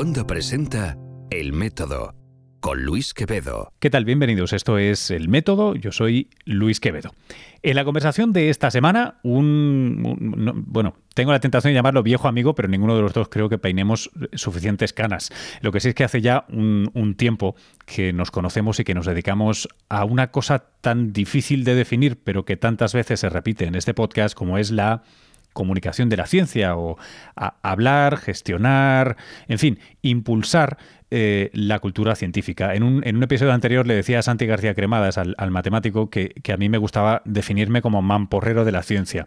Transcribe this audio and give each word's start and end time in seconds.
Onda 0.00 0.26
presenta 0.26 0.96
El 1.28 1.52
Método 1.52 2.14
con 2.60 2.84
Luis 2.84 3.12
Quevedo. 3.12 3.74
¿Qué 3.80 3.90
tal? 3.90 4.06
Bienvenidos. 4.06 4.54
Esto 4.54 4.78
es 4.78 5.10
El 5.10 5.28
Método. 5.28 5.74
Yo 5.74 5.92
soy 5.92 6.30
Luis 6.46 6.80
Quevedo. 6.80 7.12
En 7.62 7.76
la 7.76 7.84
conversación 7.84 8.32
de 8.32 8.48
esta 8.48 8.70
semana, 8.70 9.20
un, 9.22 10.64
bueno, 10.68 10.94
tengo 11.12 11.32
la 11.32 11.40
tentación 11.40 11.72
de 11.72 11.74
llamarlo 11.74 12.02
viejo 12.02 12.28
amigo, 12.28 12.54
pero 12.54 12.66
ninguno 12.66 12.96
de 12.96 13.02
los 13.02 13.12
dos 13.12 13.28
creo 13.28 13.50
que 13.50 13.58
peinemos 13.58 14.10
suficientes 14.32 14.94
canas. 14.94 15.32
Lo 15.60 15.70
que 15.70 15.80
sí 15.80 15.90
es 15.90 15.94
que 15.94 16.04
hace 16.04 16.22
ya 16.22 16.46
un 16.48 17.14
tiempo 17.18 17.54
que 17.84 18.14
nos 18.14 18.30
conocemos 18.30 18.80
y 18.80 18.84
que 18.84 18.94
nos 18.94 19.04
dedicamos 19.04 19.68
a 19.90 20.06
una 20.06 20.30
cosa 20.30 20.60
tan 20.80 21.12
difícil 21.12 21.62
de 21.62 21.74
definir, 21.74 22.16
pero 22.24 22.46
que 22.46 22.56
tantas 22.56 22.94
veces 22.94 23.20
se 23.20 23.28
repite 23.28 23.66
en 23.66 23.74
este 23.74 23.92
podcast, 23.92 24.34
como 24.34 24.56
es 24.56 24.70
la 24.70 25.02
comunicación 25.60 26.08
de 26.08 26.16
la 26.16 26.24
ciencia 26.24 26.74
o 26.74 26.96
hablar, 27.36 28.16
gestionar, 28.16 29.18
en 29.46 29.58
fin, 29.58 29.78
impulsar 30.02 30.78
eh, 31.12 31.50
la 31.54 31.80
cultura 31.80 32.14
científica. 32.14 32.72
En 32.72 32.84
un, 32.84 33.02
en 33.04 33.16
un, 33.16 33.24
episodio 33.24 33.52
anterior 33.52 33.84
le 33.84 33.94
decía 33.94 34.20
a 34.20 34.22
Santi 34.22 34.46
García 34.46 34.76
Cremadas, 34.76 35.18
al, 35.18 35.50
matemático, 35.50 36.08
que, 36.08 36.32
a 36.52 36.56
mí 36.56 36.68
me 36.68 36.78
gustaba 36.78 37.22
definirme 37.24 37.82
como 37.82 38.00
mamporrero 38.00 38.64
de 38.64 38.70
la 38.70 38.84
ciencia, 38.84 39.26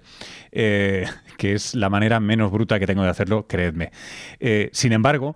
eh, 0.54 1.08
que 1.38 1.52
es 1.52 1.76
la 1.76 1.90
manera 1.90 2.22
menos 2.22 2.54
bruta 2.54 2.80
que 2.80 2.88
tengo 2.88 3.04
de 3.04 3.10
hacerlo, 3.10 3.48
creedme. 3.48 3.92
Eh, 4.40 4.70
sin 4.72 4.94
embargo, 4.94 5.36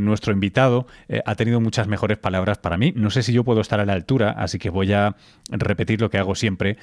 nuestro 0.00 0.32
invitado 0.32 0.86
ha 1.26 1.34
tenido 1.34 1.60
muchas 1.60 1.88
mejores 1.88 2.16
palabras 2.16 2.58
para 2.58 2.76
mí. 2.76 2.92
No 2.94 3.10
sé 3.10 3.24
si 3.24 3.32
yo 3.32 3.42
puedo 3.42 3.60
estar 3.60 3.80
a 3.80 3.84
la 3.84 3.92
altura, 3.92 4.30
así 4.30 4.60
que 4.60 4.70
voy 4.70 4.92
a 4.92 5.16
repetir 5.50 6.00
lo 6.00 6.10
que 6.10 6.18
hago 6.18 6.36
siempre, 6.36 6.76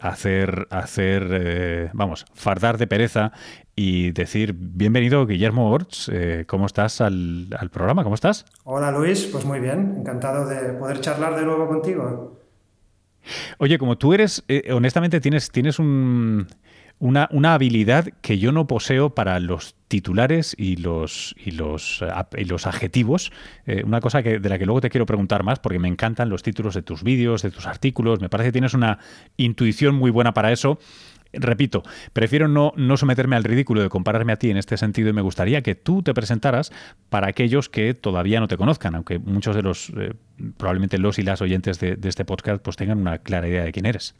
hacer, 0.00 0.68
hacer 0.70 1.90
vamos, 1.92 2.26
fardar 2.32 2.78
de 2.78 2.86
pereza 2.86 3.32
y 3.82 4.10
decir 4.10 4.54
bienvenido 4.54 5.24
Guillermo 5.24 5.70
Orts, 5.70 6.10
eh, 6.12 6.44
¿cómo 6.46 6.66
estás 6.66 7.00
al, 7.00 7.48
programa? 7.72 8.02
¿Cómo 8.02 8.14
estás? 8.14 8.44
Hola 8.64 8.90
Luis, 8.90 9.24
pues 9.32 9.46
muy 9.46 9.58
bien, 9.58 9.94
encantado 10.00 10.46
de 10.46 10.74
poder 10.74 11.00
charlar 11.00 11.34
de 11.34 11.46
nuevo 11.46 11.66
contigo. 11.66 12.38
Oye, 13.56 13.78
como 13.78 13.96
tú 13.96 14.12
eres, 14.12 14.44
eh, 14.48 14.70
honestamente 14.70 15.18
tienes, 15.18 15.50
tienes 15.50 15.78
una, 15.78 17.54
habilidad 17.54 18.04
que 18.20 18.38
yo 18.38 18.52
no 18.52 18.66
poseo 18.66 19.14
para 19.14 19.40
los 19.40 19.74
titulares 19.88 20.54
y 20.58 20.76
los, 20.76 21.34
y 21.42 21.52
los, 21.52 22.04
y 22.36 22.44
los 22.44 22.66
adjetivos. 22.66 23.32
Eh, 23.64 23.82
una 23.86 24.02
cosa 24.02 24.22
que, 24.22 24.40
de 24.40 24.48
la 24.50 24.58
que 24.58 24.66
luego 24.66 24.82
te 24.82 24.90
quiero 24.90 25.06
preguntar 25.06 25.42
más, 25.42 25.58
porque 25.58 25.78
me 25.78 25.88
encantan 25.88 26.28
los 26.28 26.42
títulos 26.42 26.74
de 26.74 26.82
tus 26.82 27.02
vídeos, 27.02 27.40
de 27.40 27.50
tus 27.50 27.66
artículos. 27.66 28.20
Me 28.20 28.28
parece 28.28 28.48
que 28.48 28.52
tienes 28.52 28.74
una 28.74 28.98
intuición 29.38 29.94
muy 29.94 30.10
buena 30.10 30.34
para 30.34 30.52
eso. 30.52 30.78
Repito, 31.32 31.84
prefiero 32.12 32.48
no, 32.48 32.72
someterme 32.96 33.36
al 33.36 33.44
ridículo 33.44 33.82
de 33.82 33.88
compararme 33.88 34.32
a 34.32 34.36
ti 34.36 34.50
en 34.50 34.56
este 34.56 34.76
sentido 34.76 35.10
y 35.10 35.12
me 35.12 35.22
gustaría 35.22 35.62
que 35.62 35.76
tú 35.76 36.02
te 36.02 36.12
presentaras 36.12 36.72
para 37.08 37.28
aquellos 37.28 37.68
que 37.68 37.94
todavía 37.94 38.40
no 38.40 38.48
te 38.48 38.56
conozcan, 38.56 38.96
aunque 38.96 39.18
muchos 39.20 39.54
de 39.54 39.62
los, 39.62 39.92
eh, 39.96 40.14
probablemente 40.56 40.98
los 40.98 41.18
y 41.18 41.22
las 41.22 41.40
oyentes 41.40 41.78
de, 41.78 41.98
este 42.02 42.24
podcast, 42.24 42.62
pues 42.62 42.76
tengan 42.76 42.98
una 42.98 43.18
clara 43.18 43.46
idea 43.46 43.64
de 43.64 43.70
quién 43.70 43.86
eres. 43.86 44.16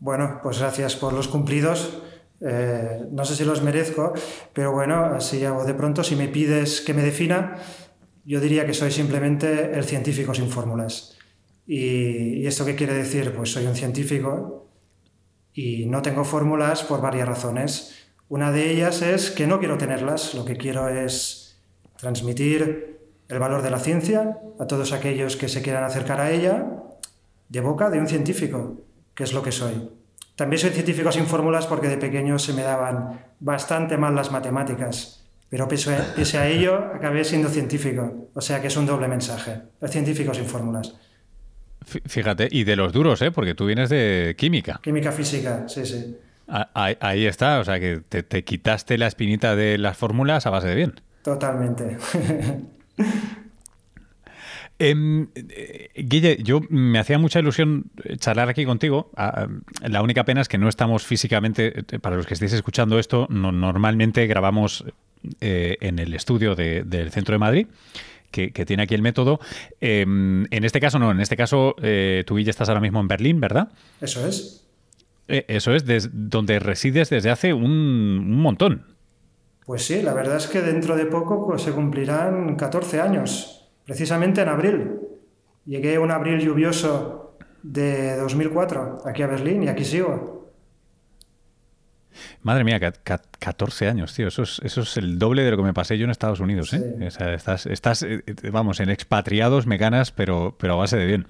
Bueno, 0.00 0.40
pues 0.42 0.58
gracias 0.58 0.96
por 0.96 1.12
los 1.12 1.28
cumplidos. 1.28 2.02
Eh, 2.40 3.02
no 3.10 3.24
sé 3.24 3.36
si 3.36 3.44
los 3.44 3.62
merezco, 3.62 4.14
pero 4.54 4.72
bueno, 4.72 5.04
así 5.04 5.44
hago 5.44 5.64
de 5.64 5.74
pronto. 5.74 6.02
Si 6.02 6.16
me 6.16 6.28
pides 6.28 6.80
que 6.80 6.94
me 6.94 7.02
defina, 7.02 7.56
yo 8.24 8.40
diría 8.40 8.64
que 8.64 8.72
soy 8.72 8.90
simplemente 8.90 9.74
el 9.74 9.84
científico 9.84 10.34
sin 10.34 10.48
fórmulas. 10.48 11.18
¿Y, 11.66 12.40
y 12.40 12.46
esto 12.46 12.64
qué 12.64 12.74
quiere 12.74 12.94
decir? 12.94 13.32
Pues 13.36 13.52
soy 13.52 13.66
un 13.66 13.76
científico 13.76 14.62
y 15.54 15.86
no 15.86 16.02
tengo 16.02 16.24
fórmulas 16.24 16.82
por 16.82 17.00
varias 17.00 17.28
razones. 17.28 17.94
Una 18.28 18.50
de 18.50 18.70
ellas 18.70 19.02
es 19.02 19.30
que 19.30 19.46
no 19.46 19.58
quiero 19.58 19.78
tenerlas, 19.78 20.34
lo 20.34 20.44
que 20.44 20.56
quiero 20.56 20.88
es 20.88 21.60
transmitir 21.96 22.98
el 23.28 23.38
valor 23.38 23.62
de 23.62 23.70
la 23.70 23.78
ciencia 23.78 24.38
a 24.58 24.66
todos 24.66 24.92
aquellos 24.92 25.36
que 25.36 25.48
se 25.48 25.62
quieran 25.62 25.84
acercar 25.84 26.20
a 26.20 26.30
ella 26.30 26.66
de 27.48 27.60
boca 27.60 27.90
de 27.90 27.98
un 27.98 28.08
científico, 28.08 28.80
que 29.14 29.24
es 29.24 29.32
lo 29.32 29.42
que 29.42 29.52
soy. 29.52 29.90
También 30.36 30.58
soy 30.58 30.70
científico 30.70 31.12
sin 31.12 31.26
fórmulas 31.26 31.66
porque 31.66 31.88
de 31.88 31.98
pequeño 31.98 32.38
se 32.38 32.54
me 32.54 32.62
daban 32.62 33.20
bastante 33.40 33.98
mal 33.98 34.14
las 34.14 34.32
matemáticas, 34.32 35.24
pero 35.48 35.68
pese 35.68 36.38
a, 36.38 36.48
ello 36.48 36.76
acabé 36.94 37.24
siendo 37.24 37.50
científico, 37.50 38.28
o 38.34 38.40
sea 38.40 38.60
que 38.62 38.68
es 38.68 38.76
un 38.76 38.86
doble 38.86 39.06
mensaje, 39.06 39.60
el 39.80 39.88
científico 39.90 40.32
sin 40.32 40.46
fórmulas. 40.46 40.94
Fíjate, 41.84 42.48
y 42.50 42.64
de 42.64 42.76
los 42.76 42.92
duros, 42.92 43.20
¿eh? 43.22 43.30
Porque 43.30 43.54
tú 43.54 43.66
vienes 43.66 43.90
de 43.90 44.34
química. 44.38 44.80
Química 44.82 45.12
física, 45.12 45.68
sí, 45.68 45.84
sí. 45.84 46.16
Ahí, 46.74 47.26
está, 47.26 47.60
o 47.60 47.64
sea 47.64 47.80
que 47.80 48.00
te, 48.00 48.44
quitaste 48.44 48.98
la 48.98 49.06
espinita 49.06 49.56
de 49.56 49.78
las 49.78 49.96
fórmulas 49.96 50.46
a 50.46 50.50
base 50.50 50.68
de 50.68 50.74
bien. 50.74 51.00
Totalmente. 51.22 51.96
Em, 54.78 55.28
eh, 55.36 55.90
Guille, 55.94 56.38
yo 56.42 56.60
me 56.68 56.98
hacía 56.98 57.16
mucha 57.16 57.38
ilusión 57.38 57.84
charlar 58.18 58.48
aquí 58.48 58.64
contigo. 58.64 59.12
Ah, 59.16 59.46
la 59.86 60.02
única 60.02 60.24
pena 60.24 60.40
es 60.40 60.48
que 60.48 60.58
no 60.58 60.68
estamos 60.68 61.06
físicamente, 61.06 61.84
eh, 61.88 61.98
para 62.00 62.16
los 62.16 62.26
que 62.26 62.34
estéis 62.34 62.52
escuchando 62.52 62.98
esto, 62.98 63.28
normalmente 63.30 64.26
grabamos 64.26 64.84
eh, 65.40 65.76
en 65.80 66.00
el 66.00 66.14
estudio 66.14 66.56
del 66.56 67.12
centro 67.12 67.34
de 67.34 67.38
Madrid 67.38 67.66
que, 68.32 68.50
tiene 68.66 68.82
aquí 68.82 68.94
el 68.94 69.02
método. 69.02 69.38
Em, 69.80 70.46
en 70.50 70.64
este 70.64 70.80
caso 70.80 70.98
no, 70.98 71.12
en 71.12 71.20
este 71.20 71.36
caso 71.36 71.76
eh, 71.80 72.24
tú 72.26 72.38
ya 72.40 72.50
estás 72.50 72.68
ahora 72.68 72.80
mismo 72.80 73.00
en 73.00 73.08
Berlín, 73.08 73.40
¿verdad? 73.40 73.68
Eso 74.00 74.26
es. 74.26 74.66
Eh, 75.28 75.44
eso 75.48 75.72
es, 75.74 75.84
donde 76.12 76.58
resides 76.58 77.10
desde 77.10 77.30
hace 77.30 77.52
un, 77.52 78.30
montón. 78.36 78.86
Pues 79.64 79.84
sí, 79.84 80.02
la 80.02 80.12
verdad 80.12 80.36
es 80.36 80.48
que 80.48 80.60
dentro 80.60 80.96
de 80.96 81.06
poco 81.06 81.46
pues, 81.46 81.62
se 81.62 81.70
cumplirán 81.70 82.56
14 82.56 83.00
años, 83.00 83.70
precisamente 83.84 84.42
en 84.42 84.48
abril. 84.48 84.98
Llegué 85.64 85.98
un 85.98 86.10
abril 86.10 86.40
lluvioso 86.40 87.36
de 87.62 88.16
2004 88.16 89.02
aquí 89.04 89.22
a 89.22 89.28
Berlín 89.28 89.62
y 89.62 89.68
aquí 89.68 89.84
sigo. 89.84 90.31
Madre 92.42 92.64
mía, 92.64 92.80
14 92.80 93.88
años, 93.88 94.14
tío. 94.14 94.28
Eso 94.28 94.42
es, 94.42 94.60
eso 94.64 94.82
es 94.82 94.96
el 94.96 95.18
doble 95.18 95.42
de 95.42 95.50
lo 95.50 95.56
que 95.56 95.62
me 95.62 95.74
pasé 95.74 95.98
yo 95.98 96.04
en 96.04 96.10
Estados 96.10 96.40
Unidos. 96.40 96.72
¿eh? 96.72 96.96
estás, 97.00 97.66
estás, 97.66 98.02
eh, 98.02 98.22
vamos, 98.50 98.80
en 98.80 98.90
expatriados 98.90 99.66
me 99.66 99.76
ganas, 99.76 100.12
pero, 100.12 100.56
pero 100.58 100.74
a 100.74 100.76
base 100.76 100.96
de 100.96 101.06
bien. 101.06 101.26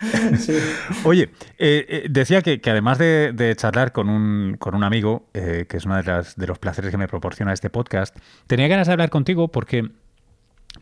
Oye, 1.04 1.30
eh, 1.58 2.06
decía 2.10 2.42
que, 2.42 2.60
además 2.64 2.98
de, 2.98 3.54
charlar 3.56 3.92
con 3.92 4.08
un, 4.08 4.56
con 4.58 4.74
un 4.74 4.82
amigo, 4.82 5.28
que 5.32 5.68
es 5.70 5.84
uno 5.84 6.02
de, 6.02 6.24
de 6.36 6.46
los 6.46 6.58
placeres 6.58 6.90
que 6.90 6.98
me 6.98 7.06
proporciona 7.06 7.52
este 7.52 7.70
podcast, 7.70 8.16
tenía 8.46 8.66
ganas 8.68 8.88
de 8.88 8.92
hablar 8.92 9.10
contigo 9.10 9.48
porque 9.48 9.90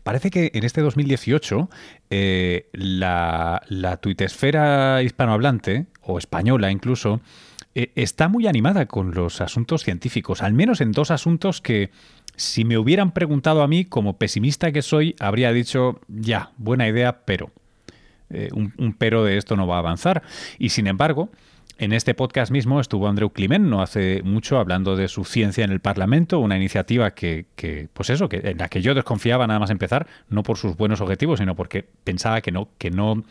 Parece 0.03 0.31
que 0.31 0.51
en 0.53 0.63
este 0.63 0.81
2018 0.81 1.69
la, 2.73 3.61
la 3.67 3.97
tuitesfera 3.97 5.03
hispanohablante, 5.03 5.87
o 6.01 6.17
española 6.17 6.71
incluso, 6.71 7.21
eh, 7.75 7.91
está 7.95 8.27
muy 8.27 8.47
animada 8.47 8.85
con 8.85 9.13
los 9.13 9.41
asuntos 9.41 9.83
científicos, 9.83 10.41
al 10.41 10.53
menos 10.53 10.81
en 10.81 10.91
dos 10.91 11.11
asuntos 11.11 11.61
que 11.61 11.91
si 12.35 12.65
me 12.65 12.77
hubieran 12.77 13.11
preguntado 13.11 13.61
a 13.61 13.67
mí, 13.67 13.85
como 13.85 14.17
pesimista 14.17 14.71
que 14.71 14.81
soy, 14.81 15.15
habría 15.19 15.53
dicho, 15.53 15.99
ya, 16.07 16.51
buena 16.57 16.87
idea, 16.87 17.23
pero 17.25 17.51
eh, 18.29 18.49
un, 18.53 18.95
pero 18.97 19.23
de 19.23 19.37
esto 19.37 19.55
no 19.55 19.67
va 19.67 19.75
a 19.75 19.79
avanzar. 19.79 20.23
Y 20.57 20.69
sin 20.69 20.87
embargo, 20.87 21.29
en 21.77 21.93
este 21.93 22.13
podcast 22.13 22.51
mismo 22.51 22.79
estuvo 22.79 23.07
Andreu 23.07 23.31
Climent 23.31 23.65
no 23.65 23.81
hace 23.81 24.21
mucho 24.23 24.59
hablando 24.59 24.95
de 24.95 25.07
su 25.07 25.25
ciencia 25.25 25.63
en 25.65 25.71
el 25.71 25.79
Parlamento, 25.79 26.39
una 26.39 26.55
iniciativa 26.55 27.11
que, 27.11 27.45
pues 27.93 28.09
eso, 28.09 28.29
que 28.29 28.41
en 28.43 28.57
la 28.57 28.69
que 28.69 28.81
yo 28.81 28.93
desconfiaba 28.93 29.47
nada 29.47 29.59
más 29.59 29.69
empezar, 29.69 30.07
no 30.29 30.43
por 30.43 30.57
sus 30.57 30.77
buenos 30.77 31.01
objetivos, 31.01 31.39
sino 31.39 31.55
porque 31.55 31.85
pensaba 32.03 32.41
que 32.41 32.51
no, 32.51 32.69
que 32.77 32.91
no 32.91 33.23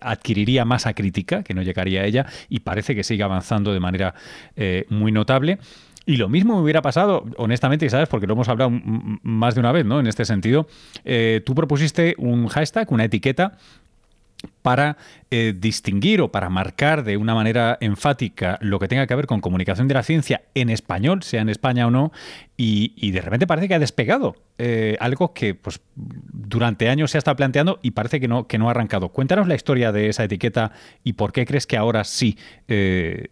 adquiriría 0.00 0.64
masa 0.64 0.94
crítica, 0.94 1.42
que 1.42 1.54
no 1.54 1.62
llegaría 1.62 2.02
a 2.02 2.04
ella, 2.04 2.26
y 2.48 2.60
parece 2.60 2.94
que 2.94 3.04
sigue 3.04 3.22
avanzando 3.22 3.72
de 3.72 3.80
manera 3.80 4.14
eh, 4.56 4.86
muy 4.88 5.12
notable. 5.12 5.58
Y 6.06 6.16
lo 6.16 6.28
mismo 6.28 6.56
me 6.56 6.62
hubiera 6.62 6.82
pasado, 6.82 7.24
honestamente, 7.38 7.86
y 7.86 7.90
sabes, 7.90 8.08
porque 8.08 8.26
lo 8.26 8.34
hemos 8.34 8.48
hablado 8.48 8.70
más 9.22 9.54
de 9.54 9.60
una 9.60 9.72
vez, 9.72 9.86
¿no? 9.86 10.00
En 10.00 10.06
este 10.06 10.26
sentido, 10.26 10.66
eh, 11.04 11.40
tú 11.46 11.54
propusiste 11.54 12.14
un 12.18 12.48
hashtag, 12.48 12.92
una 12.92 13.04
etiqueta 13.04 13.56
para 14.62 14.96
eh, 15.30 15.54
distinguir 15.56 16.20
o 16.20 16.30
para 16.30 16.48
marcar 16.50 17.04
de 17.04 17.16
una 17.16 17.34
manera 17.34 17.76
enfática 17.80 18.58
lo 18.60 18.78
que 18.78 18.88
tenga 18.88 19.06
que 19.06 19.14
ver 19.14 19.26
con 19.26 19.40
comunicación 19.40 19.88
de 19.88 19.94
la 19.94 20.02
ciencia 20.02 20.42
en 20.54 20.70
español, 20.70 21.22
sea 21.22 21.42
en 21.42 21.48
España 21.48 21.86
o 21.86 21.90
no, 21.90 22.12
y, 22.56 23.10
de 23.10 23.20
repente 23.20 23.46
parece 23.46 23.68
que 23.68 23.74
ha 23.74 23.78
despegado 23.78 24.36
eh, 24.58 24.96
algo 25.00 25.32
que 25.32 25.54
pues, 25.54 25.80
durante 25.94 26.88
años 26.88 27.10
se 27.10 27.18
ha 27.18 27.20
estado 27.20 27.36
planteando 27.36 27.80
y 27.82 27.92
parece 27.92 28.20
que 28.20 28.28
no, 28.28 28.46
que 28.46 28.58
no 28.58 28.68
ha 28.68 28.70
arrancado. 28.70 29.08
Cuéntanos 29.08 29.48
la 29.48 29.54
historia 29.54 29.92
de 29.92 30.08
esa 30.08 30.24
etiqueta 30.24 30.72
y 31.02 31.14
por 31.14 31.32
qué 31.32 31.46
crees 31.46 31.66
que 31.66 31.76
ahora 31.76 32.04
sí 32.04 32.38
eh, 32.68 33.28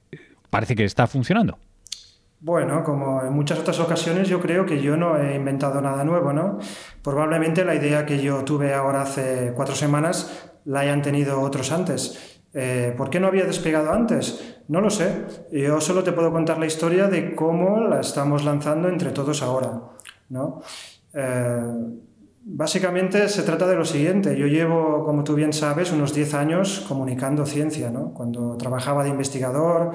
parece 0.50 0.74
que 0.74 0.84
está 0.84 1.06
funcionando. 1.06 1.58
Bueno, 2.44 2.82
como 2.82 3.22
en 3.22 3.32
muchas 3.32 3.60
otras 3.60 3.78
ocasiones, 3.78 4.28
yo 4.28 4.40
creo 4.40 4.66
que 4.66 4.82
yo 4.82 4.96
no 4.96 5.16
he 5.16 5.36
inventado 5.36 5.80
nada 5.80 6.02
nuevo, 6.02 6.32
¿no? 6.32 6.58
Probablemente 7.00 7.64
la 7.64 7.76
idea 7.76 8.04
que 8.04 8.20
yo 8.20 8.42
tuve 8.42 8.74
ahora 8.74 9.02
hace 9.02 9.52
cuatro 9.54 9.76
semanas 9.76 10.51
la 10.64 10.80
hayan 10.80 11.02
tenido 11.02 11.40
otros 11.40 11.72
antes. 11.72 12.40
Eh, 12.54 12.94
¿Por 12.96 13.10
qué 13.10 13.20
no 13.20 13.28
había 13.28 13.44
despegado 13.44 13.92
antes? 13.92 14.58
No 14.68 14.80
lo 14.80 14.90
sé. 14.90 15.24
Yo 15.50 15.80
solo 15.80 16.02
te 16.02 16.12
puedo 16.12 16.32
contar 16.32 16.58
la 16.58 16.66
historia 16.66 17.08
de 17.08 17.34
cómo 17.34 17.80
la 17.80 18.00
estamos 18.00 18.44
lanzando 18.44 18.88
entre 18.88 19.10
todos 19.10 19.42
ahora. 19.42 19.80
¿no? 20.28 20.62
Básicamente 22.44 23.28
se 23.28 23.42
trata 23.44 23.68
de 23.68 23.76
lo 23.76 23.84
siguiente. 23.84 24.36
Yo 24.36 24.46
llevo, 24.46 25.04
como 25.04 25.22
tú 25.22 25.34
bien 25.34 25.52
sabes, 25.52 25.92
unos 25.92 26.12
10 26.12 26.34
años 26.34 26.84
comunicando 26.88 27.46
ciencia. 27.46 27.90
¿no? 27.90 28.12
Cuando 28.12 28.56
trabajaba 28.56 29.04
de 29.04 29.10
investigador 29.10 29.92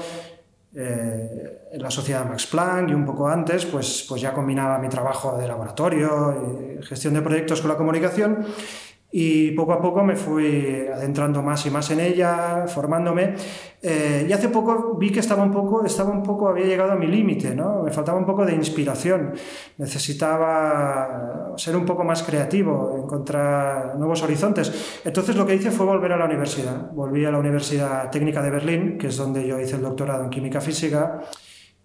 eh, 0.74 1.70
en 1.74 1.82
la 1.82 1.92
sociedad 1.92 2.24
Max 2.26 2.48
Planck 2.48 2.90
y 2.90 2.94
un 2.94 3.06
poco 3.06 3.28
antes, 3.28 3.66
pues, 3.66 4.06
pues 4.08 4.22
ya 4.22 4.32
combinaba 4.34 4.80
mi 4.80 4.88
trabajo 4.88 5.38
de 5.38 5.46
laboratorio 5.46 6.78
y 6.80 6.84
gestión 6.84 7.16
de 7.16 7.22
proyectos 7.22 7.60
con 7.60 7.70
la 7.70 7.78
comunicación. 7.78 8.46
Y 9.10 9.52
poco 9.52 9.72
a 9.72 9.82
poco 9.82 10.04
me 10.04 10.18
fui 10.18 10.86
adentrando 10.94 11.42
más 11.42 11.66
y 11.66 11.72
más 11.72 11.90
en 11.92 12.02
ella, 12.02 12.66
formándome. 12.68 13.36
Eh, 13.82 14.26
y 14.30 14.34
hace 14.34 14.50
poco 14.50 14.98
vi 15.00 15.12
que 15.12 15.22
estaba 15.22 15.44
un 15.44 15.52
poco, 15.52 15.86
estaba 15.86 16.12
un 16.12 16.24
poco, 16.24 16.50
había 16.50 16.66
llegado 16.66 16.92
a 16.92 16.96
mi 16.96 17.08
límite, 17.08 17.56
¿no? 17.56 17.84
Me 17.84 17.92
faltaba 17.92 18.20
un 18.20 18.26
poco 18.26 18.46
de 18.46 18.54
inspiración. 18.54 19.34
Necesitaba 19.78 21.54
ser 21.56 21.78
un 21.78 21.86
poco 21.86 22.04
más 22.04 22.22
creativo, 22.24 23.02
encontrar 23.02 23.96
nuevos 23.98 24.22
horizontes. 24.24 25.02
Entonces 25.06 25.38
lo 25.38 25.46
que 25.46 25.56
hice 25.56 25.72
fue 25.72 25.86
volver 25.86 26.12
a 26.12 26.18
la 26.18 26.26
universidad. 26.26 26.92
Volví 26.92 27.24
a 27.24 27.32
la 27.32 27.40
Universidad 27.40 28.12
Técnica 28.12 28.42
de 28.42 28.52
Berlín, 28.52 28.98
que 28.98 29.08
es 29.08 29.16
donde 29.16 29.48
yo 29.48 29.58
hice 29.58 29.78
el 29.78 29.84
doctorado 29.84 30.26
en 30.26 30.30
química 30.30 30.60
física, 30.60 31.22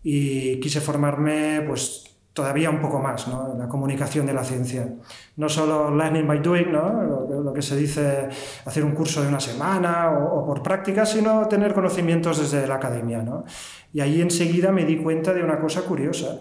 y 0.02 0.58
quise 0.58 0.80
formarme, 0.80 1.62
pues 1.66 2.11
todavía 2.32 2.70
un 2.70 2.81
poco 2.81 2.99
más 2.99 3.29
¿no? 3.29 3.55
la 3.56 3.69
comunicación 3.69 4.26
de 4.26 4.32
la 4.32 4.44
ciencia. 4.44 4.88
No 5.37 5.49
solo 5.49 5.94
learning 5.94 6.26
by 6.26 6.40
doing, 6.40 6.73
¿no? 6.73 7.02
lo, 7.43 7.52
que 7.52 7.62
se 7.62 7.76
dice 7.76 8.29
hacer 8.64 8.84
un 8.84 8.93
curso 8.93 9.23
de 9.23 9.29
una 9.29 9.40
semana 9.40 10.11
o, 10.11 10.44
por 10.46 10.62
práctica, 10.62 11.05
sino 11.05 11.46
tener 11.49 11.75
conocimientos 11.75 12.38
desde 12.38 12.67
la 12.67 12.76
academia. 12.76 13.23
¿no? 13.23 13.44
Y 13.93 14.00
ahí 14.00 14.20
enseguida 14.20 14.73
me 14.73 14.84
di 14.84 14.96
cuenta 14.96 15.34
de 15.34 15.43
una 15.43 15.58
cosa 15.58 15.82
curiosa 15.82 16.40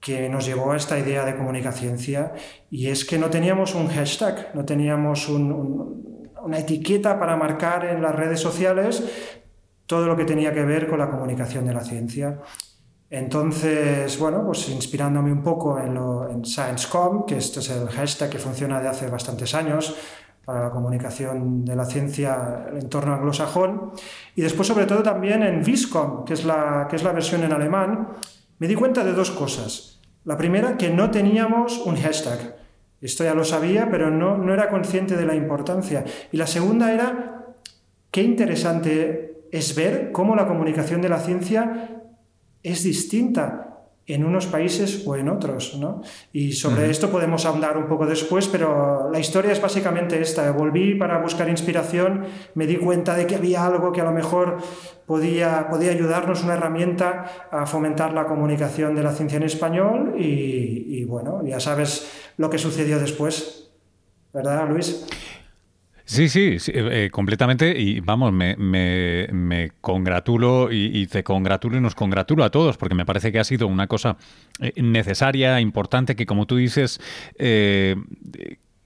que 0.00 0.28
nos 0.28 0.44
llevó 0.46 0.72
a 0.72 0.76
esta 0.76 0.98
idea 0.98 1.24
de 1.24 1.36
comunicaciencia 1.36 2.32
y 2.70 2.88
es 2.88 3.04
que 3.04 3.18
no 3.18 3.30
teníamos 3.30 3.74
un 3.76 3.88
hashtag, 3.88 4.50
no 4.52 4.64
teníamos 4.64 5.28
una 5.28 6.58
etiqueta 6.58 7.20
para 7.20 7.36
marcar 7.36 7.84
en 7.84 8.02
las 8.02 8.14
redes 8.14 8.40
sociales 8.40 9.04
todo 9.86 10.06
lo 10.06 10.16
que 10.16 10.24
tenía 10.24 10.52
que 10.52 10.64
ver 10.64 10.88
con 10.88 10.98
la 10.98 11.08
comunicación 11.08 11.66
de 11.66 11.74
la 11.74 11.84
ciencia. 11.84 12.40
Entonces, 13.14 14.18
bueno, 14.18 14.42
pues 14.42 14.70
inspirándome 14.70 15.30
un 15.30 15.42
poco 15.42 15.78
en, 15.78 15.92
lo, 15.92 16.30
en 16.30 16.46
ScienceCom, 16.46 17.26
que 17.26 17.36
este 17.36 17.60
es 17.60 17.68
el 17.68 17.86
hashtag 17.88 18.30
que 18.30 18.38
funciona 18.38 18.80
de 18.80 18.88
hace 18.88 19.06
bastantes 19.08 19.54
años 19.54 19.94
para 20.46 20.62
la 20.62 20.70
comunicación 20.70 21.62
de 21.62 21.76
la 21.76 21.84
ciencia 21.84 22.64
en 22.70 22.78
entorno 22.78 23.12
anglosajón, 23.12 23.92
y 24.34 24.40
después 24.40 24.66
sobre 24.66 24.86
todo 24.86 25.02
también 25.02 25.42
en 25.42 25.62
Viscom, 25.62 26.24
que 26.24 26.32
es, 26.32 26.46
la, 26.46 26.86
que 26.88 26.96
es 26.96 27.02
la 27.02 27.12
versión 27.12 27.42
en 27.42 27.52
alemán, 27.52 28.08
me 28.58 28.66
di 28.66 28.74
cuenta 28.74 29.04
de 29.04 29.12
dos 29.12 29.30
cosas. 29.30 30.00
La 30.24 30.38
primera, 30.38 30.78
que 30.78 30.88
no 30.88 31.10
teníamos 31.10 31.82
un 31.84 31.96
hashtag. 31.96 32.56
Esto 33.02 33.24
ya 33.24 33.34
lo 33.34 33.44
sabía, 33.44 33.90
pero 33.90 34.10
no, 34.10 34.38
no 34.38 34.54
era 34.54 34.70
consciente 34.70 35.18
de 35.18 35.26
la 35.26 35.34
importancia. 35.34 36.02
Y 36.32 36.38
la 36.38 36.46
segunda 36.46 36.94
era, 36.94 37.44
qué 38.10 38.22
interesante 38.22 39.48
es 39.52 39.76
ver 39.76 40.12
cómo 40.12 40.34
la 40.34 40.48
comunicación 40.48 41.02
de 41.02 41.10
la 41.10 41.18
ciencia 41.18 41.98
es 42.62 42.82
distinta 42.82 43.72
en 44.06 44.24
unos 44.24 44.46
países 44.46 45.06
o 45.06 45.16
en 45.16 45.28
otros. 45.28 45.76
¿no? 45.78 46.02
Y 46.32 46.52
sobre 46.52 46.90
esto 46.90 47.10
podemos 47.10 47.46
hablar 47.46 47.76
un 47.76 47.86
poco 47.86 48.06
después, 48.06 48.48
pero 48.48 49.10
la 49.10 49.18
historia 49.18 49.52
es 49.52 49.60
básicamente 49.60 50.20
esta. 50.20 50.50
Volví 50.52 50.94
para 50.94 51.18
buscar 51.18 51.48
inspiración, 51.48 52.26
me 52.54 52.66
di 52.66 52.76
cuenta 52.76 53.14
de 53.14 53.26
que 53.26 53.36
había 53.36 53.64
algo 53.64 53.92
que 53.92 54.00
a 54.00 54.04
lo 54.04 54.12
mejor 54.12 54.58
podía, 55.06 55.68
podía 55.70 55.92
ayudarnos, 55.92 56.42
una 56.42 56.54
herramienta 56.54 57.48
a 57.50 57.66
fomentar 57.66 58.12
la 58.12 58.26
comunicación 58.26 58.94
de 58.94 59.02
la 59.02 59.12
ciencia 59.12 59.36
en 59.36 59.44
español 59.44 60.14
y, 60.18 60.86
y 60.88 61.04
bueno, 61.04 61.42
ya 61.44 61.60
sabes 61.60 62.10
lo 62.36 62.50
que 62.50 62.58
sucedió 62.58 62.98
después. 62.98 63.70
¿Verdad, 64.32 64.68
Luis? 64.68 65.06
Sí, 66.12 66.28
sí, 66.28 66.58
eh, 66.74 67.08
completamente. 67.10 67.80
Y 67.80 68.00
vamos, 68.00 68.34
me, 68.34 68.54
me, 68.56 69.72
congratulo 69.80 70.68
y, 70.70 71.06
te 71.06 71.24
congratulo 71.24 71.78
y 71.78 71.80
nos 71.80 71.94
congratulo 71.94 72.44
a 72.44 72.50
todos, 72.50 72.76
porque 72.76 72.94
me 72.94 73.06
parece 73.06 73.32
que 73.32 73.38
ha 73.38 73.44
sido 73.44 73.66
una 73.66 73.86
cosa 73.86 74.18
eh, 74.60 74.74
necesaria, 74.76 75.58
importante, 75.60 76.14
que 76.14 76.26
como 76.26 76.46
tú 76.46 76.56
dices, 76.56 77.00
eh, 77.38 77.96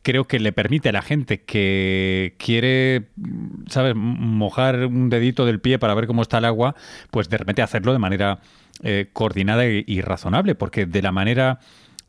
creo 0.02 0.26
que 0.26 0.38
le 0.38 0.52
permite 0.52 0.90
a 0.90 0.92
la 0.92 1.02
gente 1.02 1.42
que 1.42 2.36
quiere, 2.38 3.08
¿sabes?, 3.66 3.96
mojar 3.96 4.86
un 4.86 5.10
dedito 5.10 5.46
del 5.46 5.60
pie 5.60 5.80
para 5.80 5.94
ver 5.94 6.06
cómo 6.06 6.22
está 6.22 6.38
el 6.38 6.44
agua, 6.44 6.76
pues 7.10 7.28
de 7.28 7.38
repente 7.38 7.60
hacerlo 7.60 7.92
de 7.92 7.98
manera 7.98 8.38
coordinada 9.14 9.64
y 9.66 10.00
razonable, 10.02 10.54
porque 10.54 10.84
de 10.84 11.00
la 11.00 11.10
manera 11.10 11.58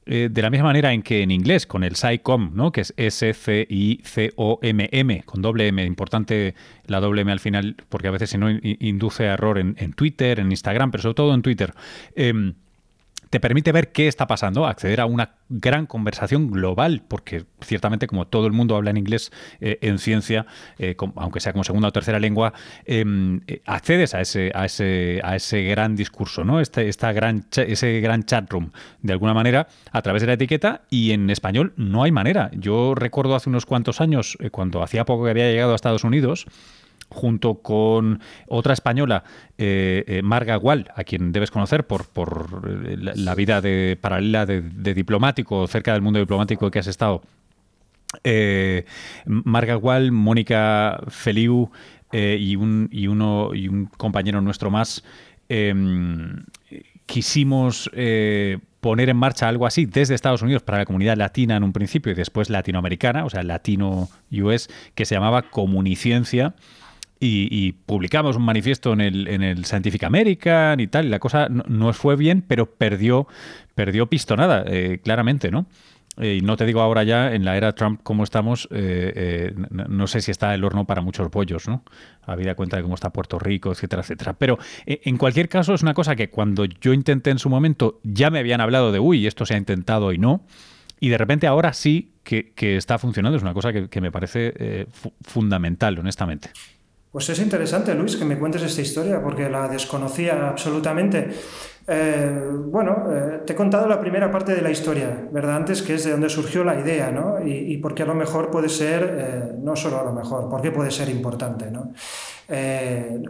eh, 0.08 0.30
de 0.32 0.42
la 0.42 0.50
misma 0.50 0.68
manera 0.68 0.94
en 0.94 1.04
que 1.04 1.22
en 1.22 1.32
inglés, 1.32 1.68
con 1.68 1.84
el 1.84 1.96
SciComm, 1.96 2.52
¿no? 2.54 2.72
que 2.72 2.82
es 2.82 2.94
S-C-I-C-O-M-M, 2.98 3.64
con 5.26 5.42
doble 5.42 5.68
M, 5.68 5.84
importante 5.84 6.56
la 6.86 7.00
doble 7.00 7.22
M 7.22 7.32
al 7.32 7.40
final, 7.40 7.76
porque 7.90 8.08
a 8.08 8.12
veces 8.12 8.30
si 8.30 8.38
no 8.38 8.50
induce 8.50 9.26
error 9.26 9.58
en, 9.58 9.76
Twitter, 9.94 10.40
en 10.40 10.52
Instagram, 10.52 10.92
pero 10.92 11.02
sobre 11.04 11.16
todo 11.16 11.34
en 11.34 11.42
Twitter. 11.42 11.74
Em, 12.16 12.54
te 13.30 13.40
permite 13.40 13.72
ver 13.72 13.92
qué 13.92 14.08
está 14.08 14.28
pasando, 14.28 14.66
acceder 14.66 15.02
a 15.02 15.06
una 15.06 15.36
gran 15.50 15.86
conversación 15.86 16.52
global, 16.52 17.04
porque 17.08 17.46
ciertamente 17.62 18.08
como 18.08 18.28
todo 18.28 18.48
el 18.48 18.54
mundo 18.54 18.76
habla 18.76 18.92
en 18.92 18.98
inglés 18.98 19.32
eh, 19.60 19.80
en 19.82 20.00
ciencia, 20.00 20.46
eh, 20.78 20.96
aunque 21.16 21.40
sea 21.40 21.54
como 21.54 21.64
segunda 21.64 21.90
o 21.90 21.92
tercera 21.92 22.20
lengua, 22.20 22.54
em, 22.86 23.42
eh, 23.48 23.62
accedes 23.66 24.14
a 24.14 24.22
ese, 24.22 24.52
a 24.54 24.66
ese, 24.66 25.22
a 25.24 25.36
ese 25.36 25.64
gran 25.64 25.96
discurso, 25.96 26.44
¿no? 26.44 26.60
Este, 26.60 26.90
esta 26.90 27.12
gran, 27.14 27.46
ese 27.56 28.02
gran 28.02 28.24
chat 28.24 28.52
room, 28.52 28.72
de 29.02 29.14
alguna 29.14 29.34
manera, 29.34 29.68
a 29.92 30.02
través 30.02 30.22
de 30.22 30.28
la 30.28 30.34
etiqueta, 30.34 30.82
y 30.90 31.12
en 31.12 31.30
español 31.30 31.74
no 31.78 32.04
hay 32.04 32.12
manera. 32.12 32.50
Yo 32.54 32.96
recuerdo 32.96 33.36
hace 33.36 33.50
unos 33.50 33.66
cuantos 33.66 34.02
años, 34.02 34.38
cuando 34.52 34.84
hacía 34.84 35.06
poco 35.06 35.26
que 35.26 35.32
había 35.32 35.50
llegado 35.50 35.74
a 35.74 35.76
Estados 35.76 36.04
Unidos, 36.04 36.46
junto 37.10 37.56
con 37.56 38.20
otra 38.48 38.74
española, 38.74 39.24
eh, 39.58 40.04
eh, 40.08 40.22
Marga 40.22 40.58
Wall, 40.58 40.88
a 40.96 41.04
quien 41.04 41.32
debes 41.32 41.52
conocer 41.52 41.88
por, 41.88 42.08
por 42.08 42.86
eh, 42.88 42.98
la, 42.98 43.36
vida 43.36 43.62
de, 43.62 43.98
paralela 44.00 44.46
de, 44.46 44.62
diplomático, 44.94 45.68
cerca 45.68 45.94
del 45.94 46.02
mundo 46.02 46.20
diplomático 46.20 46.70
que 46.72 46.80
has 46.80 46.88
estado. 46.88 47.22
Marga 49.26 49.78
Wall, 49.78 50.12
Mónica 50.12 51.00
Feliu 51.08 51.70
y, 52.12 52.56
un, 52.56 52.90
y, 52.92 53.08
uno, 53.08 53.52
y 53.54 53.68
un 53.68 53.86
compañero 53.86 54.42
nuestro 54.42 54.72
más 54.72 55.04
em, 55.50 56.46
quisimos 57.06 57.90
poner 58.80 59.10
en 59.10 59.18
marcha 59.18 59.48
algo 59.48 59.66
así 59.66 59.86
desde 59.86 60.16
Estados 60.16 60.42
Unidos 60.42 60.64
para 60.64 60.80
la 60.80 60.86
comunidad 60.86 61.18
latina 61.18 61.58
en 61.58 61.64
un 61.64 61.74
principio 61.74 62.12
y 62.12 62.16
después 62.16 62.50
latinoamericana, 62.50 63.26
o 63.26 63.30
sea, 63.30 63.44
latino-US, 63.44 64.70
que 64.96 65.06
se 65.06 65.16
llamaba 65.16 65.44
Comuniciencia 65.44 66.56
y, 67.20 67.72
publicamos 67.72 68.36
un 68.36 68.44
manifiesto 68.44 68.94
en 68.94 69.02
el, 69.02 69.28
en 69.28 69.42
el 69.42 69.66
Scientific 69.66 70.04
American 70.04 70.80
y 70.80 70.88
tal, 70.88 71.06
y 71.06 71.10
la 71.10 71.20
cosa 71.20 71.50
no, 71.50 71.64
nos 71.68 71.98
fue 71.98 72.16
bien, 72.16 72.44
pero 72.48 72.68
perdió, 72.68 73.28
perdió 73.76 74.08
pistonada, 74.08 74.64
eh, 74.68 75.00
claramente, 75.04 75.52
¿no? 75.52 75.66
Eh, 76.20 76.38
y 76.38 76.42
no 76.42 76.58
te 76.58 76.66
digo 76.66 76.82
ahora 76.82 77.04
ya, 77.04 77.34
en 77.34 77.46
la 77.46 77.58
era 77.58 77.74
Trump, 77.74 78.02
cómo 78.02 78.24
estamos, 78.24 78.68
eh, 78.72 79.54
no 79.70 80.08
sé 80.08 80.22
si 80.22 80.32
está 80.32 80.54
el 80.56 80.64
horno 80.64 80.86
para 80.86 81.02
muchos 81.02 81.30
pollos, 81.30 81.68
¿no? 81.68 81.84
Habida 82.24 82.56
cuenta 82.56 82.78
de 82.78 82.84
cómo 82.84 82.96
está 82.96 83.12
Puerto 83.12 83.38
Rico, 83.38 83.72
etcétera, 83.72 84.02
etcétera. 84.02 84.34
Pero 84.34 84.58
en 84.86 85.18
cualquier 85.18 85.48
caso 85.48 85.76
es 85.76 85.84
una 85.84 85.94
cosa 85.94 86.16
que 86.16 86.30
cuando 86.30 86.66
yo 86.66 86.94
intenté 86.94 87.30
en 87.30 87.38
su 87.38 87.50
momento, 87.50 88.00
ya 88.04 88.32
me 88.32 88.40
habían 88.40 88.62
hablado 88.62 88.92
de, 88.92 89.00
uy, 89.00 89.28
esto 89.28 89.46
se 89.46 89.54
ha 89.54 89.58
intentado 89.58 90.12
y 90.12 90.18
no. 90.18 90.44
Y 91.00 91.10
de 91.10 91.20
repente 91.20 91.46
ahora 91.46 91.74
sí 91.74 92.14
que, 92.24 92.52
está 92.58 92.98
funcionando. 92.98 93.38
Es 93.38 93.44
una 93.44 93.54
cosa 93.54 93.72
que, 93.72 94.02
me 94.02 94.12
parece 94.12 94.88
fundamental, 95.22 96.00
honestamente. 96.00 96.50
Pues 97.18 97.30
es 97.30 97.40
interesante, 97.40 97.96
Luis, 97.96 98.16
que 98.16 98.26
me 98.26 98.38
cuentes 98.38 98.62
esta 98.62 98.80
historia, 98.80 99.20
porque 99.24 99.50
la 99.50 99.68
desconocía 99.68 100.50
absolutamente. 100.50 101.28
Eh, 101.88 102.48
bueno, 102.66 103.06
eh, 103.12 103.42
te 103.44 103.54
he 103.54 103.56
contado 103.56 103.88
la 103.88 104.00
primera 104.00 104.30
parte 104.30 104.54
de 104.54 104.62
la 104.62 104.70
historia, 104.70 105.28
¿verdad? 105.32 105.56
Antes, 105.56 105.82
que 105.82 105.96
es 105.96 106.04
de 106.04 106.12
donde 106.12 106.30
surgió 106.30 106.64
la 106.64 106.80
idea, 106.80 107.12
¿no? 107.12 107.44
Y, 107.44 107.74
y 107.74 107.78
porque 107.80 108.04
a 108.04 108.06
lo 108.06 108.14
mejor 108.14 108.52
puede 108.52 108.70
ser, 108.70 109.18
eh, 109.18 109.56
no 109.58 109.76
solo 109.76 110.00
a 110.00 110.04
lo 110.04 110.14
mejor, 110.14 110.48
porque 110.48 110.70
puede 110.70 110.92
ser 110.92 111.10
importante, 111.10 111.72
¿no? 111.72 111.92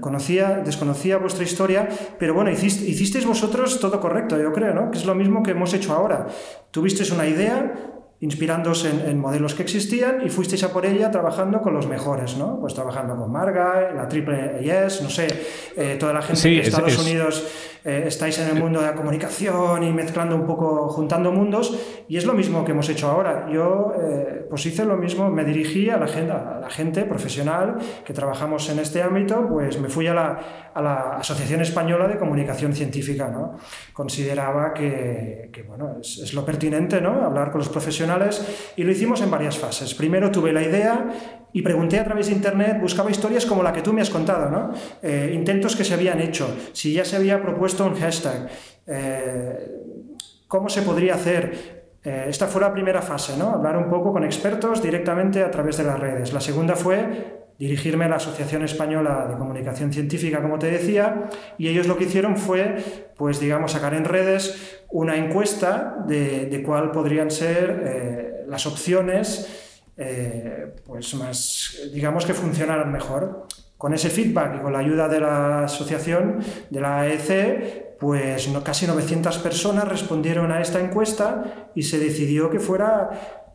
conocía, 0.01 0.61
desconocía 0.63 1.17
vuestra 1.17 1.43
historia, 1.43 1.87
pero 2.19 2.35
bueno, 2.35 2.51
hicisteis 2.51 3.25
vosotros 3.25 3.79
todo 3.79 3.99
correcto, 3.99 4.37
yo 4.37 4.51
creo, 4.51 4.75
¿no? 4.75 4.91
Que 4.91 4.97
es 4.97 5.05
lo 5.05 5.15
mismo 5.15 5.41
que 5.41 5.51
hemos 5.51 5.73
hecho 5.73 5.93
ahora. 5.93 6.27
Tuvisteis 6.69 7.09
una 7.09 7.25
idea, 7.25 7.96
inspirándose 8.19 8.89
en, 8.89 9.19
modelos 9.19 9.53
que 9.53 9.61
existían 9.61 10.25
y 10.25 10.29
fuisteis 10.29 10.63
a 10.63 10.73
por 10.73 10.85
ella 10.85 11.11
trabajando 11.11 11.61
con 11.61 11.73
los 11.73 11.87
mejores, 11.87 12.35
¿no? 12.37 12.59
Pues 12.59 12.73
trabajando 12.73 13.15
con 13.15 13.31
Marga, 13.31 13.91
la 13.93 14.07
Triple 14.07 14.71
AS, 14.71 15.01
no 15.03 15.09
sé, 15.09 15.27
eh, 15.75 15.97
toda 15.99 16.13
la 16.13 16.21
gente 16.23 16.49
de 16.49 16.59
Estados 16.61 16.97
Unidos 16.97 17.47
eh, 17.87 18.03
estáis 18.05 18.37
en 18.39 18.49
el 18.49 18.61
mundo 18.61 18.81
de 18.81 18.87
la 18.87 18.95
comunicación 18.95 19.81
y 19.81 19.93
mezclando 19.93 20.35
un 20.35 20.45
poco, 20.45 20.89
juntando 20.89 21.31
mundos, 21.31 21.73
y 22.09 22.17
es 22.17 22.25
lo 22.25 22.33
mismo 22.33 22.65
que 22.65 22.73
hemos 22.73 22.89
hecho 22.89 23.07
ahora. 23.07 23.47
Yo 23.49 23.93
eh, 23.97 24.45
pues 24.49 24.65
hice 24.65 24.83
lo 24.83 24.97
mismo, 24.97 25.29
me 25.29 25.45
dirigí 25.45 25.89
a 25.89 25.95
la, 25.95 26.07
gente, 26.07 26.33
a 26.33 26.59
la 26.59 26.69
gente 26.69 27.05
profesional 27.05 27.77
que 28.03 28.11
trabajamos 28.11 28.69
en 28.69 28.79
este 28.79 29.01
ámbito, 29.01 29.47
pues 29.47 29.79
me 29.79 29.87
fui 29.87 30.05
a 30.07 30.13
la, 30.13 30.71
a 30.73 30.81
la 30.81 30.95
Asociación 31.17 31.61
Española 31.61 32.09
de 32.09 32.17
Comunicación 32.17 32.73
Científica. 32.73 33.29
¿no? 33.29 33.55
Consideraba 33.93 34.73
que, 34.73 35.49
que 35.53 35.63
bueno, 35.63 35.95
es, 36.01 36.17
es, 36.17 36.33
lo 36.33 36.43
pertinente 36.43 36.99
¿no? 36.99 37.23
hablar 37.23 37.51
con 37.51 37.59
los 37.59 37.69
profesionales 37.69 38.73
y 38.75 38.83
lo 38.83 38.91
hicimos 38.91 39.21
en 39.21 39.31
varias 39.31 39.57
fases. 39.57 39.93
Primero 39.93 40.29
tuve 40.29 40.51
la 40.51 40.61
idea 40.61 41.07
y 41.53 41.61
pregunté 41.61 41.99
a 41.99 42.03
través 42.03 42.27
de 42.27 42.33
internet, 42.33 42.77
buscaba 42.79 43.09
historias 43.09 43.45
como 43.45 43.63
la 43.63 43.73
que 43.73 43.81
tú 43.81 43.93
me 43.93 44.01
has 44.01 44.09
contado, 44.09 44.51
¿no? 44.51 44.71
Eh, 45.01 45.31
intentos 45.33 45.75
que 45.75 45.83
se 45.83 45.93
habían 45.93 46.19
hecho, 46.19 46.55
si 46.73 46.93
ya 46.93 47.05
se 47.05 47.15
había 47.15 47.41
propuesto 47.41 47.76
un 47.85 47.95
hashtag, 47.95 48.49
eh, 48.85 49.71
cómo 50.47 50.69
se 50.69 50.81
podría 50.81 51.15
hacer. 51.15 51.97
Eh, 52.03 52.25
esta 52.27 52.47
fue 52.47 52.61
la 52.61 52.71
primera 52.71 53.01
fase. 53.01 53.33
Hablar 53.41 53.77
un 53.77 53.89
poco 53.89 54.13
con 54.13 54.23
expertos 54.23 54.81
directamente 54.81 55.43
a 55.43 55.51
través 55.51 55.77
de 55.77 55.83
las 55.83 55.99
redes. 55.99 56.33
La 56.33 56.39
segunda 56.39 56.75
fue 56.75 57.47
dirigirme 57.59 58.05
a 58.05 58.09
la 58.09 58.17
Asociación 58.17 58.63
Española 58.63 59.25
de 59.27 59.35
Comunicación 59.35 59.91
Científica, 59.91 60.41
como 60.41 60.59
te 60.59 60.69
decía, 60.69 61.27
y 61.57 61.67
ellos 61.67 61.87
lo 61.87 61.97
que 61.97 62.03
hicieron 62.03 62.37
fue, 62.37 62.75
pues 63.17 63.39
digamos, 63.39 63.71
sacar 63.71 63.95
en 63.95 64.05
redes 64.05 64.83
una 64.91 65.15
encuesta 65.17 65.97
de, 66.05 66.45
de 66.45 66.61
cuál 66.61 66.91
podrían 66.91 67.31
ser 67.31 68.45
las 68.47 68.67
opciones 68.67 69.67
eh, 69.97 70.75
pues 70.85 71.15
más, 71.15 71.75
digamos 71.91 72.25
que 72.25 72.33
funcionaran 72.33 72.91
mejor. 72.91 73.47
Con 73.77 73.93
ese 73.93 74.09
feedback 74.09 74.57
y 74.57 74.61
con 74.61 74.73
la 74.73 74.79
ayuda 74.79 75.07
de 75.07 75.19
la 75.19 75.65
asociación, 75.65 76.39
de 76.69 76.81
la 76.81 77.01
AEC, 77.01 77.97
pues 77.99 78.49
casi 78.63 78.87
900 78.87 79.37
personas 79.39 79.87
respondieron 79.87 80.51
a 80.51 80.61
esta 80.61 80.79
encuesta 80.79 81.69
y 81.75 81.83
se 81.83 81.99
decidió 81.99 82.49
que 82.49 82.59
fuera 82.59 83.09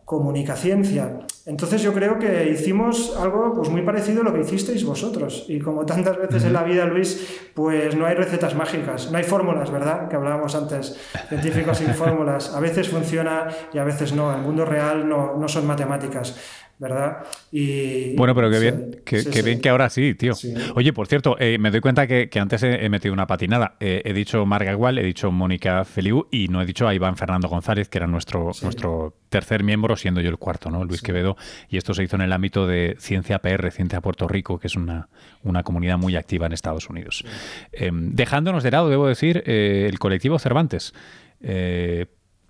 comunicaciencia. 0.04 1.20
Entonces 1.44 1.82
yo 1.82 1.92
creo 1.92 2.18
que 2.18 2.50
hicimos 2.50 3.16
algo 3.16 3.52
pues 3.54 3.68
muy 3.68 3.82
parecido 3.82 4.20
a 4.20 4.24
lo 4.24 4.32
que 4.32 4.40
hicisteis 4.40 4.84
vosotros. 4.84 5.46
Y 5.48 5.58
como 5.58 5.84
tantas 5.84 6.16
veces 6.16 6.44
en 6.44 6.52
la 6.52 6.62
vida, 6.62 6.84
Luis, 6.84 7.50
pues 7.54 7.96
no 7.96 8.06
hay 8.06 8.14
recetas 8.14 8.54
mágicas, 8.54 9.10
no 9.10 9.18
hay 9.18 9.24
fórmulas, 9.24 9.70
¿verdad? 9.70 10.08
Que 10.08 10.16
hablábamos 10.16 10.54
antes, 10.54 10.96
científicos 11.28 11.78
sin 11.78 11.94
fórmulas. 11.94 12.54
A 12.54 12.60
veces 12.60 12.88
funciona 12.88 13.48
y 13.72 13.78
a 13.78 13.84
veces 13.84 14.12
no. 14.12 14.32
En 14.32 14.38
el 14.38 14.44
mundo 14.44 14.64
real 14.64 15.08
no, 15.08 15.36
no 15.36 15.48
son 15.48 15.66
matemáticas. 15.66 16.36
¿verdad? 16.82 17.18
Y, 17.52 18.16
bueno, 18.16 18.34
pero 18.34 18.50
qué 18.50 18.58
bien, 18.58 19.02
que, 19.04 19.42
bien 19.42 19.60
que 19.60 19.68
ahora 19.68 19.88
sí, 19.88 20.14
tío. 20.14 20.32
Oye, 20.74 20.92
por 20.92 21.06
cierto, 21.06 21.36
eh, 21.38 21.56
me 21.56 21.70
doy 21.70 21.80
cuenta 21.80 22.08
que, 22.08 22.28
antes 22.40 22.64
he, 22.64 22.88
metido 22.88 23.14
una 23.14 23.28
patinada. 23.28 23.76
Eh, 23.78 24.02
he 24.04 24.12
dicho 24.12 24.44
Marga 24.46 24.72
Igual, 24.72 24.98
he 24.98 25.04
dicho 25.04 25.30
Mónica 25.30 25.84
Feliu 25.84 26.26
y 26.32 26.48
no 26.48 26.60
he 26.60 26.66
dicho 26.66 26.88
a 26.88 26.94
Iván 26.94 27.16
Fernando 27.16 27.46
González, 27.46 27.88
que 27.88 27.98
era 27.98 28.08
nuestro, 28.08 28.50
nuestro 28.62 29.14
tercer 29.28 29.62
miembro, 29.62 29.96
siendo 29.96 30.20
yo 30.20 30.28
el 30.28 30.38
cuarto, 30.38 30.70
¿no? 30.70 30.84
Luis 30.84 31.02
Quevedo. 31.02 31.31
Y 31.68 31.76
esto 31.76 31.94
se 31.94 32.02
hizo 32.02 32.16
en 32.16 32.22
el 32.22 32.32
ámbito 32.32 32.66
de 32.66 32.96
Ciencia 32.98 33.38
PR, 33.40 33.70
Ciencia 33.70 34.00
Puerto 34.00 34.28
Rico, 34.28 34.58
que 34.58 34.66
es 34.66 34.76
una, 34.76 35.08
una 35.42 35.62
comunidad 35.62 35.98
muy 35.98 36.16
activa 36.16 36.46
en 36.46 36.52
Estados 36.52 36.88
Unidos. 36.88 37.24
Em, 37.72 38.10
dejándonos 38.14 38.62
de 38.62 38.70
lado, 38.70 38.88
debo 38.88 39.06
decir, 39.06 39.42
eh, 39.46 39.86
el 39.88 39.98
colectivo 39.98 40.38
Cervantes 40.38 40.92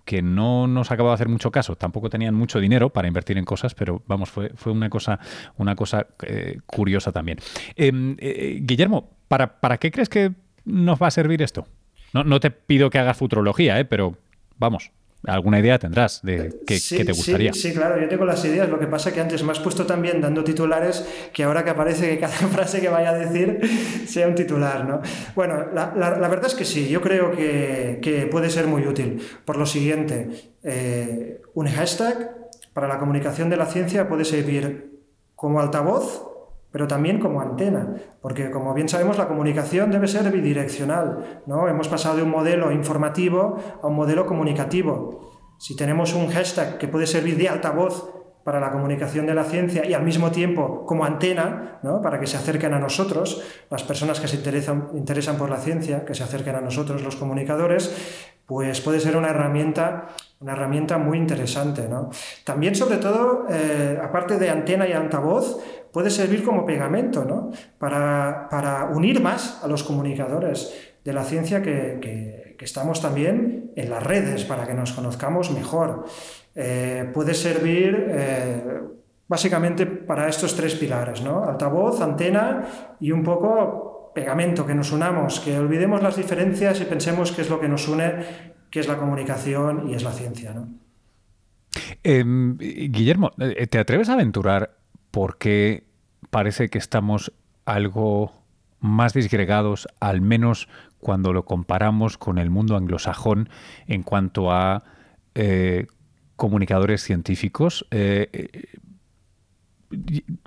que 0.05 0.21
no 0.21 0.67
nos 0.67 0.91
acabó 0.91 1.09
de 1.09 1.15
hacer 1.15 1.29
mucho 1.29 1.51
caso. 1.51 1.75
Tampoco 1.75 2.09
tenían 2.09 2.35
mucho 2.35 2.59
dinero 2.59 2.89
para 2.89 3.07
invertir 3.07 3.37
en 3.37 3.45
cosas, 3.45 3.73
pero 3.73 4.01
vamos, 4.07 4.29
fue, 4.29 4.49
fue 4.55 4.71
una 4.71 4.89
cosa, 4.89 5.19
una 5.57 5.75
cosa 5.75 6.07
eh, 6.23 6.59
curiosa 6.65 7.11
también. 7.11 7.39
Em, 7.75 8.15
eh, 8.19 8.59
Guillermo, 8.61 9.09
¿para, 9.27 9.59
¿para 9.59 9.77
qué 9.77 9.91
crees 9.91 10.09
que 10.09 10.31
nos 10.65 11.01
va 11.01 11.07
a 11.07 11.11
servir 11.11 11.41
esto? 11.41 11.65
No, 12.13 12.23
no 12.23 12.39
te 12.39 12.51
pido 12.51 12.89
que 12.89 12.99
hagas 12.99 13.17
futurología, 13.17 13.79
¿eh? 13.79 13.85
pero 13.85 14.17
vamos 14.57 14.91
alguna 15.25 15.59
idea 15.59 15.79
tendrás 15.79 16.21
de 16.21 16.59
qué, 16.67 16.79
te 16.79 17.11
gustaría. 17.11 17.53
Sí, 17.53 17.73
claro, 17.73 17.99
yo 17.99 18.07
tengo 18.09 18.25
las 18.25 18.43
ideas. 18.45 18.69
Lo 18.69 18.79
que 18.79 18.87
pasa 18.87 19.09
es 19.09 19.15
que 19.15 19.21
antes 19.21 19.43
me 19.43 19.51
has 19.51 19.59
puesto 19.59 19.85
también 19.85 20.19
dando 20.19 20.43
titulares 20.43 21.05
que 21.31 21.43
ahora 21.43 21.63
que 21.63 21.69
aparece 21.69 22.09
que 22.09 22.19
cada 22.19 22.33
frase 22.53 22.81
que 22.81 22.89
vaya 22.89 23.11
a 23.11 23.17
decir 23.17 23.59
sea 24.07 24.27
un 24.27 24.35
titular, 24.35 24.85
¿no? 24.85 25.01
Bueno, 25.35 25.67
la, 25.73 25.93
la, 25.95 26.27
verdad 26.27 26.47
es 26.47 26.55
que 26.55 26.65
sí, 26.65 26.89
yo 26.89 27.01
creo 27.01 27.31
que, 27.31 27.99
que, 28.01 28.27
puede 28.27 28.49
ser 28.49 28.67
muy 28.67 28.85
útil. 28.85 29.21
Por 29.45 29.57
lo 29.57 29.65
siguiente, 29.65 30.29
eh, 30.63 31.41
un 31.53 31.67
hashtag 31.67 32.35
para 32.73 32.87
la 32.87 32.97
comunicación 32.97 33.49
de 33.49 33.57
la 33.57 33.65
ciencia 33.65 34.07
puede 34.07 34.25
servir 34.25 34.99
como 35.35 35.61
altavoz 35.61 36.32
pero 36.73 36.87
también 36.87 37.19
como 37.19 37.39
antena, 37.39 37.93
porque 38.19 38.49
como 38.49 38.73
bien 38.73 38.89
sabemos 38.89 39.19
la 39.19 39.27
comunicación 39.27 39.91
debe 39.91 40.07
ser 40.07 40.31
bidireccional, 40.31 41.43
¿no? 41.45 41.67
Hemos 41.67 41.87
pasado 41.87 42.17
de 42.17 42.23
un 42.23 42.31
modelo 42.31 42.71
informativo 42.71 43.59
a 43.81 43.87
un 43.87 43.95
modelo 43.95 44.25
comunicativo. 44.25 45.55
Si 45.59 45.75
tenemos 45.75 46.15
un 46.15 46.29
hashtag 46.29 46.79
que 46.79 46.87
puede 46.87 47.05
servir 47.05 47.37
de 47.37 47.47
altavoz 47.47 48.11
para 48.43 48.59
la 48.59 48.71
comunicación 48.71 49.27
de 49.27 49.35
la 49.35 49.43
ciencia 49.43 49.85
y 49.85 49.93
al 49.93 50.03
mismo 50.03 50.31
tiempo 50.31 50.83
como 50.87 51.05
antena, 51.05 51.79
¿no? 51.83 52.01
para 52.01 52.19
que 52.19 52.25
se 52.25 52.37
acerquen 52.37 52.73
a 52.73 52.79
nosotros, 52.79 53.43
las 53.69 53.83
personas 53.83 54.19
que 54.19 54.27
se 54.27 54.37
interesan, 54.37 54.89
interesan 54.95 55.37
por 55.37 55.51
la 55.51 55.57
ciencia, 55.57 56.03
que 56.05 56.15
se 56.15 56.23
acerquen 56.23 56.55
a 56.55 56.61
nosotros 56.61 57.03
los 57.03 57.15
comunicadores, 57.15 57.95
pues 58.47 58.81
puede 58.81 58.99
ser 58.99 59.15
una 59.15 59.29
herramienta, 59.29 60.07
una 60.43 60.51
herramienta 60.51 60.97
muy 60.97 61.17
interesante. 61.17 61.87
¿no? 61.89 62.09
También, 62.43 62.75
sobre 62.75 62.97
todo, 62.97 63.45
eh, 63.49 63.97
aparte 64.01 64.37
de 64.37 64.49
antena 64.49 64.87
y 64.87 64.91
altavoz, 64.91 65.59
puede 65.91 66.09
servir 66.09 66.43
como 66.43 66.65
pegamento 66.65 67.23
¿no? 67.23 67.51
para, 67.77 68.47
para, 68.49 68.85
unir 68.85 69.21
más 69.21 69.63
a 69.63 69.67
los 69.67 69.83
comunicadores 69.83 70.73
de 71.03 71.13
la 71.13 71.23
ciencia 71.23 71.61
que, 71.61 71.99
que, 72.01 72.43
estamos 72.63 73.01
también 73.01 73.73
en 73.75 73.89
las 73.89 74.01
redes, 74.01 74.45
para 74.45 74.65
que 74.65 74.73
nos 74.73 74.93
conozcamos 74.93 75.51
mejor. 75.51 76.05
Eh, 76.55 77.11
puede 77.13 77.33
servir 77.33 78.07
eh, 78.09 78.79
básicamente 79.27 79.85
para 79.85 80.29
estos 80.29 80.55
tres 80.55 80.75
pilares, 80.75 81.21
¿no? 81.21 81.43
altavoz, 81.43 81.99
antena 81.99 82.95
y 83.01 83.11
un 83.11 83.21
poco 83.21 84.11
pegamento, 84.15 84.65
que 84.65 84.75
nos 84.75 84.93
unamos, 84.93 85.41
que 85.41 85.57
olvidemos 85.59 86.01
las 86.01 86.15
diferencias 86.15 86.79
y 86.79 86.85
pensemos 86.85 87.33
qué 87.33 87.41
es 87.41 87.49
lo 87.49 87.59
que 87.59 87.67
nos 87.67 87.87
une, 87.89 88.52
que 88.73 88.79
es 88.79 88.87
la 88.87 88.97
comunicación 88.97 89.87
y 89.87 89.93
es 89.93 90.01
la 90.01 90.11
ciencia. 90.11 90.51
¿no? 90.51 90.67
Em, 92.03 92.57
Guillermo, 92.57 93.29
¿te 93.69 93.77
atreves 93.77 94.09
a 94.09 94.13
aventurar 94.13 94.77
porque 95.11 95.83
parece 96.31 96.69
que 96.69 96.79
estamos 96.79 97.31
algo 97.65 98.33
más 98.79 99.13
disgregados, 99.13 99.87
al 99.99 100.21
menos 100.21 100.69
cuando 100.97 101.33
lo 101.33 101.45
comparamos 101.45 102.17
con 102.17 102.39
el 102.39 102.49
mundo 102.49 102.75
anglosajón 102.75 103.47
en 103.85 104.01
cuanto 104.01 104.51
a 104.51 104.83
eh, 105.35 105.85
comunicadores 106.35 107.03
científicos. 107.03 107.85
Eh, 107.91 108.27
eh, 108.33 108.79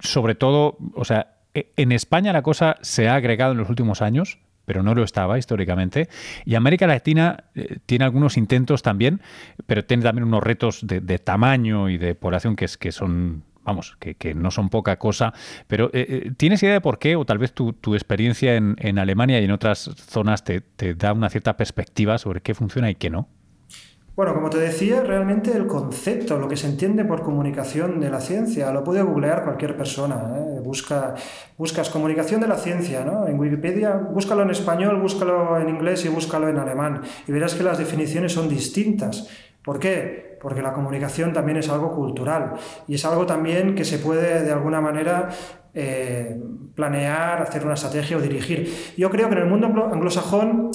sobre 0.00 0.34
todo, 0.34 0.78
o 0.96 1.04
sea, 1.04 1.36
e, 1.54 1.72
en 1.76 1.92
España 1.92 2.32
la 2.32 2.42
cosa 2.42 2.76
se 2.80 3.08
ha 3.08 3.14
agregado 3.14 3.52
en 3.52 3.58
los 3.58 3.70
últimos 3.70 4.02
años, 4.02 4.40
pero 4.66 4.82
no 4.82 4.94
lo 4.94 5.02
estaba 5.02 5.38
históricamente. 5.38 6.08
Y 6.44 6.54
América 6.54 6.86
Latina 6.86 7.44
tiene 7.86 8.04
algunos 8.04 8.36
intentos 8.36 8.82
también, 8.82 9.22
pero 9.66 9.84
tiene 9.84 10.02
también 10.02 10.24
unos 10.24 10.42
retos 10.42 10.80
de, 10.82 11.18
tamaño 11.18 11.88
y 11.88 11.96
de 11.96 12.14
población 12.14 12.56
que, 12.56 12.66
es, 12.66 12.76
que 12.76 12.92
son 12.92 13.44
vamos, 13.66 13.96
que, 13.98 14.34
no 14.34 14.50
son 14.50 14.68
poca 14.70 14.96
cosa, 14.96 15.34
pero 15.66 15.90
eh, 15.92 16.06
eh, 16.08 16.32
¿tienes 16.36 16.62
idea 16.62 16.74
de 16.74 16.80
por 16.80 16.98
qué? 16.98 17.16
O 17.16 17.24
tal 17.24 17.38
vez 17.38 17.52
tu, 17.52 17.74
experiencia 17.94 18.54
en, 18.54 18.98
Alemania 18.98 19.40
y 19.40 19.44
en 19.44 19.50
otras 19.50 19.90
zonas 19.96 20.44
te, 20.44 20.62
da 20.94 21.12
una 21.12 21.28
cierta 21.28 21.56
perspectiva 21.56 22.16
sobre 22.18 22.40
qué 22.40 22.54
funciona 22.54 22.90
y 22.90 22.94
qué 22.94 23.10
no. 23.10 23.28
Bueno, 24.16 24.32
como 24.32 24.48
te 24.48 24.56
decía, 24.56 25.02
realmente 25.02 25.52
el 25.54 25.66
concepto, 25.66 26.38
lo 26.38 26.48
que 26.48 26.56
se 26.56 26.66
entiende 26.66 27.04
por 27.04 27.22
comunicación 27.22 28.00
de 28.00 28.08
la 28.08 28.22
ciencia, 28.22 28.72
lo 28.72 28.82
puede 28.82 29.02
googlear 29.02 29.44
cualquier 29.44 29.76
persona. 29.76 30.38
¿eh? 30.38 30.60
Busca, 30.64 31.14
buscas 31.58 31.90
comunicación 31.90 32.40
de 32.40 32.48
la 32.48 32.56
ciencia 32.56 33.04
¿no? 33.04 33.28
en 33.28 33.38
Wikipedia, 33.38 33.94
búscalo 33.94 34.40
en 34.40 34.50
español, 34.52 35.02
búscalo 35.02 35.60
en 35.60 35.68
inglés 35.68 36.06
y 36.06 36.08
búscalo 36.08 36.48
en 36.48 36.56
alemán. 36.56 37.02
Y 37.28 37.32
verás 37.32 37.54
que 37.54 37.62
las 37.62 37.76
definiciones 37.76 38.32
son 38.32 38.48
distintas. 38.48 39.28
¿Por 39.62 39.78
qué? 39.78 40.38
Porque 40.40 40.62
la 40.62 40.72
comunicación 40.72 41.34
también 41.34 41.58
es 41.58 41.68
algo 41.68 41.94
cultural 41.94 42.54
y 42.88 42.94
es 42.94 43.04
algo 43.04 43.26
también 43.26 43.74
que 43.74 43.84
se 43.84 43.98
puede 43.98 44.44
de 44.44 44.52
alguna 44.52 44.80
manera 44.80 45.28
eh, 45.74 46.40
planear, 46.74 47.42
hacer 47.42 47.66
una 47.66 47.74
estrategia 47.74 48.16
o 48.16 48.20
dirigir. 48.22 48.94
Yo 48.96 49.10
creo 49.10 49.28
que 49.28 49.34
en 49.34 49.42
el 49.42 49.48
mundo 49.48 49.66
anglosajón 49.92 50.70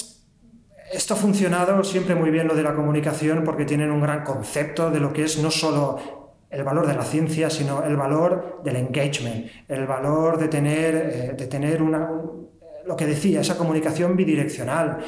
esto 0.93 1.13
ha 1.13 1.17
funcionado 1.17 1.83
siempre 1.83 2.15
muy 2.15 2.31
bien 2.31 2.47
lo 2.47 2.55
de 2.55 2.63
la 2.63 2.73
comunicación 2.73 3.43
porque 3.43 3.65
tienen 3.65 3.91
un 3.91 4.01
gran 4.01 4.23
concepto 4.23 4.91
de 4.91 4.99
lo 4.99 5.13
que 5.13 5.23
es 5.23 5.37
no 5.37 5.51
solo 5.51 6.21
el 6.49 6.63
valor 6.63 6.85
de 6.85 6.95
la 6.95 7.03
ciencia, 7.03 7.49
sino 7.49 7.83
el 7.83 7.95
valor 7.95 8.61
del 8.63 8.75
engagement, 8.75 9.47
el 9.69 9.87
valor 9.87 10.37
de 10.37 10.47
tener, 10.49 10.95
eh, 10.95 11.33
de 11.37 11.47
tener 11.47 11.81
una, 11.81 12.09
lo 12.85 12.95
que 12.97 13.05
decía, 13.05 13.41
esa 13.41 13.57
comunicación 13.57 14.17
bidireccional. 14.17 14.99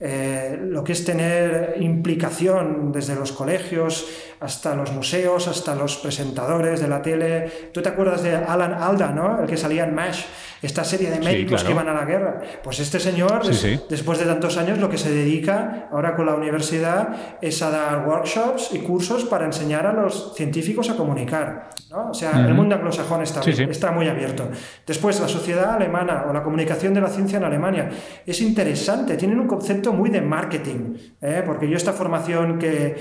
Eh, 0.00 0.56
lo 0.60 0.84
que 0.84 0.92
es 0.92 1.04
tener 1.04 1.74
implicación 1.80 2.92
desde 2.92 3.16
los 3.16 3.32
colegios 3.32 4.06
hasta 4.38 4.76
los 4.76 4.92
museos, 4.92 5.48
hasta 5.48 5.74
los 5.74 5.96
presentadores 5.96 6.80
de 6.80 6.86
la 6.86 7.02
tele. 7.02 7.70
¿Tú 7.72 7.82
te 7.82 7.88
acuerdas 7.88 8.22
de 8.22 8.36
Alan 8.36 8.74
Alda, 8.74 9.10
¿no? 9.10 9.40
el 9.40 9.48
que 9.48 9.56
salía 9.56 9.84
en 9.84 9.96
MASH? 9.96 10.24
Esta 10.62 10.84
serie 10.84 11.10
de 11.10 11.20
médicos 11.20 11.62
que 11.62 11.72
iban 11.72 11.88
a 11.88 11.94
la 11.94 12.04
guerra. 12.04 12.40
Pues 12.62 12.80
este 12.80 12.98
señor, 12.98 13.42
después 13.88 14.18
de 14.18 14.24
tantos 14.24 14.56
años, 14.56 14.78
lo 14.78 14.88
que 14.88 14.98
se 14.98 15.10
dedica 15.10 15.88
ahora 15.92 16.16
con 16.16 16.26
la 16.26 16.34
universidad 16.34 17.38
es 17.40 17.62
a 17.62 17.70
dar 17.70 18.06
workshops 18.06 18.70
y 18.72 18.80
cursos 18.80 19.24
para 19.24 19.44
enseñar 19.44 19.86
a 19.86 19.92
los 19.92 20.34
científicos 20.34 20.90
a 20.90 20.96
comunicar. 20.96 21.70
O 21.90 22.14
sea, 22.14 22.46
el 22.46 22.54
mundo 22.54 22.74
anglosajón 22.74 23.22
está, 23.22 23.40
está 23.40 23.92
muy 23.92 24.08
abierto. 24.08 24.48
Después, 24.86 25.20
la 25.20 25.28
sociedad 25.28 25.74
alemana 25.74 26.26
o 26.28 26.32
la 26.32 26.42
comunicación 26.42 26.94
de 26.94 27.00
la 27.00 27.08
ciencia 27.08 27.38
en 27.38 27.44
Alemania 27.44 27.90
es 28.26 28.40
interesante, 28.40 29.16
tienen 29.16 29.38
un 29.38 29.46
concepto 29.46 29.92
muy 29.92 30.10
de 30.10 30.20
marketing, 30.20 30.94
¿eh? 31.20 31.42
porque 31.46 31.68
yo 31.68 31.76
esta 31.76 31.92
formación 31.92 32.58
que, 32.58 32.96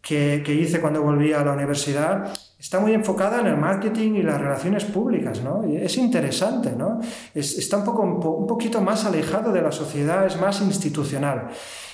que, 0.00 0.42
que 0.44 0.54
hice 0.54 0.80
cuando 0.80 1.02
volví 1.02 1.32
a 1.32 1.44
la 1.44 1.52
universidad 1.52 2.32
está 2.58 2.80
muy 2.80 2.92
enfocada 2.92 3.40
en 3.40 3.46
el 3.46 3.56
marketing 3.56 4.14
y 4.14 4.22
las 4.22 4.40
relaciones 4.40 4.84
públicas, 4.84 5.42
¿no? 5.42 5.62
es 5.62 5.96
interesante, 5.96 6.72
¿no? 6.76 7.00
está 7.34 7.78
un, 7.78 7.84
poco, 7.84 8.02
un 8.02 8.46
poquito 8.46 8.80
más 8.80 9.04
alejado 9.04 9.52
de 9.52 9.62
la 9.62 9.70
sociedad, 9.70 10.26
es 10.26 10.40
más 10.40 10.60
institucional. 10.60 11.48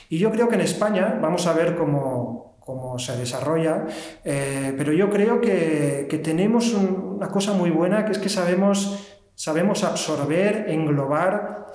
Y 0.08 0.18
yo 0.18 0.30
creo 0.30 0.48
que 0.48 0.54
en 0.54 0.62
España, 0.62 1.18
vamos 1.20 1.46
a 1.46 1.52
ver 1.52 1.76
cómo, 1.76 2.56
cómo 2.60 2.98
se 2.98 3.16
desarrolla, 3.16 3.86
eh, 4.24 4.74
pero 4.76 4.92
yo 4.92 5.10
creo 5.10 5.40
que, 5.40 6.06
que 6.08 6.18
tenemos 6.18 6.72
una 6.72 7.28
cosa 7.28 7.52
muy 7.52 7.70
buena, 7.70 8.06
que 8.06 8.12
es 8.12 8.18
que 8.18 8.30
sabemos, 8.30 9.18
sabemos 9.34 9.84
absorber, 9.84 10.66
englobar 10.70 11.66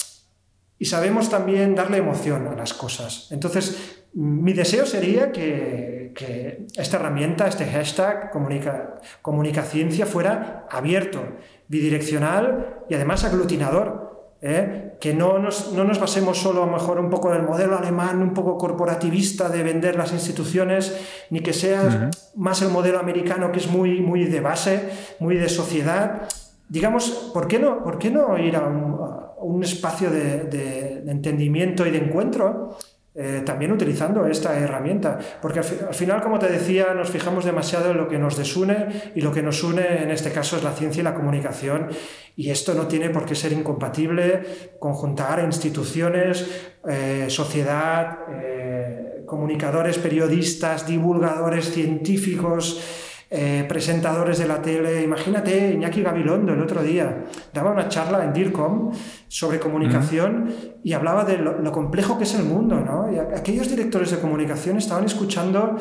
y 0.79 0.85
sabemos 0.85 1.29
también 1.29 1.75
darle 1.75 1.97
emoción 1.97 2.47
a 2.47 2.55
las 2.55 2.73
cosas. 2.73 3.27
Entonces, 3.31 4.05
mi 4.13 4.53
deseo 4.53 4.85
sería 4.85 5.31
que 5.31 5.98
que 6.13 6.67
esta 6.75 6.97
herramienta, 6.97 7.47
este 7.47 7.65
hashtag 7.65 8.31
comunica, 8.31 8.95
comunicaciencia 9.21 10.05
fuera 10.05 10.65
abierto, 10.69 11.21
bidireccional 11.67 12.83
y 12.89 12.95
además 12.95 13.23
aglutinador. 13.23 14.09
¿eh? 14.41 14.97
Que 14.99 15.13
no 15.13 15.39
nos, 15.39 15.73
no 15.73 15.83
nos, 15.83 15.99
basemos 15.99 16.37
solo 16.37 16.63
a 16.63 16.65
lo 16.65 16.71
mejor 16.71 16.99
un 16.99 17.09
poco 17.09 17.31
del 17.31 17.43
modelo 17.43 17.77
alemán, 17.77 18.21
un 18.21 18.33
poco 18.33 18.57
corporativista 18.57 19.49
de 19.49 19.63
vender 19.63 19.95
las 19.95 20.13
instituciones, 20.13 20.97
ni 21.29 21.41
que 21.41 21.53
sea 21.53 22.09
más 22.35 22.61
el 22.61 22.69
modelo 22.69 22.99
americano 22.99 23.51
que 23.51 23.59
es 23.59 23.67
muy, 23.67 24.01
muy 24.01 24.25
de 24.25 24.41
base, 24.41 24.89
muy 25.19 25.35
de 25.35 25.49
sociedad. 25.49 26.27
Digamos, 26.67 27.31
¿por 27.33 27.47
qué 27.47 27.59
no, 27.59 27.83
por 27.83 27.97
qué 27.97 28.11
no 28.11 28.37
ir 28.37 28.55
a 28.55 28.67
un, 28.67 29.63
espacio 29.63 30.09
de, 30.09 30.43
de, 30.43 31.01
de 31.01 31.11
entendimiento 31.11 31.85
y 31.85 31.91
de 31.91 31.97
encuentro? 31.97 32.77
Eh, 33.15 33.41
también 33.43 33.71
utilizando 33.71 34.27
esta 34.27 34.57
herramienta. 34.57 35.17
Porque 35.41 35.59
al, 35.59 35.65
final, 35.65 36.21
como 36.21 36.37
te 36.37 36.47
decía, 36.47 36.93
nos 36.93 37.09
fijamos 37.09 37.43
demasiado 37.43 37.91
en 37.91 37.97
lo 37.97 38.07
que 38.07 38.19
nos 38.19 38.37
desune 38.37 39.11
y 39.15 39.21
lo 39.21 39.33
que 39.33 39.41
nos 39.41 39.63
une 39.63 40.03
en 40.03 40.11
este 40.11 40.31
caso 40.31 40.57
es 40.57 40.63
la 40.63 40.73
ciencia 40.73 41.01
y 41.01 41.03
la 41.03 41.15
comunicación. 41.15 41.89
Y 42.35 42.51
esto 42.51 42.75
no 42.75 42.87
tiene 42.87 43.09
por 43.09 43.25
qué 43.25 43.33
ser 43.33 43.51
incompatible, 43.51 44.43
conjuntar 44.77 45.43
instituciones, 45.43 46.71
eh, 46.87 47.25
sociedad, 47.29 48.19
eh, 48.31 49.23
comunicadores, 49.25 49.97
periodistas, 49.97 50.85
divulgadores 50.85 51.71
científicos 51.71 53.08
eh, 53.31 53.63
presentadores 53.69 54.39
de 54.39 54.47
la 54.47 54.59
tele. 54.59 55.03
Imagínate, 55.03 55.73
Iñaki 55.73 56.01
Gabilondo 56.01 56.53
el 56.53 56.61
otro 56.61 56.81
día 56.81 57.25
daba 57.53 57.71
una 57.71 57.87
charla 57.87 58.23
en 58.23 58.33
DIRCOM 58.33 58.91
sobre 59.27 59.59
comunicación 59.59 60.51
y 60.83 60.93
hablaba 60.93 61.25
de 61.25 61.37
lo, 61.37 61.71
complejo 61.71 62.17
que 62.17 62.23
es 62.23 62.33
el 62.33 62.45
mundo. 62.45 62.79
¿no? 62.79 63.11
Y 63.11 63.19
aquellos 63.19 63.69
directores 63.69 64.09
de 64.09 64.19
comunicación 64.19 64.77
estaban 64.77 65.05
escuchando 65.05 65.77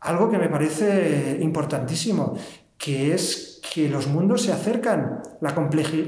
algo 0.00 0.30
que 0.30 0.38
me 0.38 0.48
parece 0.48 1.38
importantísimo, 1.42 2.38
que 2.78 3.12
es 3.12 3.60
que 3.72 3.88
los 3.90 4.06
mundos 4.06 4.42
se 4.42 4.52
acercan. 4.52 5.20
La, 5.40 5.54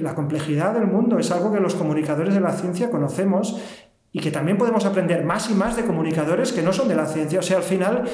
la 0.01 0.15
complejidad 0.15 0.73
del 0.73 0.87
mundo 0.87 1.19
es 1.19 1.31
algo 1.31 1.53
que 1.53 1.61
los 1.61 1.75
comunicadores 1.75 2.33
de 2.33 2.41
la 2.41 2.53
ciencia 2.53 2.91
conocemos 2.91 3.61
y 4.12 4.21
que 4.21 4.31
también 4.31 4.59
podemos 4.59 4.85
aprender 4.85 5.25
más 5.25 5.50
y 5.50 5.55
más 5.55 5.76
de 5.76 5.85
comunicadores 5.85 6.52
que 6.52 6.62
no 6.62 6.73
son 6.73 6.88
de 6.88 6.97
la 6.97 7.07
ciencia. 7.07 7.38
O 7.38 7.43
sea, 7.43 7.59
al 7.59 7.62
final, 7.62 8.05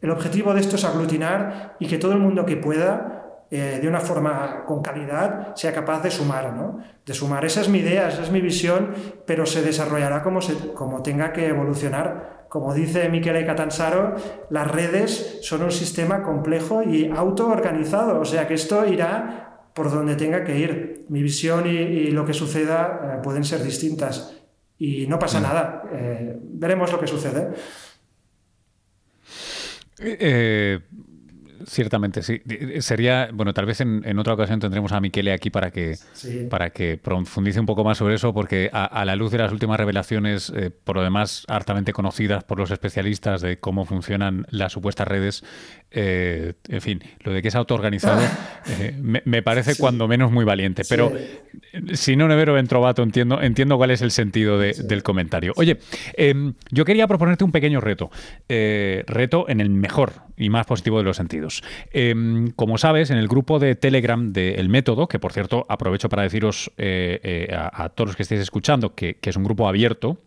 el 0.00 0.10
objetivo 0.10 0.54
de 0.54 0.60
esto 0.60 0.76
es 0.76 0.84
aglutinar 0.84 1.76
y 1.78 1.86
que 1.86 1.98
todo 1.98 2.12
el 2.12 2.18
mundo 2.18 2.46
que 2.46 2.56
pueda, 2.56 3.44
eh, 3.50 3.78
de 3.82 3.88
una 3.88 4.00
forma 4.00 4.64
con 4.64 4.80
calidad, 4.80 5.54
sea 5.54 5.74
capaz 5.74 6.02
de 6.02 6.10
sumar, 6.10 6.54
¿no? 6.54 6.78
De 7.04 7.12
sumar. 7.12 7.44
Esa 7.44 7.60
es 7.60 7.68
mi 7.68 7.80
idea, 7.80 8.08
esa 8.08 8.22
es 8.22 8.30
mi 8.30 8.40
visión, 8.40 8.94
pero 9.26 9.44
se 9.44 9.62
desarrollará 9.62 10.22
como, 10.22 10.40
se, 10.40 10.72
como 10.72 11.02
tenga 11.02 11.32
que 11.32 11.48
evolucionar. 11.48 12.46
Como 12.48 12.72
dice 12.74 13.08
Michele 13.10 13.44
Catansaro, 13.44 14.14
las 14.50 14.70
redes 14.70 15.38
son 15.42 15.62
un 15.62 15.70
sistema 15.70 16.22
complejo 16.22 16.82
y 16.82 17.10
autoorganizado, 17.10 18.20
o 18.20 18.24
sea 18.24 18.46
que 18.46 18.54
esto 18.54 18.86
irá 18.86 19.70
por 19.74 19.90
donde 19.90 20.16
tenga 20.16 20.44
que 20.44 20.58
ir. 20.58 21.06
Mi 21.08 21.22
visión 21.22 21.66
y, 21.66 22.10
lo 22.10 22.26
que 22.26 22.34
suceda 22.34 23.00
eh, 23.02 23.20
pueden 23.22 23.44
ser 23.44 23.62
distintas 23.62 24.41
y 24.78 25.06
no 25.06 25.18
pasa 25.18 25.40
mm. 25.40 25.42
nada. 25.42 25.82
Eh, 25.92 26.36
veremos 26.40 26.92
lo 26.92 27.00
que 27.00 27.06
sucede. 27.06 27.48
Eh, 29.98 30.80
Ciertamente, 31.66 32.22
sí. 32.22 32.42
Sería, 32.80 33.30
bueno, 33.32 33.52
tal 33.54 33.66
vez 33.66 33.80
en, 33.80 34.18
otra 34.18 34.34
ocasión 34.34 34.60
tendremos 34.60 34.92
a 34.92 35.00
Miquele 35.00 35.32
aquí 35.32 35.50
para 35.50 35.70
que, 35.70 35.96
para 36.50 36.70
que 36.70 36.96
profundice 36.96 37.60
un 37.60 37.66
poco 37.66 37.84
más 37.84 37.98
sobre 37.98 38.14
eso, 38.14 38.32
porque 38.32 38.70
a, 38.72 39.04
la 39.04 39.16
luz 39.16 39.30
de 39.32 39.38
las 39.38 39.52
últimas 39.52 39.78
revelaciones, 39.78 40.50
eh, 40.54 40.70
por 40.70 40.96
lo 40.96 41.02
demás 41.02 41.44
hartamente 41.48 41.92
conocidas 41.92 42.44
por 42.44 42.58
los 42.58 42.70
especialistas 42.70 43.40
de 43.42 43.58
cómo 43.58 43.84
funcionan 43.84 44.46
las 44.50 44.72
supuestas 44.72 45.06
redes, 45.06 45.44
eh, 45.92 46.54
en 46.68 46.80
fin, 46.80 47.02
lo 47.20 47.32
de 47.32 47.42
que 47.42 47.48
es 47.48 47.54
autoorganizado 47.54 48.20
eh, 48.80 48.94
me, 49.00 49.42
parece 49.42 49.76
cuando 49.76 50.08
menos 50.08 50.32
muy 50.32 50.44
valiente. 50.44 50.82
Pero 50.88 51.12
si 51.92 52.16
no 52.16 52.28
Nevero 52.28 52.54
Ventrovato, 52.54 53.02
entiendo, 53.02 53.40
entiendo 53.40 53.76
cuál 53.76 53.90
es 53.90 54.02
el 54.02 54.10
sentido 54.10 54.58
del 54.58 55.02
comentario. 55.02 55.52
Oye, 55.56 55.78
em, 56.14 56.54
yo 56.70 56.84
quería 56.84 57.06
proponerte 57.06 57.44
un 57.44 57.52
pequeño 57.52 57.80
reto. 57.80 58.10
reto 58.48 59.48
en 59.48 59.60
el 59.60 59.70
mejor 59.70 60.12
y 60.36 60.50
más 60.50 60.66
positivo 60.66 60.98
de 60.98 61.04
los 61.04 61.16
sentidos. 61.16 61.62
Em, 61.92 62.50
como 62.50 62.78
sabes, 62.78 63.10
en 63.10 63.18
el 63.18 63.28
grupo 63.28 63.58
de 63.58 63.74
Telegram 63.74 64.32
del 64.32 64.68
Método, 64.68 65.08
que 65.08 65.18
por 65.18 65.32
cierto 65.32 65.64
aprovecho 65.68 66.08
para 66.08 66.22
deciros 66.22 66.70
eh, 66.76 67.20
eh, 67.22 67.54
a, 67.54 67.88
todos 67.90 68.08
los 68.08 68.16
que 68.16 68.22
estéis 68.22 68.40
escuchando 68.40 68.94
que, 68.94 69.14
que 69.14 69.30
es 69.30 69.36
un 69.36 69.44
grupo 69.44 69.68
abierto, 69.68 70.18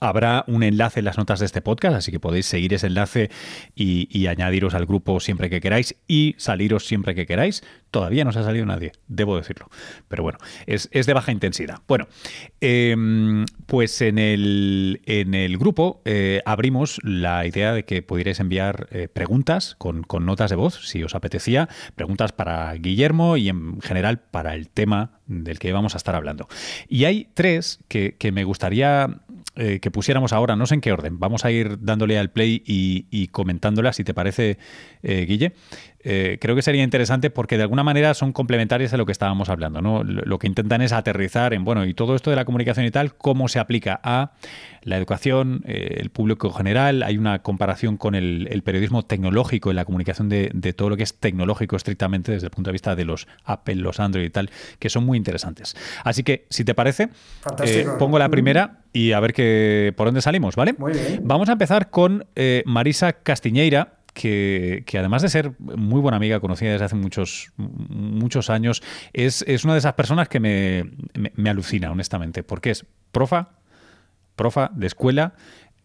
Habrá 0.00 0.44
un 0.48 0.64
enlace 0.64 0.98
en 0.98 1.04
las 1.04 1.16
notas 1.16 1.38
de 1.38 1.46
este 1.46 1.62
podcast, 1.62 1.96
así 1.96 2.10
que 2.10 2.18
podéis 2.18 2.46
seguir 2.46 2.74
ese 2.74 2.88
enlace 2.88 3.30
y, 3.76 4.26
añadiros 4.26 4.74
al 4.74 4.84
grupo 4.84 5.20
siempre 5.20 5.48
que 5.48 5.60
queráis 5.60 5.94
y 6.08 6.34
saliros 6.38 6.86
siempre 6.86 7.14
que 7.14 7.24
queráis. 7.24 7.62
Todavía 7.92 8.24
no 8.24 8.32
se 8.32 8.40
ha 8.40 8.42
salido 8.42 8.66
nadie, 8.66 8.92
debo 9.06 9.36
decirlo. 9.36 9.70
Pero 10.08 10.24
bueno, 10.24 10.38
es, 10.66 10.90
de 10.90 11.12
baja 11.12 11.30
intensidad. 11.30 11.78
Bueno, 11.86 12.08
em, 12.60 13.46
pues 13.66 14.02
en 14.02 14.18
el, 14.18 15.02
en 15.06 15.34
el 15.34 15.56
grupo 15.56 16.02
eh, 16.04 16.42
abrimos 16.44 16.98
la 17.04 17.46
idea 17.46 17.72
de 17.72 17.84
que 17.84 18.02
pudierais 18.02 18.40
enviar 18.40 18.88
eh, 18.90 19.06
preguntas 19.06 19.76
con, 19.78 20.04
notas 20.20 20.50
de 20.50 20.56
voz, 20.56 20.88
si 20.88 21.04
os 21.04 21.14
apetecía, 21.14 21.68
preguntas 21.94 22.32
para 22.32 22.74
Guillermo 22.74 23.36
y 23.36 23.48
en 23.48 23.80
general 23.80 24.18
para 24.18 24.54
el 24.54 24.68
tema 24.68 25.20
del 25.26 25.60
que 25.60 25.72
vamos 25.72 25.94
a 25.94 25.98
estar 25.98 26.16
hablando. 26.16 26.48
Y 26.88 27.04
hay 27.04 27.28
tres 27.34 27.78
que, 27.88 28.16
que 28.18 28.32
me 28.32 28.44
gustaría 28.44 29.20
eh, 29.56 29.80
que 29.80 29.90
pusiéramos 29.90 30.32
ahora, 30.32 30.54
no 30.54 30.66
sé 30.66 30.74
en 30.74 30.80
qué 30.80 30.92
orden, 30.92 31.18
vamos 31.18 31.44
a 31.44 31.50
ir 31.50 31.78
dándole 31.80 32.18
al 32.18 32.30
play 32.30 32.62
y, 32.66 33.28
comentándolas, 33.28 33.96
si 33.96 34.04
te 34.04 34.14
parece, 34.14 34.58
eh, 35.02 35.24
Guille. 35.26 35.54
Eh, 36.08 36.38
creo 36.40 36.54
que 36.54 36.62
sería 36.62 36.84
interesante 36.84 37.30
porque 37.30 37.56
de 37.56 37.64
alguna 37.64 37.82
manera 37.82 38.14
son 38.14 38.32
complementarias 38.32 38.94
a 38.94 38.96
lo 38.96 39.06
que 39.06 39.10
estábamos 39.10 39.48
hablando. 39.48 39.82
¿no? 39.82 40.04
Lo 40.04 40.38
que 40.38 40.46
intentan 40.46 40.80
es 40.80 40.92
aterrizar 40.92 41.52
en, 41.52 41.64
bueno, 41.64 41.84
y 41.84 41.94
todo 41.94 42.14
esto 42.14 42.30
de 42.30 42.36
la 42.36 42.44
comunicación 42.44 42.86
y 42.86 42.92
tal, 42.92 43.16
cómo 43.16 43.48
se 43.48 43.58
aplica 43.58 43.98
a 44.04 44.30
la 44.82 44.96
educación, 44.96 45.64
eh, 45.66 45.96
el 45.98 46.10
público 46.10 46.52
general. 46.52 47.02
Hay 47.02 47.18
una 47.18 47.40
comparación 47.40 47.96
con 47.96 48.14
el, 48.14 48.62
periodismo 48.64 49.04
tecnológico 49.04 49.72
y 49.72 49.74
la 49.74 49.84
comunicación 49.84 50.28
de, 50.28 50.72
todo 50.76 50.90
lo 50.90 50.96
que 50.96 51.02
es 51.02 51.18
tecnológico 51.18 51.74
estrictamente 51.74 52.30
desde 52.30 52.46
el 52.46 52.52
punto 52.52 52.70
de 52.70 52.72
vista 52.72 52.94
de 52.94 53.04
los 53.04 53.26
Apple, 53.44 53.74
los 53.74 53.98
Android 53.98 54.26
y 54.26 54.30
tal, 54.30 54.48
que 54.78 54.88
son 54.88 55.04
muy 55.04 55.18
interesantes. 55.18 55.76
Así 56.04 56.22
que, 56.22 56.46
si 56.50 56.64
te 56.64 56.74
parece, 56.74 57.08
eh, 57.64 57.84
pongo 57.98 58.20
la 58.20 58.28
primera 58.28 58.82
y 58.92 59.10
a 59.10 59.18
ver 59.18 59.32
qué, 59.32 59.92
por 59.96 60.06
dónde 60.06 60.22
salimos, 60.22 60.54
¿vale? 60.54 60.76
Vamos 61.20 61.48
a 61.48 61.52
empezar 61.52 61.90
con 61.90 62.26
Marisa 62.64 63.12
Castiñeira, 63.12 63.95
que, 64.16 64.98
además 64.98 65.20
de 65.20 65.28
ser 65.28 65.52
muy 65.58 66.00
buena 66.00 66.16
amiga, 66.16 66.40
conocida 66.40 66.72
desde 66.72 66.86
hace 66.86 66.96
muchos, 66.96 67.52
muchos 67.56 68.48
años, 68.48 68.82
es, 69.12 69.44
una 69.64 69.74
de 69.74 69.78
esas 69.78 69.92
personas 69.92 70.28
que 70.28 70.40
me, 70.40 71.50
alucina, 71.50 71.90
honestamente, 71.90 72.42
porque 72.42 72.70
es 72.70 72.86
profa, 73.12 73.50
profa 74.34 74.70
de 74.74 74.86
escuela, 74.86 75.34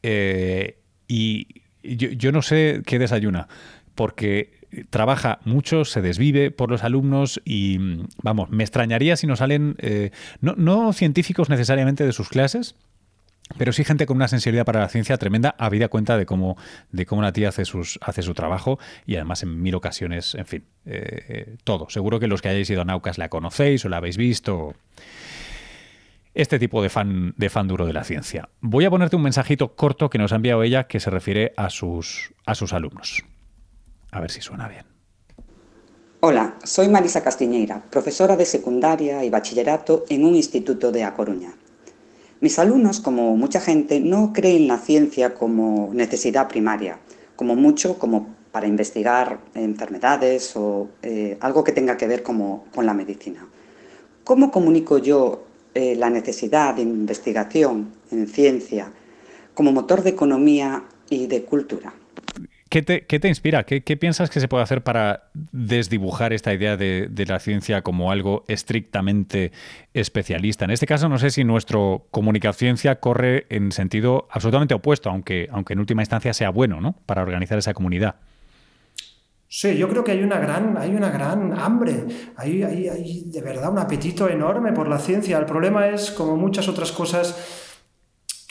eh, 0.02 0.80
y 1.08 1.62
yo, 1.84 2.32
no 2.32 2.42
sé 2.42 2.84
qué 2.86 3.00
desayuna, 3.00 3.50
porque 3.96 4.62
trabaja 4.90 5.40
mucho, 5.44 5.84
se 5.84 6.02
desvive 6.02 6.52
por 6.52 6.70
los 6.70 6.86
alumnos 6.86 7.42
y, 7.44 7.80
vamos, 8.24 8.50
me 8.50 8.64
extrañaría 8.64 9.18
si 9.18 9.28
no 9.28 9.36
salen, 9.36 9.76
eh, 9.80 10.12
no, 10.40 10.56
no 10.56 10.94
científicos 10.94 11.50
necesariamente 11.50 12.06
de 12.06 12.14
sus 12.14 12.30
clases, 12.30 12.76
pero 13.58 13.74
sí 13.74 13.84
gente 13.84 14.06
con 14.06 14.18
una 14.18 14.28
sensibilidad 14.28 14.66
para 14.66 14.82
la 14.82 14.90
ciencia 14.90 15.18
tremenda, 15.18 15.56
habida 15.58 15.88
cuenta 15.88 16.18
de 16.18 16.26
cómo, 16.26 16.58
de 16.92 17.06
cómo 17.06 17.22
la 17.22 17.32
tía 17.32 17.50
hace, 17.50 17.66
sus, 17.66 18.00
hace 18.02 18.22
su 18.22 18.34
trabajo 18.34 18.80
y 19.06 19.16
además 19.16 19.44
en 19.44 19.62
mil 19.62 19.76
ocasiones, 19.76 20.36
en 20.36 20.46
fin, 20.46 20.64
eh, 20.86 21.26
eh, 21.28 21.56
todo. 21.64 21.90
Seguro 21.90 22.20
que 22.20 22.28
los 22.28 22.42
que 22.42 22.50
hayáis 22.50 22.70
ido 22.70 22.82
a 22.82 22.86
Naucas 22.86 23.18
la 23.18 23.30
conocéis 23.30 23.86
o 23.86 23.90
la 23.90 23.98
habéis 23.98 24.18
visto. 24.18 24.76
Este 26.34 26.60
tipo 26.60 26.82
de 26.82 26.90
fan, 26.90 27.34
de 27.36 27.50
fan 27.50 27.68
duro 27.68 27.86
de 27.86 27.94
la 27.94 28.06
ciencia. 28.06 28.50
Voy 28.62 28.86
a 28.86 28.90
ponerte 28.90 29.18
un 29.18 29.22
mensajito 29.22 29.76
corto 29.76 30.10
que 30.10 30.18
nos 30.18 30.32
ha 30.32 30.38
enviado 30.38 30.64
ella 30.64 30.86
que 30.86 31.02
se 31.02 31.10
refiere 31.10 31.54
a 31.58 31.70
sus, 31.70 32.34
a 32.46 32.56
sus 32.56 32.72
alumnos. 32.72 33.24
A 34.12 34.22
ver 34.22 34.32
si 34.32 34.42
suena 34.42 34.70
bien. 34.70 34.86
Hola, 36.22 36.56
soy 36.64 36.88
Marisa 36.88 37.24
Castiñeira, 37.24 37.84
profesora 37.90 38.38
de 38.38 38.46
secundaria 38.46 39.26
y 39.26 39.30
bachillerato 39.32 40.06
en 40.08 40.24
un 40.24 40.36
instituto 40.36 40.92
de 40.92 41.04
A 41.04 41.16
Coruña. 41.16 41.56
Mis 42.42 42.58
alumnos, 42.58 43.00
como 43.00 43.38
mucha 43.38 43.62
gente, 43.62 44.00
no 44.00 44.34
creen 44.34 44.68
la 44.68 44.80
ciencia 44.80 45.36
como 45.36 45.92
necesidad 45.94 46.48
primaria, 46.48 46.98
como 47.36 47.56
mucho 47.56 48.00
como 48.00 48.30
para 48.52 48.66
investigar 48.66 49.40
enfermedades 49.54 50.56
o 50.56 50.90
eh, 51.04 51.38
algo 51.40 51.64
que 51.64 51.72
tenga 51.72 51.98
que 51.98 52.08
ver 52.08 52.24
como, 52.24 52.66
con 52.74 52.88
la 52.88 52.96
medicina. 52.96 53.48
¿Cómo 54.24 54.50
comunico 54.50 54.98
yo 54.98 55.44
eh, 55.76 55.96
la 55.96 56.10
necesidad 56.10 56.74
de 56.74 56.82
investigación 56.82 57.94
en 58.10 58.28
ciencia 58.28 58.92
como 59.54 59.72
motor 59.72 60.02
de 60.02 60.10
economía 60.10 60.84
y 61.12 61.28
de 61.28 61.44
cultura? 61.44 61.94
¿Qué 62.72 62.84
te, 62.84 63.28
inspira? 63.28 63.66
¿Qué, 63.66 63.98
piensas 63.98 64.30
que 64.30 64.40
se 64.40 64.48
puede 64.48 64.64
hacer 64.64 64.82
para 64.82 65.30
desdibujar 65.52 66.32
esta 66.32 66.54
idea 66.54 66.78
de, 66.78 67.26
la 67.28 67.38
ciencia 67.40 67.82
como 67.82 68.14
algo 68.14 68.46
estrictamente 68.48 69.52
especialista? 69.94 70.64
En 70.64 70.72
este 70.72 70.86
caso, 70.86 71.10
no 71.10 71.20
sé 71.20 71.32
si 71.32 71.44
nuestro 71.44 72.08
comunicación 72.12 72.78
corre 73.02 73.46
en 73.50 73.74
sentido 73.74 74.30
absolutamente 74.32 74.74
opuesto, 74.74 75.10
aunque, 75.10 75.50
aunque 75.52 75.74
en 75.74 75.80
última 75.80 76.02
instancia 76.02 76.34
sea 76.34 76.50
bueno 76.50 76.80
¿no? 76.80 76.96
para 77.06 77.24
organizar 77.24 77.58
esa 77.58 77.74
comunidad. 77.74 78.16
Sí, 79.50 79.78
yo 79.78 79.90
creo 79.90 80.06
que 80.06 80.14
hay 80.14 80.24
una 80.24 80.40
gran, 80.40 80.78
hay 80.78 80.96
una 80.96 81.10
gran 81.10 81.60
hambre, 81.60 82.06
hay, 82.38 82.64
hay 82.64 83.24
de 83.26 83.42
verdad 83.42 83.70
un 83.70 83.80
apetito 83.80 84.30
enorme 84.30 84.72
por 84.72 84.88
la 84.88 84.98
ciencia. 84.98 85.38
El 85.38 85.46
problema 85.46 85.88
es, 85.88 86.10
como 86.10 86.38
muchas 86.38 86.70
otras 86.70 86.94
cosas, 86.94 87.71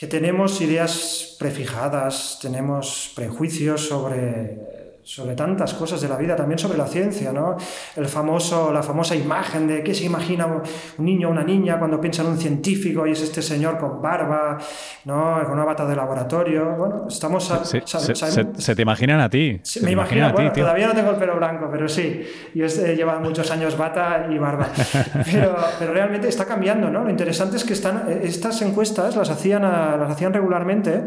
que 0.01 0.07
tenemos 0.07 0.59
ideas 0.61 1.35
prefijadas, 1.37 2.39
tenemos 2.41 3.11
prejuicios 3.13 3.85
sobre 3.85 4.57
sobre 5.03 5.35
tantas 5.35 5.73
cosas 5.73 6.01
de 6.01 6.07
la 6.07 6.17
vida, 6.17 6.35
también 6.35 6.59
sobre 6.59 6.77
la 6.77 6.87
ciencia, 6.87 7.31
¿no? 7.31 7.57
El 7.95 8.05
famoso, 8.05 8.71
la 8.71 8.83
famosa 8.83 9.15
imagen 9.15 9.67
de 9.67 9.83
qué 9.83 9.93
se 9.93 10.05
imagina 10.05 10.45
un 10.45 10.61
niño 11.05 11.29
o 11.29 11.31
una 11.31 11.43
niña 11.43 11.79
cuando 11.79 11.99
piensa 11.99 12.21
en 12.21 12.29
un 12.29 12.37
científico 12.37 13.07
y 13.07 13.11
es 13.11 13.21
este 13.21 13.41
señor 13.41 13.77
con 13.77 14.01
barba, 14.01 14.57
¿no? 15.05 15.39
Con 15.43 15.53
una 15.53 15.65
bata 15.65 15.85
de 15.85 15.95
laboratorio. 15.95 16.75
Bueno, 16.77 17.05
estamos... 17.07 17.51
se, 17.63 18.75
te 18.75 18.81
imaginan 18.81 19.19
a 19.19 19.29
ti. 19.29 19.59
me 19.81 19.91
imagino, 19.91 20.31
bueno, 20.33 20.51
todavía 20.51 20.87
no 20.87 20.93
tengo 20.93 21.11
el 21.11 21.17
pelo 21.17 21.35
blanco, 21.37 21.67
pero 21.71 21.87
sí. 21.87 22.23
Yo 22.53 22.65
he 22.65 22.95
llevado 22.95 23.19
muchos 23.21 23.49
años 23.51 23.77
bata 23.77 24.27
y 24.29 24.37
barba. 24.37 24.67
Pero, 25.31 25.55
pero 25.79 25.93
realmente 25.93 26.27
está 26.27 26.45
cambiando, 26.45 26.89
¿no? 26.89 27.03
Lo 27.03 27.09
interesante 27.09 27.55
es 27.57 27.63
que 27.63 27.73
están, 27.73 28.05
estas 28.23 28.61
encuestas 28.61 29.15
las 29.15 29.29
hacían, 29.29 29.61
las 29.61 30.09
hacían 30.09 30.33
regularmente 30.33 31.03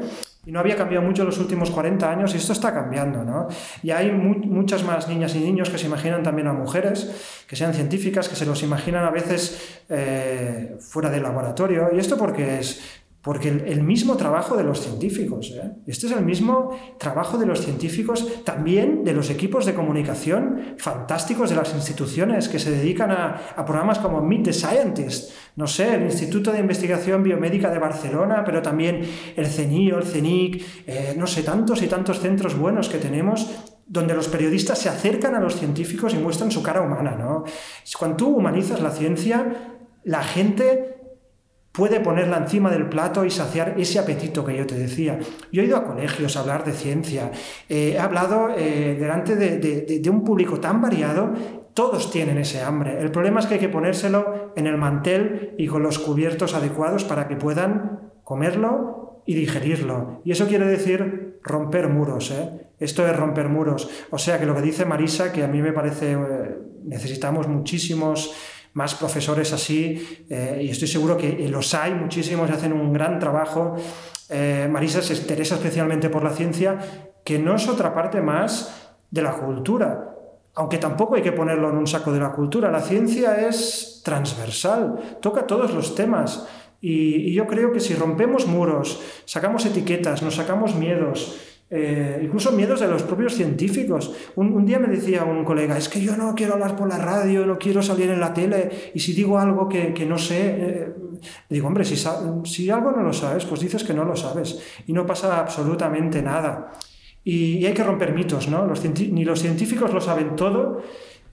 y 0.46 0.52
no 0.52 0.60
había 0.60 0.76
cambiado 0.76 1.04
mucho 1.04 1.22
en 1.22 1.26
los 1.26 1.38
últimos 1.38 1.70
40 1.70 2.10
años 2.10 2.34
y 2.34 2.38
esto 2.38 2.52
está 2.52 2.72
cambiando, 2.72 3.24
¿no? 3.24 3.48
Y 3.82 3.90
hay 3.90 4.12
muchas 4.12 4.84
más 4.84 5.08
niñas 5.08 5.34
y 5.34 5.40
niños 5.40 5.70
que 5.70 5.78
se 5.78 5.86
imaginan 5.86 6.22
también 6.22 6.48
a 6.48 6.52
mujeres, 6.52 7.44
que 7.46 7.56
sean 7.56 7.74
científicas, 7.74 8.28
que 8.28 8.36
se 8.36 8.46
los 8.46 8.62
imaginan 8.62 9.04
a 9.04 9.10
veces 9.10 9.80
eh, 9.88 10.76
fuera 10.80 11.10
del 11.10 11.22
laboratorio. 11.22 11.90
¿Y 11.92 11.98
esto 11.98 12.16
porque 12.16 12.58
es? 12.58 13.03
Porque 13.24 13.48
el, 13.48 13.82
mismo 13.82 14.18
trabajo 14.18 14.54
de 14.54 14.64
los 14.64 14.82
científicos, 14.82 15.50
¿eh? 15.56 15.72
este 15.86 16.08
es 16.08 16.12
el 16.12 16.22
mismo 16.22 16.76
trabajo 16.98 17.38
de 17.38 17.46
los 17.46 17.62
científicos, 17.62 18.44
también 18.44 19.02
de 19.02 19.14
los 19.14 19.30
equipos 19.30 19.64
de 19.64 19.72
comunicación 19.72 20.74
fantásticos 20.76 21.48
de 21.48 21.56
las 21.56 21.74
instituciones 21.74 22.50
que 22.50 22.58
se 22.58 22.70
dedican 22.70 23.10
a, 23.10 23.64
programas 23.64 23.98
como 23.98 24.20
Meet 24.20 24.44
the 24.44 24.52
Scientist, 24.52 25.32
no 25.56 25.66
sé, 25.66 25.94
el 25.94 26.02
Instituto 26.02 26.52
de 26.52 26.58
Investigación 26.58 27.22
Biomédica 27.22 27.70
de 27.70 27.78
Barcelona, 27.78 28.42
pero 28.44 28.60
también 28.60 29.00
el 29.36 29.46
CENIO, 29.46 29.96
el 29.96 30.04
CENIC, 30.04 30.62
eh, 30.86 31.14
no 31.16 31.26
sé, 31.26 31.42
tantos 31.42 31.80
y 31.80 31.86
tantos 31.86 32.20
centros 32.20 32.58
buenos 32.58 32.90
que 32.90 32.98
tenemos 32.98 33.48
donde 33.86 34.14
los 34.14 34.28
periodistas 34.28 34.78
se 34.78 34.90
acercan 34.90 35.34
a 35.34 35.40
los 35.40 35.56
científicos 35.56 36.12
y 36.12 36.18
muestran 36.18 36.50
su 36.50 36.62
cara 36.62 36.82
humana. 36.82 37.16
¿no? 37.16 37.44
Cuando 37.98 38.16
tú 38.18 38.36
humanizas 38.36 38.82
la 38.82 38.90
ciencia, 38.90 39.80
la 40.04 40.22
gente 40.22 40.93
puede 41.74 41.98
ponerla 41.98 42.38
encima 42.38 42.70
del 42.70 42.88
plato 42.88 43.24
y 43.24 43.30
saciar 43.30 43.74
ese 43.76 43.98
apetito 43.98 44.44
que 44.44 44.56
yo 44.56 44.64
te 44.64 44.76
decía. 44.76 45.18
Yo 45.50 45.60
he 45.60 45.66
ido 45.66 45.76
a 45.76 45.84
colegios 45.84 46.36
a 46.36 46.40
hablar 46.40 46.64
de 46.64 46.72
ciencia, 46.72 47.32
eh, 47.68 47.94
he 47.96 47.98
hablado 47.98 48.48
eh, 48.56 48.96
delante 48.98 49.34
de, 49.34 50.08
un 50.08 50.22
público 50.22 50.60
tan 50.60 50.80
variado, 50.80 51.32
todos 51.74 52.12
tienen 52.12 52.38
ese 52.38 52.62
hambre. 52.62 53.00
El 53.00 53.10
problema 53.10 53.40
es 53.40 53.46
que 53.46 53.54
hay 53.54 53.60
que 53.60 53.68
ponérselo 53.68 54.52
en 54.54 54.68
el 54.68 54.78
mantel 54.78 55.56
y 55.58 55.66
con 55.66 55.82
los 55.82 55.98
cubiertos 55.98 56.54
adecuados 56.54 57.02
para 57.02 57.26
que 57.26 57.34
puedan 57.34 58.12
comerlo 58.22 59.22
y 59.26 59.34
digerirlo. 59.34 60.20
Y 60.24 60.30
eso 60.30 60.46
quiere 60.46 60.66
decir 60.66 61.40
romper 61.42 61.88
muros. 61.88 62.30
¿eh? 62.30 62.68
Esto 62.78 63.04
es 63.04 63.16
romper 63.16 63.48
muros. 63.48 63.90
O 64.10 64.18
sea 64.18 64.38
que 64.38 64.46
lo 64.46 64.54
que 64.54 64.62
dice 64.62 64.84
Marisa, 64.84 65.32
que 65.32 65.42
a 65.42 65.48
mí 65.48 65.60
me 65.60 65.72
parece, 65.72 66.16
necesitamos 66.84 67.48
muchísimos 67.48 68.32
más 68.74 68.94
profesores 68.96 69.52
así, 69.52 70.26
eh, 70.28 70.60
y 70.62 70.68
estoy 70.68 70.88
seguro 70.88 71.16
que 71.16 71.48
los 71.48 71.74
hay 71.74 71.94
muchísimos 71.94 72.50
y 72.50 72.52
hacen 72.52 72.72
un 72.72 72.92
gran 72.92 73.18
trabajo. 73.18 73.76
Eh, 74.28 74.68
Marisa 74.70 75.00
se 75.00 75.14
interesa 75.14 75.54
especialmente 75.54 76.10
por 76.10 76.24
la 76.24 76.30
ciencia, 76.30 76.78
que 77.24 77.38
no 77.38 77.54
es 77.54 77.68
otra 77.68 77.94
parte 77.94 78.20
más 78.20 78.92
de 79.10 79.22
la 79.22 79.32
cultura, 79.32 80.10
aunque 80.56 80.78
tampoco 80.78 81.14
hay 81.14 81.22
que 81.22 81.32
ponerlo 81.32 81.70
en 81.70 81.76
un 81.76 81.86
saco 81.86 82.12
de 82.12 82.20
la 82.20 82.32
cultura. 82.32 82.70
La 82.70 82.80
ciencia 82.80 83.46
es 83.48 84.02
transversal, 84.04 85.18
toca 85.22 85.46
todos 85.46 85.72
los 85.72 85.94
temas. 85.94 86.46
y 86.86 87.32
yo 87.32 87.46
creo 87.46 87.72
que 87.72 87.80
si 87.80 87.94
rompemos 87.94 88.46
muros, 88.46 89.00
sacamos 89.24 89.64
etiquetas, 89.64 90.22
nos 90.22 90.34
sacamos 90.34 90.74
miedos, 90.74 91.53
eh, 91.76 92.20
incluso 92.22 92.52
miedos 92.52 92.78
de 92.78 92.86
los 92.86 93.02
propios 93.02 93.34
científicos. 93.34 94.14
Un, 94.36 94.64
día 94.64 94.78
me 94.78 94.86
decía 94.86 95.24
un 95.24 95.44
colega, 95.44 95.76
es 95.76 95.88
que 95.88 96.00
yo 96.00 96.16
no 96.16 96.32
quiero 96.36 96.54
hablar 96.54 96.76
por 96.76 96.88
la 96.88 96.98
radio, 96.98 97.44
no 97.46 97.58
quiero 97.58 97.82
salir 97.82 98.10
en 98.10 98.20
la 98.20 98.32
tele, 98.32 98.92
y 98.94 99.00
si 99.00 99.12
digo 99.12 99.40
algo 99.40 99.68
que, 99.68 100.06
no 100.06 100.16
sé, 100.16 100.54
eh", 100.56 100.94
digo, 101.50 101.66
hombre, 101.66 101.84
si, 101.84 101.96
si 102.44 102.70
algo 102.70 102.92
no 102.92 103.02
lo 103.02 103.12
sabes, 103.12 103.44
pues 103.44 103.60
dices 103.60 103.82
que 103.82 103.92
no 103.92 104.04
lo 104.04 104.14
sabes, 104.14 104.62
y 104.86 104.92
no 104.92 105.04
pasa 105.04 105.40
absolutamente 105.40 106.22
nada. 106.22 106.70
Y, 107.24 107.66
hay 107.66 107.74
que 107.74 107.82
romper 107.82 108.14
mitos, 108.14 108.48
¿no? 108.48 108.72
ni 109.10 109.24
los 109.24 109.40
científicos 109.40 109.92
lo 109.92 110.00
saben 110.00 110.36
todo, 110.36 110.80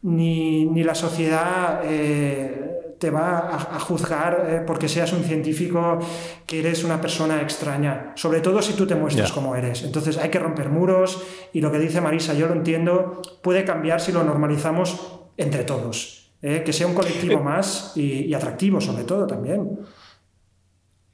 ni, 0.02 0.84
la 0.84 0.96
sociedad... 0.96 1.82
Eh, 1.86 2.68
te 3.02 3.10
va 3.10 3.50
a, 3.76 3.80
juzgar 3.80 4.46
eh, 4.48 4.64
porque 4.66 4.88
seas 4.88 5.12
un 5.12 5.24
científico 5.24 5.98
que 6.46 6.60
eres 6.60 6.84
una 6.84 7.02
persona 7.02 7.42
extraña, 7.42 8.14
sobre 8.16 8.42
todo 8.42 8.62
si 8.62 8.74
tú 8.74 8.86
te 8.86 8.94
muestras 8.94 9.32
como 9.32 9.56
eres. 9.56 9.82
Entonces 9.82 10.20
hay 10.20 10.30
que 10.30 10.38
romper 10.38 10.70
muros 10.70 11.20
y 11.52 11.62
lo 11.62 11.72
que 11.72 11.80
dice 11.80 12.00
Marisa, 12.00 12.36
yo 12.36 12.46
lo 12.46 12.54
entiendo, 12.54 13.20
puede 13.42 13.66
cambiar 13.66 14.02
si 14.02 14.12
lo 14.12 14.24
normalizamos 14.24 15.20
entre 15.36 15.64
todos, 15.64 16.32
eh, 16.44 16.62
que 16.64 16.74
sea 16.74 16.86
un 16.86 16.94
colectivo 16.94 17.40
eh, 17.40 17.44
más 17.44 17.94
y 17.96 18.32
atractivo 18.36 18.80
sobre 18.80 19.04
todo 19.04 19.26
también. 19.26 19.80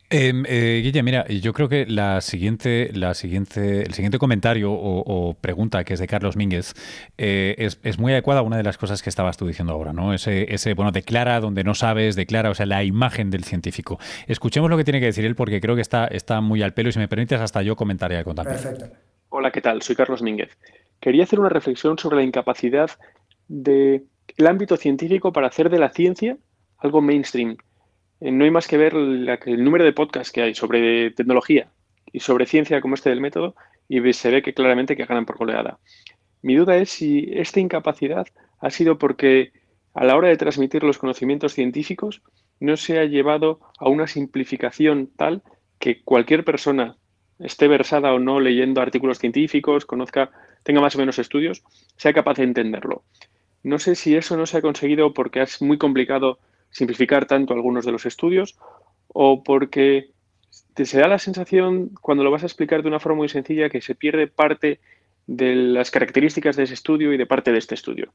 Em, 0.10 0.46
eh, 0.48 0.80
Guille, 0.84 1.04
mira, 1.04 1.28
yo 1.28 1.52
creo 1.52 1.68
que 1.68 1.86
la 1.86 2.22
siguiente, 2.22 2.92
la 2.94 3.14
siguiente, 3.14 3.82
el 3.82 3.94
siguiente 3.94 4.18
comentario 4.18 4.72
o, 4.72 5.34
pregunta 5.34 5.84
que 5.84 5.96
es 5.96 6.00
de 6.00 6.08
Carlos 6.08 6.38
Mínguez 6.38 6.74
eh, 7.18 7.56
es, 7.58 8.00
muy 8.00 8.14
adecuada 8.14 8.40
a 8.40 8.44
una 8.44 8.56
de 8.56 8.64
las 8.64 8.78
cosas 8.78 9.04
que 9.04 9.10
estabas 9.10 9.36
tú 9.36 9.46
diciendo 9.48 9.74
ahora, 9.74 9.92
¿no? 9.92 10.14
Ese, 10.14 10.54
ese, 10.54 10.76
bueno, 10.76 10.94
declara 10.94 11.42
donde 11.42 11.66
no 11.66 11.76
sabes, 11.76 12.16
declara, 12.16 12.50
o 12.50 12.56
sea, 12.56 12.66
la 12.66 12.86
imagen 12.86 13.30
del 13.30 13.44
científico. 13.44 14.00
Escuchemos 14.28 14.70
lo 14.70 14.78
que 14.78 14.86
tiene 14.86 15.02
que 15.02 15.08
decir 15.08 15.26
él 15.26 15.36
porque 15.36 15.60
creo 15.60 15.76
que 15.76 15.82
está, 15.82 16.08
está 16.08 16.40
muy 16.40 16.62
al 16.62 16.74
pelo 16.74 16.88
y 16.88 16.94
si 16.94 17.00
me 17.00 17.10
permites 17.10 17.42
hasta 17.42 17.62
yo 17.62 17.76
comentaré 17.76 18.16
algo 18.16 18.34
también. 18.34 18.62
Perfecto. 18.62 18.96
Hola, 19.28 19.52
¿qué 19.52 19.60
tal? 19.60 19.82
Soy 19.82 19.98
Carlos 19.98 20.22
Mínguez. 20.22 20.58
Quería 21.02 21.24
hacer 21.24 21.38
una 21.42 21.50
reflexión 21.50 22.00
sobre 22.00 22.16
la 22.16 22.24
incapacidad 22.24 22.92
del 23.50 24.08
ámbito 24.46 24.78
científico 24.78 25.34
para 25.34 25.48
hacer 25.48 25.70
de 25.70 25.80
la 25.80 25.90
ciencia 25.90 26.38
algo 26.78 27.02
mainstream 27.02 27.58
no 28.20 28.44
hay 28.44 28.52
más 28.52 28.68
que 28.68 28.78
ver 28.78 28.94
el 28.96 29.64
número 29.64 29.84
de 29.84 29.94
podcasts 29.94 30.32
que 30.32 30.42
hay 30.42 30.56
sobre 30.56 31.12
tecnología 31.12 31.70
y 32.12 32.20
sobre 32.20 32.46
ciencia 32.46 32.82
como 32.82 32.96
este 32.96 33.10
del 33.10 33.22
método 33.22 33.56
y 33.88 34.14
se 34.14 34.32
ve 34.32 34.42
que 34.42 34.54
claramente 34.54 34.96
que 34.96 35.06
ganan 35.06 35.26
por 35.26 35.38
goleada. 35.38 35.80
Mi 36.42 36.56
duda 36.56 36.78
es 36.78 36.90
si 36.90 37.30
esta 37.34 37.60
incapacidad 37.60 38.28
ha 38.60 38.70
sido 38.70 38.98
porque 38.98 39.52
a 39.94 40.04
la 40.06 40.16
hora 40.16 40.30
de 40.30 40.38
transmitir 40.38 40.84
los 40.84 40.98
conocimientos 40.98 41.54
científicos 41.54 42.22
no 42.60 42.78
se 42.78 43.00
ha 43.00 43.06
llevado 43.06 43.60
a 43.80 43.90
una 43.90 44.08
simplificación 44.08 45.12
tal 45.16 45.44
que 45.80 46.02
cualquier 46.04 46.44
persona 46.44 46.98
esté 47.40 47.68
versada 47.68 48.14
o 48.14 48.20
no 48.20 48.40
leyendo 48.40 48.82
artículos 48.82 49.20
científicos, 49.20 49.86
conozca, 49.86 50.32
tenga 50.64 50.82
más 50.82 50.96
o 50.96 51.00
menos 51.00 51.20
estudios, 51.20 51.64
sea 51.96 52.14
capaz 52.14 52.38
de 52.38 52.44
entenderlo. 52.44 53.04
No 53.64 53.80
sé 53.80 53.96
si 53.96 54.16
eso 54.16 54.38
no 54.38 54.46
se 54.46 54.58
ha 54.58 54.62
conseguido 54.62 55.14
porque 55.14 55.42
es 55.42 55.62
muy 55.62 55.78
complicado 55.78 56.40
simplificar 56.70 57.26
tanto 57.26 57.54
algunos 57.54 57.86
de 57.86 57.92
los 57.92 58.06
estudios 58.06 58.58
o 59.08 59.44
porque 59.44 60.12
te 60.74 60.86
se 60.86 61.00
da 61.00 61.08
la 61.08 61.20
sensación, 61.20 61.90
cuando 62.02 62.24
lo 62.24 62.32
vas 62.32 62.44
a 62.44 62.46
explicar 62.46 62.82
de 62.84 62.88
una 62.88 63.00
forma 63.00 63.18
muy 63.18 63.30
sencilla, 63.30 63.70
que 63.70 63.82
se 63.82 63.96
pierde 63.96 64.28
parte 64.28 64.80
de 65.26 65.56
las 65.56 65.92
características 65.92 66.56
de 66.56 66.64
ese 66.64 66.76
estudio 66.76 67.14
y 67.14 67.18
de 67.18 67.26
parte 67.26 67.52
de 67.52 67.58
este 67.58 67.76
estudio. 67.76 68.14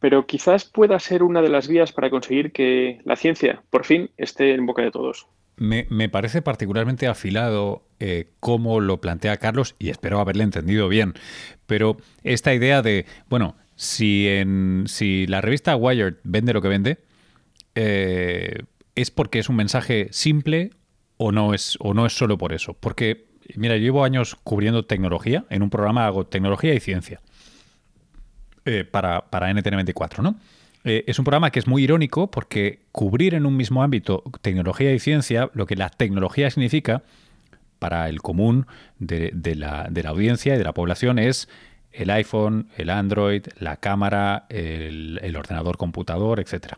Pero 0.00 0.26
quizás 0.26 0.64
pueda 0.64 0.98
ser 0.98 1.22
una 1.22 1.42
de 1.42 1.48
las 1.48 1.68
vías 1.68 1.92
para 1.92 2.10
conseguir 2.10 2.52
que 2.52 3.00
la 3.04 3.16
ciencia, 3.16 3.62
por 3.70 3.84
fin, 3.84 4.10
esté 4.16 4.54
en 4.54 4.66
boca 4.66 4.82
de 4.82 4.90
todos. 4.90 5.26
Me, 5.56 6.08
parece 6.10 6.42
particularmente 6.42 7.06
afilado 7.06 7.82
eh, 7.98 8.28
cómo 8.40 8.80
lo 8.80 9.00
plantea 9.00 9.38
Carlos, 9.38 9.74
y 9.78 9.88
espero 9.88 10.20
haberle 10.20 10.44
entendido 10.44 10.88
bien, 10.88 11.14
pero 11.66 11.96
esta 12.24 12.52
idea 12.52 12.82
de, 12.82 13.06
bueno, 13.30 13.56
si, 13.74 14.28
en, 14.28 14.84
si 14.86 15.26
la 15.26 15.40
revista 15.40 15.74
Wired 15.76 16.16
vende 16.24 16.52
lo 16.52 16.60
que 16.60 16.68
vende, 16.68 16.98
eh, 17.76 18.64
es 18.96 19.12
porque 19.12 19.38
es 19.38 19.48
un 19.48 19.54
mensaje 19.54 20.08
simple 20.10 20.70
o 21.16 21.30
no 21.30 21.54
es, 21.54 21.76
o 21.78 21.94
no 21.94 22.06
es 22.06 22.12
solo 22.12 22.36
por 22.36 22.52
eso. 22.52 22.74
Porque, 22.74 23.26
mira, 23.54 23.76
llevo 23.76 24.02
años 24.02 24.36
cubriendo 24.42 24.84
tecnología, 24.84 25.44
en 25.50 25.62
un 25.62 25.70
programa 25.70 26.06
hago 26.06 26.26
tecnología 26.26 26.74
y 26.74 26.80
ciencia 26.80 27.20
eh, 28.64 28.84
para, 28.84 29.30
para 29.30 29.52
NTN24, 29.52 30.22
¿no? 30.22 30.36
Eh, 30.86 31.04
es 31.08 31.18
un 31.18 31.24
programa 31.24 31.50
que 31.50 31.58
es 31.58 31.66
muy 31.66 31.82
irónico 31.82 32.30
porque 32.30 32.78
cubrir 32.92 33.34
en 33.34 33.44
un 33.44 33.56
mismo 33.56 33.82
ámbito 33.82 34.22
tecnología 34.40 34.92
y 34.94 35.00
ciencia, 35.00 35.50
lo 35.52 35.66
que 35.66 35.74
la 35.74 35.90
tecnología 35.90 36.48
significa 36.48 37.02
para 37.80 38.08
el 38.08 38.22
común 38.22 38.68
de, 39.00 39.32
la, 39.56 39.90
audiencia 40.06 40.54
y 40.54 40.58
de 40.58 40.64
la 40.64 40.72
población 40.72 41.18
es 41.18 41.48
el 41.90 42.10
iPhone, 42.10 42.68
el 42.76 42.90
Android, 42.90 43.46
la 43.58 43.78
cámara, 43.78 44.46
el, 44.48 45.34
ordenador 45.36 45.76
computador, 45.76 46.38
etc. 46.38 46.74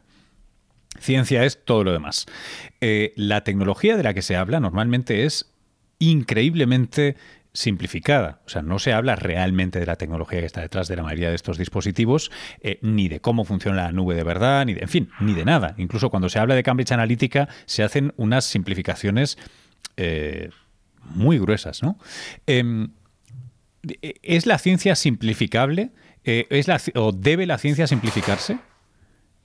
Ciencia 1.01 1.45
es 1.45 1.65
todo 1.65 1.85
lo 1.85 1.93
demás. 1.93 2.27
Eh, 2.81 3.13
la 3.17 3.45
tecnología 3.45 3.97
de 3.97 4.03
la 4.03 4.15
que 4.15 4.23
se 4.23 4.37
habla 4.37 4.61
normalmente 4.61 5.25
es 5.25 5.53
increíblemente 5.99 7.17
simplificada. 7.53 8.41
O 8.47 8.49
sea, 8.49 8.63
no 8.63 8.79
se 8.79 8.93
habla 8.93 9.17
realmente 9.17 9.81
de 9.81 9.87
la 9.87 9.97
tecnología 9.97 10.41
que 10.41 10.47
está 10.47 10.61
detrás 10.61 10.87
de 10.87 10.97
la 10.97 11.03
mayoría 11.03 11.31
de 11.31 11.35
estos 11.35 11.59
dispositivos, 11.59 12.31
eh, 12.61 12.79
ni 12.83 13.09
de 13.09 13.21
cómo 13.21 13.45
funciona 13.45 13.85
la 13.85 13.93
nube 13.93 14.15
de 14.15 14.23
verdad, 14.23 14.65
ni 14.67 14.75
de, 14.75 14.81
en 14.83 14.89
fin, 14.89 15.11
ni 15.21 15.35
de 15.35 15.45
nada. 15.45 15.75
Incluso 15.79 16.11
cuando 16.11 16.29
se 16.29 16.39
habla 16.39 16.55
de 16.55 16.63
Cambridge 16.63 16.93
Analytica, 16.93 17.49
se 17.67 17.83
hacen 17.83 18.13
unas 18.17 18.45
simplificaciones 18.45 19.39
eh, 19.97 20.51
muy 21.03 21.39
gruesas, 21.39 21.83
¿no? 21.83 21.99
Em, 22.47 22.91
¿Es 24.03 24.47
la 24.47 24.59
ciencia 24.59 24.95
simplificable? 24.97 25.93
¿Es 26.25 26.67
¿O 26.97 27.13
debe 27.13 27.47
la 27.47 27.57
ciencia 27.59 27.87
simplificarse 27.87 28.59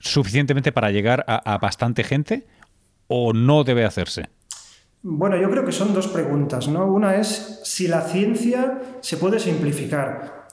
suficientemente 0.04 0.72
para 0.72 0.92
llegar 0.92 1.24
a 1.28 1.58
bastante 1.58 2.04
gente? 2.04 2.46
¿O 3.08 3.34
no 3.34 3.64
debe 3.64 3.86
hacerse? 3.86 4.30
Bueno, 5.02 5.36
yo 5.36 5.50
creo 5.50 5.66
que 5.66 5.74
son 5.74 5.94
dos 5.94 6.08
preguntas, 6.08 6.70
¿no? 6.70 6.86
Una 6.86 7.18
es 7.18 7.60
si 7.66 7.88
la 7.90 8.02
ciencia 8.02 8.82
se 9.02 9.18
puede 9.18 9.38
simplificar. 9.38 10.48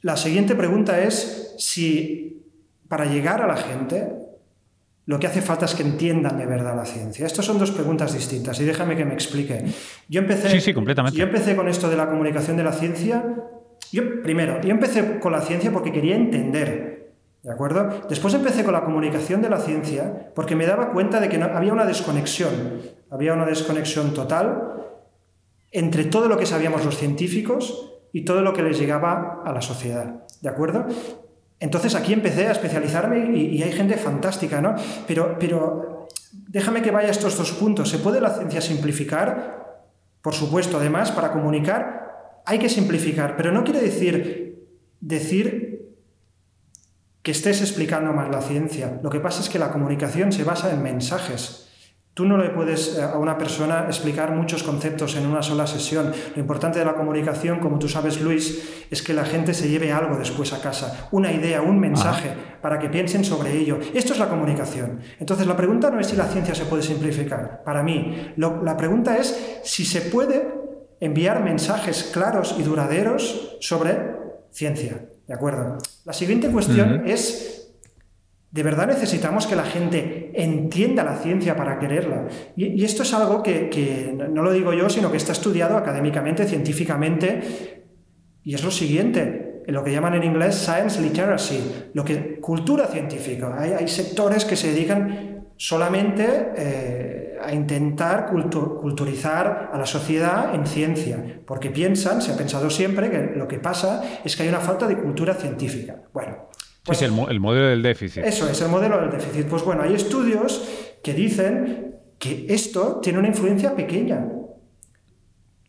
La 0.00 0.16
siguiente 0.16 0.54
pregunta 0.54 1.00
es 1.02 1.54
si 1.58 2.42
para 2.88 3.04
llegar 3.04 3.42
a 3.42 3.46
la 3.46 3.56
gente 3.56 4.12
lo 5.04 5.20
que 5.20 5.26
hace 5.26 5.42
falta 5.42 5.66
es 5.66 5.74
que 5.74 5.82
entiendan 5.82 6.38
de 6.38 6.46
verdad 6.46 6.74
la 6.74 6.84
ciencia. 6.86 7.26
Estas 7.26 7.44
son 7.44 7.58
dos 7.58 7.70
preguntas 7.70 8.12
distintas 8.12 8.58
y 8.60 8.64
déjame 8.64 8.96
que 8.96 9.04
me 9.04 9.14
explique. 9.14 9.64
Yo 10.08 10.20
empecé, 10.20 10.48
sí, 10.50 10.60
sí, 10.60 10.74
completamente. 10.74 11.18
Yo 11.18 11.24
empecé 11.26 11.54
con 11.54 11.68
esto 11.68 11.88
de 11.88 11.96
la 11.96 12.08
comunicación 12.08 12.56
de 12.56 12.64
la 12.64 12.72
ciencia. 12.72 13.24
Yo, 13.92 14.22
primero, 14.22 14.60
yo 14.62 14.70
empecé 14.70 15.20
con 15.20 15.32
la 15.32 15.42
ciencia 15.42 15.70
porque 15.70 15.92
quería 15.92 16.16
entender 16.16 16.85
¿De 17.46 17.52
acuerdo? 17.52 17.88
Después 18.08 18.34
empecé 18.34 18.64
con 18.64 18.72
la 18.72 18.82
comunicación 18.82 19.40
de 19.40 19.48
la 19.48 19.60
ciencia 19.60 20.32
porque 20.34 20.56
me 20.56 20.66
daba 20.66 20.90
cuenta 20.90 21.20
de 21.20 21.28
que 21.28 21.38
no, 21.38 21.46
había 21.46 21.72
una 21.72 21.86
desconexión, 21.86 22.50
había 23.08 23.34
una 23.34 23.46
desconexión 23.46 24.12
total 24.12 24.74
entre 25.70 26.06
todo 26.06 26.28
lo 26.28 26.38
que 26.38 26.44
sabíamos 26.44 26.84
los 26.84 26.96
científicos 26.96 27.92
y 28.12 28.24
todo 28.24 28.42
lo 28.42 28.52
que 28.52 28.64
les 28.64 28.80
llegaba 28.80 29.44
a 29.44 29.52
la 29.52 29.62
sociedad. 29.62 30.24
¿De 30.40 30.48
acuerdo? 30.48 30.86
Entonces 31.60 31.94
aquí 31.94 32.12
empecé 32.12 32.48
a 32.48 32.50
especializarme 32.50 33.38
y, 33.38 33.62
hay 33.62 33.70
gente 33.70 33.96
fantástica, 33.96 34.60
¿no? 34.60 34.74
Pero, 35.06 35.36
pero 35.38 36.08
déjame 36.48 36.82
que 36.82 36.90
vaya 36.90 37.08
a 37.08 37.12
estos 37.12 37.38
dos 37.38 37.52
puntos. 37.52 37.88
¿Se 37.88 37.98
puede 37.98 38.20
la 38.20 38.30
ciencia 38.30 38.60
simplificar? 38.60 39.84
Por 40.20 40.34
supuesto, 40.34 40.78
además, 40.78 41.12
para 41.12 41.30
comunicar 41.30 42.42
hay 42.44 42.58
que 42.58 42.68
simplificar, 42.68 43.36
pero 43.36 43.52
no 43.52 43.62
quiere 43.62 43.82
decir 43.82 44.46
decir 45.00 45.65
que 47.26 47.32
estés 47.32 47.60
explicando 47.60 48.12
más 48.12 48.30
la 48.30 48.40
ciencia. 48.40 49.00
Lo 49.02 49.10
que 49.10 49.18
pasa 49.18 49.40
es 49.40 49.48
que 49.48 49.58
la 49.58 49.72
comunicación 49.72 50.30
se 50.30 50.44
basa 50.44 50.70
en 50.72 50.80
mensajes. 50.80 51.66
Tú 52.14 52.24
no 52.24 52.38
le 52.38 52.50
puedes 52.50 52.96
eh, 52.96 53.02
a 53.02 53.18
una 53.18 53.36
persona 53.36 53.86
explicar 53.88 54.30
muchos 54.30 54.62
conceptos 54.62 55.16
en 55.16 55.26
una 55.26 55.42
sola 55.42 55.66
sesión. 55.66 56.12
Lo 56.36 56.40
importante 56.40 56.78
de 56.78 56.84
la 56.84 56.94
comunicación, 56.94 57.58
como 57.58 57.80
tú 57.80 57.88
sabes, 57.88 58.20
Luis, 58.20 58.86
es 58.92 59.02
que 59.02 59.12
la 59.12 59.24
gente 59.24 59.54
se 59.54 59.68
lleve 59.68 59.90
algo 59.90 60.16
después 60.16 60.52
a 60.52 60.60
casa, 60.60 61.08
una 61.10 61.32
idea, 61.32 61.62
un 61.62 61.80
mensaje, 61.80 62.30
para 62.62 62.78
que 62.78 62.90
piensen 62.90 63.24
sobre 63.24 63.54
ello. 63.58 63.80
Esto 63.92 64.12
es 64.12 64.20
la 64.20 64.28
comunicación. 64.28 65.00
Entonces, 65.18 65.48
la 65.48 65.56
pregunta 65.56 65.90
no 65.90 65.98
es 65.98 66.06
si 66.06 66.14
la 66.14 66.28
ciencia 66.28 66.54
se 66.54 66.66
puede 66.66 66.84
simplificar. 66.84 67.64
Para 67.64 67.82
mí, 67.82 68.34
la 68.36 68.76
pregunta 68.76 69.16
es 69.16 69.60
si 69.64 69.84
se 69.84 70.02
puede 70.02 70.46
enviar 71.00 71.42
mensajes 71.42 72.04
claros 72.04 72.54
y 72.56 72.62
duraderos 72.62 73.56
sobre 73.58 74.14
ciencia. 74.52 75.00
¿De 75.26 75.34
acuerdo? 75.34 75.78
La 76.04 76.12
siguiente 76.12 76.48
cuestión 76.50 77.02
es, 77.06 77.72
¿de 78.50 78.62
verdad 78.62 78.86
necesitamos 78.86 79.46
que 79.46 79.56
la 79.56 79.64
gente 79.64 80.30
entienda 80.34 81.02
la 81.02 81.16
ciencia 81.16 81.56
para 81.56 81.78
quererla? 81.78 82.28
Y, 82.56 82.84
esto 82.84 83.02
es 83.02 83.12
algo 83.12 83.42
que, 83.42 84.14
no 84.32 84.42
lo 84.42 84.52
digo 84.52 84.72
yo, 84.72 84.88
sino 84.88 85.10
que 85.10 85.16
está 85.16 85.32
estudiado 85.32 85.76
académicamente, 85.76 86.46
científicamente, 86.46 87.82
y 88.44 88.54
es 88.54 88.62
lo 88.62 88.70
siguiente, 88.70 89.62
lo 89.66 89.82
que 89.82 89.90
llaman 89.90 90.14
en 90.14 90.22
inglés 90.22 90.54
science 90.54 91.00
literacy, 91.02 91.90
lo 91.92 92.04
que, 92.04 92.38
cultura 92.40 92.86
científica. 92.86 93.56
Hay, 93.58 93.88
sectores 93.88 94.44
que 94.44 94.54
se 94.54 94.72
dedican 94.72 95.46
solamente 95.56 96.52
eh, 96.56 97.25
a 97.42 97.52
intentar 97.52 98.26
culturizar 98.26 99.70
a 99.72 99.78
la 99.78 99.86
sociedad 99.86 100.54
en 100.54 100.66
ciencia, 100.66 101.40
porque 101.46 101.70
piensan, 101.70 102.22
se 102.22 102.32
ha 102.32 102.36
pensado 102.36 102.70
siempre, 102.70 103.10
que 103.10 103.32
lo 103.36 103.48
que 103.48 103.58
pasa 103.58 104.02
es 104.24 104.36
que 104.36 104.44
hay 104.44 104.48
una 104.48 104.60
falta 104.60 104.86
de 104.86 104.96
cultura 104.96 105.34
científica. 105.34 106.02
Bueno. 106.12 106.48
Pues, 106.84 107.02
es 107.02 107.08
el, 107.08 107.40
modelo 107.40 107.66
del 107.66 107.82
déficit. 107.82 108.24
Eso 108.24 108.48
es 108.48 108.60
el 108.60 108.68
modelo 108.68 109.00
del 109.00 109.10
déficit. 109.10 109.46
Pues 109.46 109.64
bueno, 109.64 109.82
hay 109.82 109.94
estudios 109.94 110.68
que 111.02 111.14
dicen 111.14 111.96
que 112.18 112.46
esto 112.48 113.00
tiene 113.00 113.18
una 113.18 113.28
influencia 113.28 113.74
pequeña. 113.74 114.24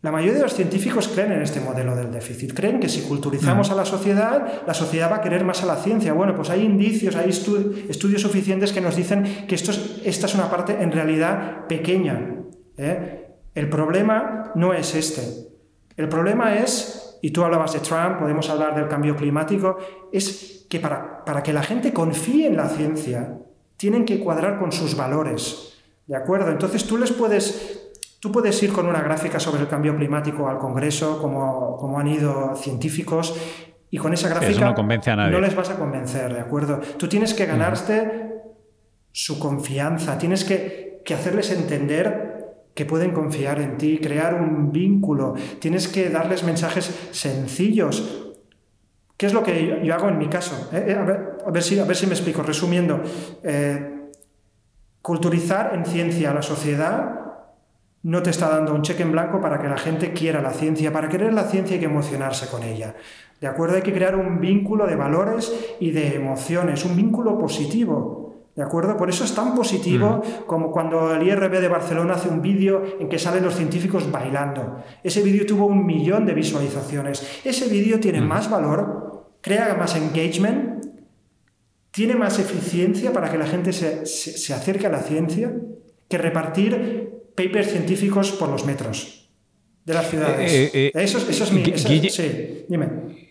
La 0.08 0.14
mayoría 0.14 0.36
de 0.36 0.44
los 0.44 0.54
científicos 0.54 1.10
creen 1.10 1.34
en 1.34 1.42
este 1.42 1.60
modelo 1.60 1.94
del 1.94 2.10
déficit. 2.10 2.54
Creen 2.54 2.80
que 2.80 2.88
si 2.88 3.02
culturizamos 3.02 3.72
a 3.72 3.76
la 3.76 3.84
sociedad, 3.84 4.64
la 4.66 4.74
sociedad 4.74 5.12
va 5.12 5.18
a 5.18 5.22
querer 5.22 5.44
más 5.44 5.64
a 5.64 5.66
la 5.66 5.76
ciencia. 5.76 6.14
Bueno, 6.14 6.34
pues 6.34 6.50
hay 6.50 6.62
indicios, 6.64 7.18
hay 7.18 7.30
estudios 7.30 8.22
suficientes 8.22 8.72
que 8.72 8.80
nos 8.80 8.96
dicen 8.96 9.46
que 9.50 9.56
esto 9.56 9.74
esta 10.06 10.28
es 10.28 10.34
una 10.34 10.50
parte 10.50 10.82
en 10.82 10.94
realidad 10.94 11.68
pequeña. 11.68 12.38
¿eh? 12.78 13.36
El 13.54 13.68
problema 13.70 14.54
no 14.56 14.74
es 14.74 14.96
este. 14.96 15.50
El 15.98 16.08
problema 16.08 16.56
es, 16.56 17.20
y 17.22 17.32
tú 17.32 17.44
hablabas 17.44 17.74
de 17.74 17.82
Trump, 17.82 18.20
podemos 18.20 18.50
hablar 18.50 18.76
del 18.76 18.88
cambio 18.88 19.14
climático, 19.14 19.78
es 20.14 20.66
que 20.70 20.80
para, 20.80 21.26
para 21.26 21.44
que 21.44 21.52
la 21.52 21.64
gente 21.64 21.92
confíe 21.92 22.48
en 22.48 22.56
la 22.56 22.70
ciencia, 22.70 23.40
tienen 23.76 24.06
que 24.06 24.22
cuadrar 24.22 24.58
con 24.58 24.72
sus 24.72 24.96
valores. 24.96 25.74
¿De 26.06 26.16
acuerdo? 26.16 26.50
Entonces 26.50 26.86
tú 26.86 26.98
les 26.98 27.12
puedes 27.12 27.77
Tú 28.20 28.32
puedes 28.32 28.62
ir 28.64 28.74
con 28.74 28.88
una 28.88 29.02
gráfica 29.02 29.40
sobre 29.40 29.62
el 29.62 29.68
cambio 29.68 29.96
climático 29.96 30.48
al 30.50 30.58
Congreso, 30.58 31.22
como, 31.22 31.78
como 31.78 32.00
han 32.00 32.08
ido 32.08 32.56
científicos, 32.56 33.36
y 33.90 33.98
con 33.98 34.14
esa 34.14 34.28
gráfica 34.28 34.66
no, 34.66 34.76
convence 34.76 35.12
a 35.12 35.16
nadie. 35.16 35.32
no 35.32 35.40
les 35.40 35.56
vas 35.56 35.70
a 35.70 35.76
convencer, 35.76 36.34
¿de 36.34 36.42
acuerdo? 36.42 36.80
Tú 36.98 37.08
tienes 37.08 37.34
que 37.34 37.46
ganarte 37.46 38.34
su 39.12 39.40
confianza, 39.40 40.18
tienes 40.18 40.44
que, 40.44 41.02
que 41.06 41.14
hacerles 41.14 41.52
entender 41.52 42.38
que 42.74 42.86
pueden 42.86 43.12
confiar 43.12 43.60
en 43.60 43.78
ti, 43.78 44.00
crear 44.00 44.36
un 44.36 44.72
vínculo, 44.72 45.34
tienes 45.60 45.88
que 45.88 46.10
darles 46.10 46.44
mensajes 46.44 47.10
sencillos. 47.12 48.36
¿Qué 49.18 49.26
es 49.26 49.34
lo 49.34 49.42
que 49.42 49.82
yo 49.84 49.96
hago 49.96 50.10
en 50.10 50.20
mi 50.20 50.28
caso? 50.28 50.70
Eh, 50.72 50.86
eh, 50.90 50.94
a, 50.94 51.04
ver, 51.04 51.38
a, 51.46 51.50
ver, 51.50 51.64
si, 51.64 51.80
a 51.80 51.86
ver 51.86 51.96
si 51.96 52.06
me 52.06 52.14
explico. 52.14 52.44
Resumiendo, 52.44 53.02
eh, 53.44 54.12
culturizar 55.02 55.74
en 55.74 55.86
ciencia 55.86 56.30
a 56.30 56.34
la 56.36 56.44
sociedad 56.44 57.17
no 58.04 58.22
te 58.24 58.30
está 58.30 58.50
dando 58.50 58.74
un 58.74 58.84
cheque 58.84 59.04
en 59.04 59.12
blanco 59.12 59.42
para 59.42 59.60
que 59.60 59.68
la 59.68 59.78
gente 59.78 60.14
quiera 60.14 60.42
la 60.42 60.52
ciencia. 60.52 60.92
Para 60.92 61.10
querer 61.10 61.34
la 61.34 61.44
ciencia 61.46 61.76
hay 61.76 61.80
que 61.80 61.88
emocionarse 61.88 62.48
con 62.48 62.64
ella. 62.64 62.96
¿De 63.42 63.48
acuerdo? 63.48 63.76
Hay 63.76 63.82
que 63.82 63.94
crear 63.94 64.16
un 64.16 64.40
vínculo 64.40 64.88
de 64.88 64.96
valores 64.96 65.54
y 65.80 65.92
de 65.92 66.16
emociones, 66.16 66.86
un 66.86 66.96
vínculo 66.96 67.38
positivo. 67.38 68.28
¿De 68.56 68.64
acuerdo? 68.64 68.98
Por 68.98 69.08
eso 69.10 69.24
es 69.24 69.36
tan 69.36 69.54
positivo 69.54 70.24
como 70.48 70.72
cuando 70.72 71.14
el 71.14 71.28
IRB 71.28 71.60
de 71.60 71.68
Barcelona 71.68 72.16
hace 72.16 72.28
un 72.28 72.42
vídeo 72.42 72.82
en 73.00 73.08
que 73.08 73.20
salen 73.20 73.44
los 73.44 73.56
científicos 73.56 74.12
bailando. 74.12 74.78
Ese 75.04 75.22
vídeo 75.22 75.46
tuvo 75.46 75.68
un 75.68 75.86
millón 75.86 76.26
de 76.26 76.34
visualizaciones. 76.34 77.42
Ese 77.46 77.68
vídeo 77.68 78.00
tiene 78.00 78.20
más 78.20 78.50
valor, 78.50 79.28
crea 79.42 79.76
más 79.76 79.96
engagement, 79.96 80.84
tiene 81.92 82.16
más 82.16 82.40
eficiencia 82.40 83.14
para 83.14 83.30
que 83.30 83.38
la 83.38 83.46
gente 83.46 83.72
se, 83.74 84.08
se 84.08 84.54
acerque 84.56 84.88
a 84.88 84.92
la 84.92 85.02
ciencia 85.02 85.54
que 86.10 86.18
repartir 86.18 87.17
papers 87.38 87.72
científicos 87.72 88.32
por 88.32 88.50
los 88.50 88.66
metros 88.66 89.30
de 89.86 89.94
las 89.94 90.10
ciudades. 90.10 90.52
Eh, 90.52 90.72
eh, 90.74 90.92
eso, 90.96 91.18
es 91.18 91.52
mi... 91.54 91.64
sí, 91.78 92.66
dime. 92.68 92.88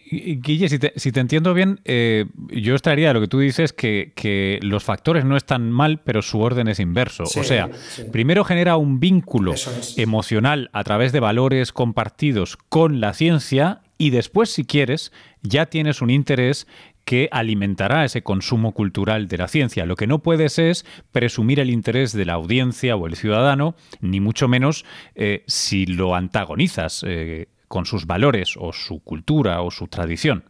Guille, 0.08 0.68
si 0.68 0.78
te, 0.78 1.20
entiendo 1.20 1.52
bien, 1.52 1.80
eh, 1.84 2.26
yo 2.48 2.76
estaría 2.76 3.12
lo 3.12 3.20
que 3.20 3.26
tú 3.26 3.40
dices 3.40 3.72
que, 3.72 4.60
los 4.62 4.84
factores 4.84 5.24
no 5.24 5.36
están 5.36 5.72
mal, 5.72 6.00
pero 6.02 6.22
su 6.22 6.40
orden 6.40 6.68
es 6.68 6.78
inverso. 6.78 7.24
o 7.24 7.44
sea, 7.44 7.68
primero 8.12 8.44
genera 8.44 8.76
un 8.76 9.00
vínculo 9.00 9.54
emocional 9.96 10.70
a 10.72 10.84
través 10.84 11.10
de 11.10 11.18
valores 11.18 11.72
compartidos 11.72 12.56
con 12.56 13.00
la 13.00 13.14
ciencia 13.14 13.80
y 13.98 14.10
después, 14.10 14.50
si 14.50 14.64
quieres, 14.64 15.10
ya 15.42 15.66
tienes 15.66 16.00
un 16.00 16.10
interés 16.10 16.68
que 17.06 17.30
alimentará 17.32 18.04
ese 18.04 18.22
consumo 18.22 18.72
cultural 18.72 19.28
de 19.28 19.38
la 19.38 19.48
ciencia. 19.48 19.86
Lo 19.86 19.96
que 19.96 20.06
no 20.06 20.18
puedes 20.18 20.58
es 20.58 20.84
presumir 21.12 21.60
el 21.60 21.70
interés 21.70 22.12
de 22.12 22.26
la 22.26 22.34
audiencia 22.34 22.96
o 22.96 23.06
el 23.06 23.16
ciudadano, 23.16 23.76
ni 24.00 24.20
mucho 24.20 24.48
menos 24.48 24.84
eh, 25.14 25.44
si 25.46 25.86
lo 25.86 26.14
antagonizas. 26.14 27.02
Eh, 27.06 27.46
con 27.68 27.84
sus 27.84 28.06
valores 28.06 28.54
o 28.56 28.72
su 28.72 29.00
cultura 29.00 29.60
o 29.62 29.70
su 29.70 29.88
tradición. 29.88 30.44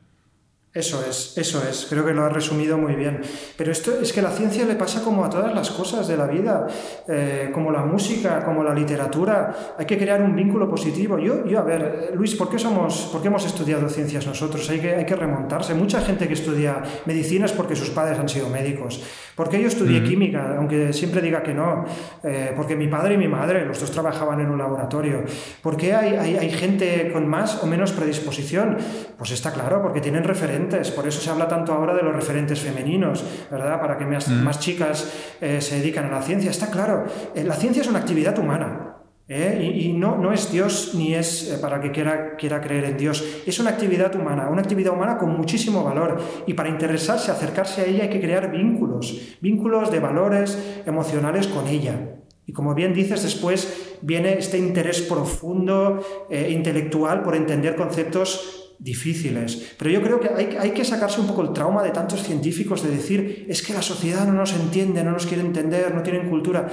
Eso 0.76 1.02
es, 1.08 1.32
eso 1.38 1.62
es, 1.66 1.86
creo 1.88 2.04
que 2.04 2.12
lo 2.12 2.22
has 2.26 2.32
resumido 2.34 2.76
muy 2.76 2.94
bien. 2.96 3.22
Pero 3.56 3.72
esto 3.72 3.98
es 3.98 4.12
que 4.12 4.20
la 4.20 4.30
ciencia 4.30 4.66
le 4.66 4.74
pasa 4.74 5.02
como 5.02 5.24
a 5.24 5.30
todas 5.30 5.54
las 5.54 5.70
cosas 5.70 6.06
de 6.06 6.18
la 6.18 6.26
vida, 6.26 6.66
eh, 7.08 7.50
como 7.54 7.72
la 7.72 7.82
música, 7.82 8.44
como 8.44 8.62
la 8.62 8.74
literatura, 8.74 9.74
hay 9.78 9.86
que 9.86 9.96
crear 9.96 10.20
un 10.20 10.36
vínculo 10.36 10.68
positivo. 10.68 11.18
Yo, 11.18 11.46
yo 11.46 11.60
a 11.60 11.62
ver, 11.62 12.12
Luis, 12.14 12.34
¿por 12.34 12.50
qué, 12.50 12.58
somos, 12.58 13.08
por 13.10 13.22
qué 13.22 13.28
hemos 13.28 13.46
estudiado 13.46 13.88
ciencias 13.88 14.26
nosotros? 14.26 14.68
Hay 14.68 14.80
que, 14.80 14.94
hay 14.96 15.06
que 15.06 15.16
remontarse. 15.16 15.72
Mucha 15.72 16.02
gente 16.02 16.28
que 16.28 16.34
estudia 16.34 16.82
medicina 17.06 17.46
es 17.46 17.52
porque 17.52 17.74
sus 17.74 17.88
padres 17.88 18.18
han 18.18 18.28
sido 18.28 18.50
médicos. 18.50 19.02
¿Por 19.34 19.48
qué 19.48 19.62
yo 19.62 19.68
estudié 19.68 20.04
química? 20.04 20.56
Aunque 20.58 20.92
siempre 20.92 21.22
diga 21.22 21.42
que 21.42 21.54
no. 21.54 21.86
Eh, 22.22 22.52
porque 22.54 22.76
mi 22.76 22.88
padre 22.88 23.14
y 23.14 23.16
mi 23.16 23.28
madre, 23.28 23.64
los 23.64 23.80
dos 23.80 23.90
trabajaban 23.90 24.40
en 24.40 24.50
un 24.50 24.58
laboratorio. 24.58 25.24
¿Por 25.62 25.78
qué 25.78 25.94
hay, 25.94 26.16
hay, 26.16 26.36
hay 26.36 26.50
gente 26.50 27.10
con 27.14 27.26
más 27.26 27.62
o 27.62 27.66
menos 27.66 27.92
predisposición? 27.92 28.76
Pues 29.16 29.30
está 29.30 29.52
claro, 29.52 29.80
porque 29.80 30.02
tienen 30.02 30.22
referentes 30.66 30.90
por 30.90 31.06
eso 31.06 31.20
se 31.20 31.30
habla 31.30 31.48
tanto 31.48 31.72
ahora 31.72 31.94
de 31.94 32.02
los 32.02 32.14
referentes 32.14 32.60
femeninos, 32.60 33.24
¿verdad? 33.50 33.80
Para 33.80 33.96
que 33.96 34.04
más, 34.04 34.28
mm. 34.28 34.50
chicas 34.58 35.12
eh, 35.40 35.60
se 35.60 35.78
dedican 35.78 36.06
a 36.06 36.10
la 36.10 36.22
ciencia. 36.22 36.50
Está 36.50 36.70
claro, 36.70 37.04
eh, 37.34 37.44
la 37.44 37.54
ciencia 37.54 37.82
es 37.82 37.88
una 37.88 38.00
actividad 38.00 38.38
humana. 38.38 38.96
¿eh? 39.28 39.74
Y, 39.74 39.92
no, 39.92 40.16
no 40.16 40.32
es 40.32 40.52
Dios 40.52 40.92
ni 40.94 41.14
es 41.14 41.58
para 41.60 41.80
que 41.80 41.90
quiera, 41.90 42.36
quiera 42.36 42.60
creer 42.60 42.84
en 42.84 42.96
Dios. 42.96 43.42
Es 43.46 43.58
una 43.58 43.70
actividad 43.70 44.14
humana, 44.14 44.48
una 44.50 44.62
actividad 44.62 44.92
humana 44.92 45.18
con 45.18 45.30
muchísimo 45.36 45.84
valor. 45.84 46.20
Y 46.46 46.54
para 46.54 46.68
interesarse, 46.68 47.30
acercarse 47.30 47.82
a 47.82 47.84
ella, 47.84 48.04
hay 48.04 48.10
que 48.10 48.20
crear 48.20 48.50
vínculos, 48.50 49.36
vínculos 49.40 49.90
de 49.90 50.00
valores 50.00 50.82
emocionales 50.86 51.46
con 51.48 51.66
ella. 51.66 52.12
Y 52.48 52.52
como 52.52 52.74
bien 52.74 52.94
dices, 52.94 53.24
después 53.24 53.98
viene 54.02 54.38
este 54.38 54.58
interés 54.58 55.02
profundo, 55.02 56.00
intelectual, 56.30 57.22
por 57.22 57.34
entender 57.34 57.74
conceptos 57.74 58.65
difíciles. 58.78 59.74
Pero 59.78 59.90
yo 59.90 60.02
creo 60.02 60.20
que 60.20 60.28
hay, 60.58 60.70
que 60.70 60.84
sacarse 60.84 61.20
un 61.20 61.26
poco 61.26 61.42
el 61.42 61.52
trauma 61.52 61.82
de 61.82 61.90
tantos 61.90 62.22
científicos 62.22 62.82
de 62.82 62.90
decir, 62.90 63.46
es 63.48 63.62
que 63.62 63.72
la 63.72 63.82
sociedad 63.82 64.26
no 64.26 64.32
nos 64.32 64.52
entiende, 64.54 65.02
no 65.02 65.12
nos 65.12 65.26
quiere 65.26 65.42
entender, 65.42 65.94
no 65.94 66.02
tienen 66.02 66.28
cultura. 66.28 66.68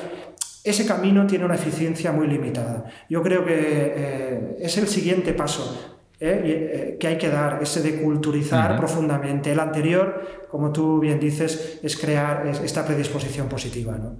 Ese 0.63 0.86
camino 0.86 1.28
tiene 1.28 1.46
una 1.46 1.56
eficiencia 1.56 2.12
muy 2.12 2.28
limitada. 2.28 2.86
Yo 3.10 3.22
creo 3.22 3.46
que 3.46 3.54
eh, 3.56 4.58
es 4.60 4.78
el 4.78 4.88
siguiente 4.88 5.34
paso 5.34 5.98
¿eh? 6.20 6.42
Eh, 6.46 6.98
que 7.00 7.08
hay 7.08 7.18
que 7.18 7.30
dar, 7.30 7.60
ese 7.62 7.82
de 7.82 8.02
culturizar 8.02 8.78
profundamente. 8.78 9.52
El 9.52 9.60
anterior, 9.60 10.48
como 10.50 10.72
tú 10.72 11.00
bien 11.00 11.20
dices, 11.20 11.80
es 11.84 11.98
crear 11.98 12.48
esta 12.48 12.86
predisposición 12.86 13.50
positiva. 13.50 13.98
¿no? 13.98 14.16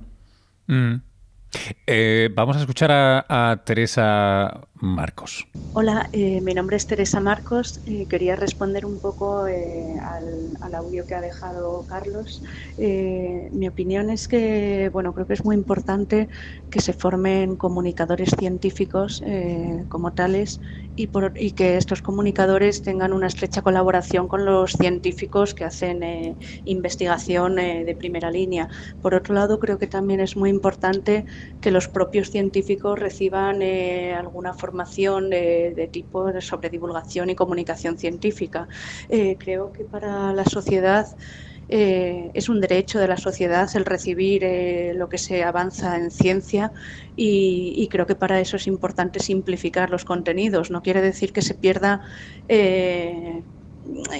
Mm. 0.68 1.02
vamos 2.36 2.58
a 2.58 2.60
escuchar 2.60 2.92
a 2.92 3.62
Teresa 3.66 4.68
Marcos. 4.84 5.48
Hola, 5.76 6.10
eh, 6.12 6.42
mi 6.42 6.54
nombre 6.54 6.76
es 6.76 6.86
Teresa 6.86 7.22
Marcos. 7.22 7.80
y 7.86 8.06
quería 8.06 8.36
responder 8.36 8.86
un 8.86 9.00
poco 9.00 9.48
eh, 9.48 9.96
al, 10.00 10.76
audio 10.76 11.06
que 11.06 11.16
ha 11.16 11.22
dejado 11.22 11.86
Carlos. 11.88 12.44
Eh, 12.78 13.50
mi 13.54 13.68
opinión 13.68 14.10
es 14.10 14.28
que, 14.28 14.90
bueno, 14.92 15.14
creo 15.14 15.26
que 15.26 15.34
es 15.34 15.46
muy 15.46 15.56
importante 15.56 16.28
que 16.70 16.82
se 16.82 16.94
formen 16.94 17.56
comunicadores 17.56 18.32
científicos 18.38 19.24
como 19.90 20.14
tales 20.14 20.60
y, 20.96 21.10
y, 21.36 21.52
que 21.52 21.78
estos 21.78 22.02
comunicadores 22.02 22.82
tengan 22.82 23.14
una 23.14 23.28
estrecha 23.28 23.62
colaboración 23.62 24.28
con 24.28 24.46
los 24.46 24.72
científicos 24.74 25.54
que 25.54 25.64
hacen 25.64 26.36
investigación 26.66 27.56
de 27.56 27.96
primera 27.98 28.32
línea. 28.32 28.68
Por 29.02 29.14
otro 29.14 29.36
lado, 29.36 29.60
creo 29.60 29.78
que 29.78 29.88
también 29.88 30.20
es 30.20 30.36
muy 30.36 30.50
importante 30.50 31.26
que 31.62 31.70
los 31.70 31.88
propios 31.88 32.32
científicos 32.32 33.00
reciban 33.00 33.62
alguna 33.62 34.54
forma 34.54 34.73
de, 35.30 35.90
tipo 35.92 36.42
sobre 36.42 36.70
divulgación 36.70 37.30
y 37.30 37.36
comunicación 37.36 37.98
científica. 37.98 38.68
Eh, 39.10 39.38
creo 39.38 39.72
que 39.72 39.84
para 39.84 40.34
la 40.34 40.46
sociedad 40.46 41.08
eh, 41.70 42.32
es 42.34 42.50
un 42.50 42.60
derecho 42.60 43.00
de 43.00 43.08
la 43.08 43.18
sociedad 43.18 43.70
el 43.76 43.86
recibir 43.86 44.44
eh, 44.44 44.94
lo 44.96 45.08
que 45.08 45.18
se 45.18 45.44
avanza 45.44 45.98
en 45.98 46.12
ciencia 46.12 46.72
y, 47.16 47.88
creo 47.90 48.06
que 48.06 48.16
para 48.16 48.40
eso 48.40 48.58
es 48.58 48.68
importante 48.68 49.20
simplificar 49.20 49.90
los 49.90 50.04
contenidos. 50.04 50.72
No 50.72 50.82
quiere 50.82 51.02
decir 51.02 51.32
que 51.32 51.42
se 51.42 51.54
pierda 51.54 52.02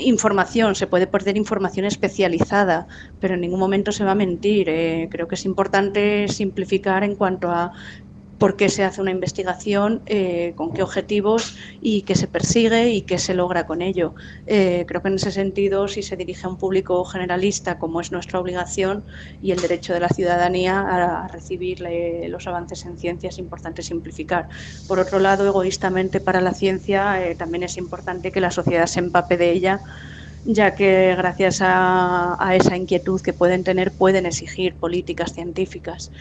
información, 0.02 0.76
se 0.76 0.88
puede 0.88 1.08
perder 1.08 1.38
información 1.38 1.86
especializada, 1.86 2.86
pero 3.20 3.36
en 3.36 3.42
ningún 3.42 3.60
momento 3.60 3.92
se 3.92 4.04
va 4.04 4.12
a 4.12 4.16
mentir. 4.16 4.66
creo 5.10 5.28
que 5.28 5.36
es 5.36 5.46
importante 5.46 6.28
simplificar 6.28 7.04
en 7.04 7.16
cuanto 7.16 7.50
a 7.50 7.72
por 8.44 8.58
qué 8.58 8.68
se 8.68 8.84
hace 8.84 9.00
una 9.00 9.12
investigación, 9.12 10.02
eh, 10.06 10.52
con 10.58 10.74
qué 10.74 10.84
objetivos 10.84 11.56
y 11.82 12.02
qué 12.02 12.14
se 12.14 12.28
persigue 12.28 12.90
y 12.90 13.04
qué 13.04 13.18
se 13.18 13.34
logra 13.34 13.66
con 13.66 13.82
ello. 13.82 14.16
Eh, 14.48 14.84
creo 14.86 15.02
que 15.02 15.08
en 15.08 15.14
ese 15.14 15.32
sentido, 15.32 15.88
si 15.88 16.04
se 16.04 16.18
dirige 16.18 16.46
a 16.46 16.50
un 16.50 16.58
público 16.58 17.06
generalista, 17.06 17.80
como 17.80 18.02
es 18.02 18.12
nuestra 18.12 18.42
obligación 18.42 19.06
y 19.42 19.52
el 19.52 19.62
derecho 19.62 19.94
de 19.94 20.02
la 20.02 20.10
ciudadanía 20.10 20.82
a, 20.82 21.30
recibir 21.30 21.82
los 22.28 22.46
avances 22.46 22.84
en 22.86 22.98
ciencia, 22.98 23.30
es 23.30 23.38
importante 23.38 23.82
simplificar. 23.82 24.50
Por 24.90 25.00
otro 25.00 25.20
lado, 25.20 25.48
egoístamente 25.48 26.20
para 26.20 26.42
la 26.42 26.54
ciencia, 26.54 27.26
eh, 27.26 27.36
también 27.36 27.64
es 27.64 27.78
importante 27.78 28.34
que 28.34 28.42
la 28.42 28.52
sociedad 28.52 28.88
se 28.88 29.00
empape 29.00 29.38
de 29.38 29.52
ella 29.52 29.80
ya 30.46 30.76
que 30.76 31.16
gracias 31.16 31.60
a, 31.62 32.38
esa 32.56 32.76
inquietud 32.76 33.22
que 33.22 33.32
pueden 33.32 33.64
tener 33.64 33.94
pueden 33.94 34.26
exigir 34.26 34.76
políticas 34.76 35.34
científicas. 35.34 36.12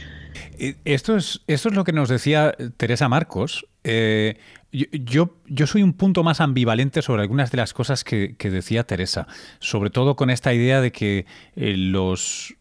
Esto 0.85 1.17
es, 1.17 1.41
esto 1.47 1.69
es 1.69 1.75
lo 1.75 1.85
que 1.85 1.93
nos 1.93 2.09
decía 2.09 2.55
Teresa 2.77 3.09
Marcos. 3.09 3.67
Eh, 3.85 4.39
yo, 4.73 5.37
yo, 5.47 5.67
soy 5.67 5.83
un 5.83 5.93
punto 5.93 6.23
más 6.23 6.41
ambivalente 6.41 7.03
sobre 7.03 7.23
algunas 7.23 7.51
de 7.51 7.59
las 7.59 7.75
cosas 7.75 8.05
que, 8.05 8.37
decía 8.39 8.85
Teresa, 8.85 9.27
sobre 9.59 9.91
todo 9.91 10.17
con 10.17 10.31
esta 10.31 10.55
idea 10.55 10.81
de 10.81 10.93
que 10.93 11.27
eh, 11.57 11.77
los 11.77 12.57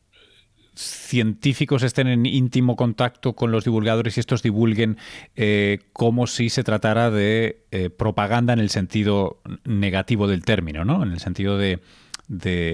científicos 0.74 1.84
estén 1.84 2.08
en 2.08 2.26
íntimo 2.26 2.76
contacto 2.76 3.34
con 3.34 3.52
los 3.52 3.64
divulgadores 3.64 4.18
y 4.18 4.20
estos 4.20 4.42
divulguen 4.42 4.98
eh, 5.36 5.80
como 5.94 6.28
si 6.28 6.50
se 6.50 6.64
tratara 6.64 7.12
de 7.12 7.64
eh, 7.72 7.90
propaganda 7.90 8.54
en 8.54 8.60
el 8.60 8.70
sentido 8.70 9.42
negativo 9.66 10.28
del 10.28 10.44
término, 10.44 10.86
¿no? 10.86 11.04
En 11.04 11.12
el 11.12 11.20
sentido 11.20 11.58
de, 11.58 11.80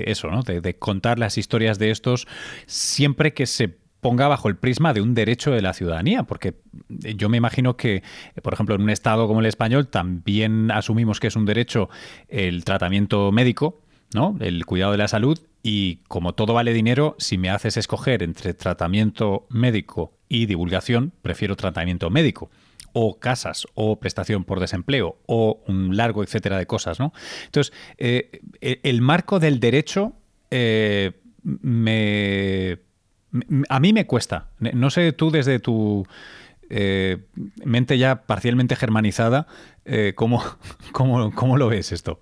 eso, 0.05 0.29
¿no? 0.29 0.43
De, 0.43 0.75
contar 0.75 1.17
las 1.17 1.38
historias 1.38 1.79
de 1.79 1.89
estos 1.89 2.27
siempre 2.67 3.33
que 3.33 3.47
se 3.47 3.77
ponga 4.01 4.27
bajo 4.27 4.47
el 4.47 4.55
prisma 4.55 4.93
de 4.93 5.01
un 5.01 5.13
derecho 5.13 5.51
de 5.51 5.62
la 5.62 5.73
ciudadanía, 5.73 6.23
porque 6.23 6.55
yo 6.89 7.29
me 7.29 7.38
imagino 7.38 7.77
que, 7.77 8.03
por 8.41 8.53
ejemplo, 8.53 8.75
en 8.75 8.81
un 8.81 8.89
estado 8.89 9.27
como 9.27 9.39
el 9.39 9.45
español 9.45 9.88
también 9.88 10.71
asumimos 10.71 11.19
que 11.19 11.27
es 11.27 11.36
un 11.36 11.45
derecho 11.45 11.89
el 12.27 12.63
tratamiento 12.63 13.31
médico, 13.31 13.81
¿no? 14.13 14.38
El 14.39 14.65
cuidado 14.65 14.91
de 14.91 14.97
la 14.99 15.07
salud 15.07 15.39
y 15.63 15.97
como 16.07 16.33
todo 16.33 16.53
vale 16.53 16.73
dinero, 16.73 17.15
si 17.19 17.38
me 17.38 17.49
haces 17.49 17.77
escoger 17.77 18.23
entre 18.23 18.53
tratamiento 18.53 19.47
médico 19.49 20.13
y 20.29 20.45
divulgación, 20.45 21.12
prefiero 21.21 21.55
tratamiento 21.55 22.10
médico 22.10 22.49
o 22.93 23.19
casas, 23.19 23.67
o 23.75 23.99
prestación 23.99 24.43
por 24.43 24.60
desempleo, 24.60 25.17
o 25.27 25.62
un 25.67 25.95
largo 25.95 26.23
etcétera 26.23 26.57
de 26.57 26.65
cosas, 26.65 26.99
¿no? 26.99 27.13
Entonces, 27.45 27.71
eh, 27.97 28.41
el 28.62 29.01
marco 29.01 29.39
del 29.39 29.60
derecho 29.60 30.13
eh, 30.49 31.12
me, 31.43 32.79
a 33.69 33.79
mí 33.79 33.93
me 33.93 34.05
cuesta. 34.05 34.47
No 34.59 34.89
sé 34.89 35.11
tú 35.11 35.31
desde 35.31 35.59
tu 35.59 36.05
eh, 36.69 37.17
mente 37.63 37.97
ya 37.97 38.23
parcialmente 38.23 38.75
germanizada, 38.75 39.47
¿cómo, 40.15 40.43
cómo 40.91 41.57
lo 41.57 41.69
ves 41.69 41.91
esto? 41.91 42.19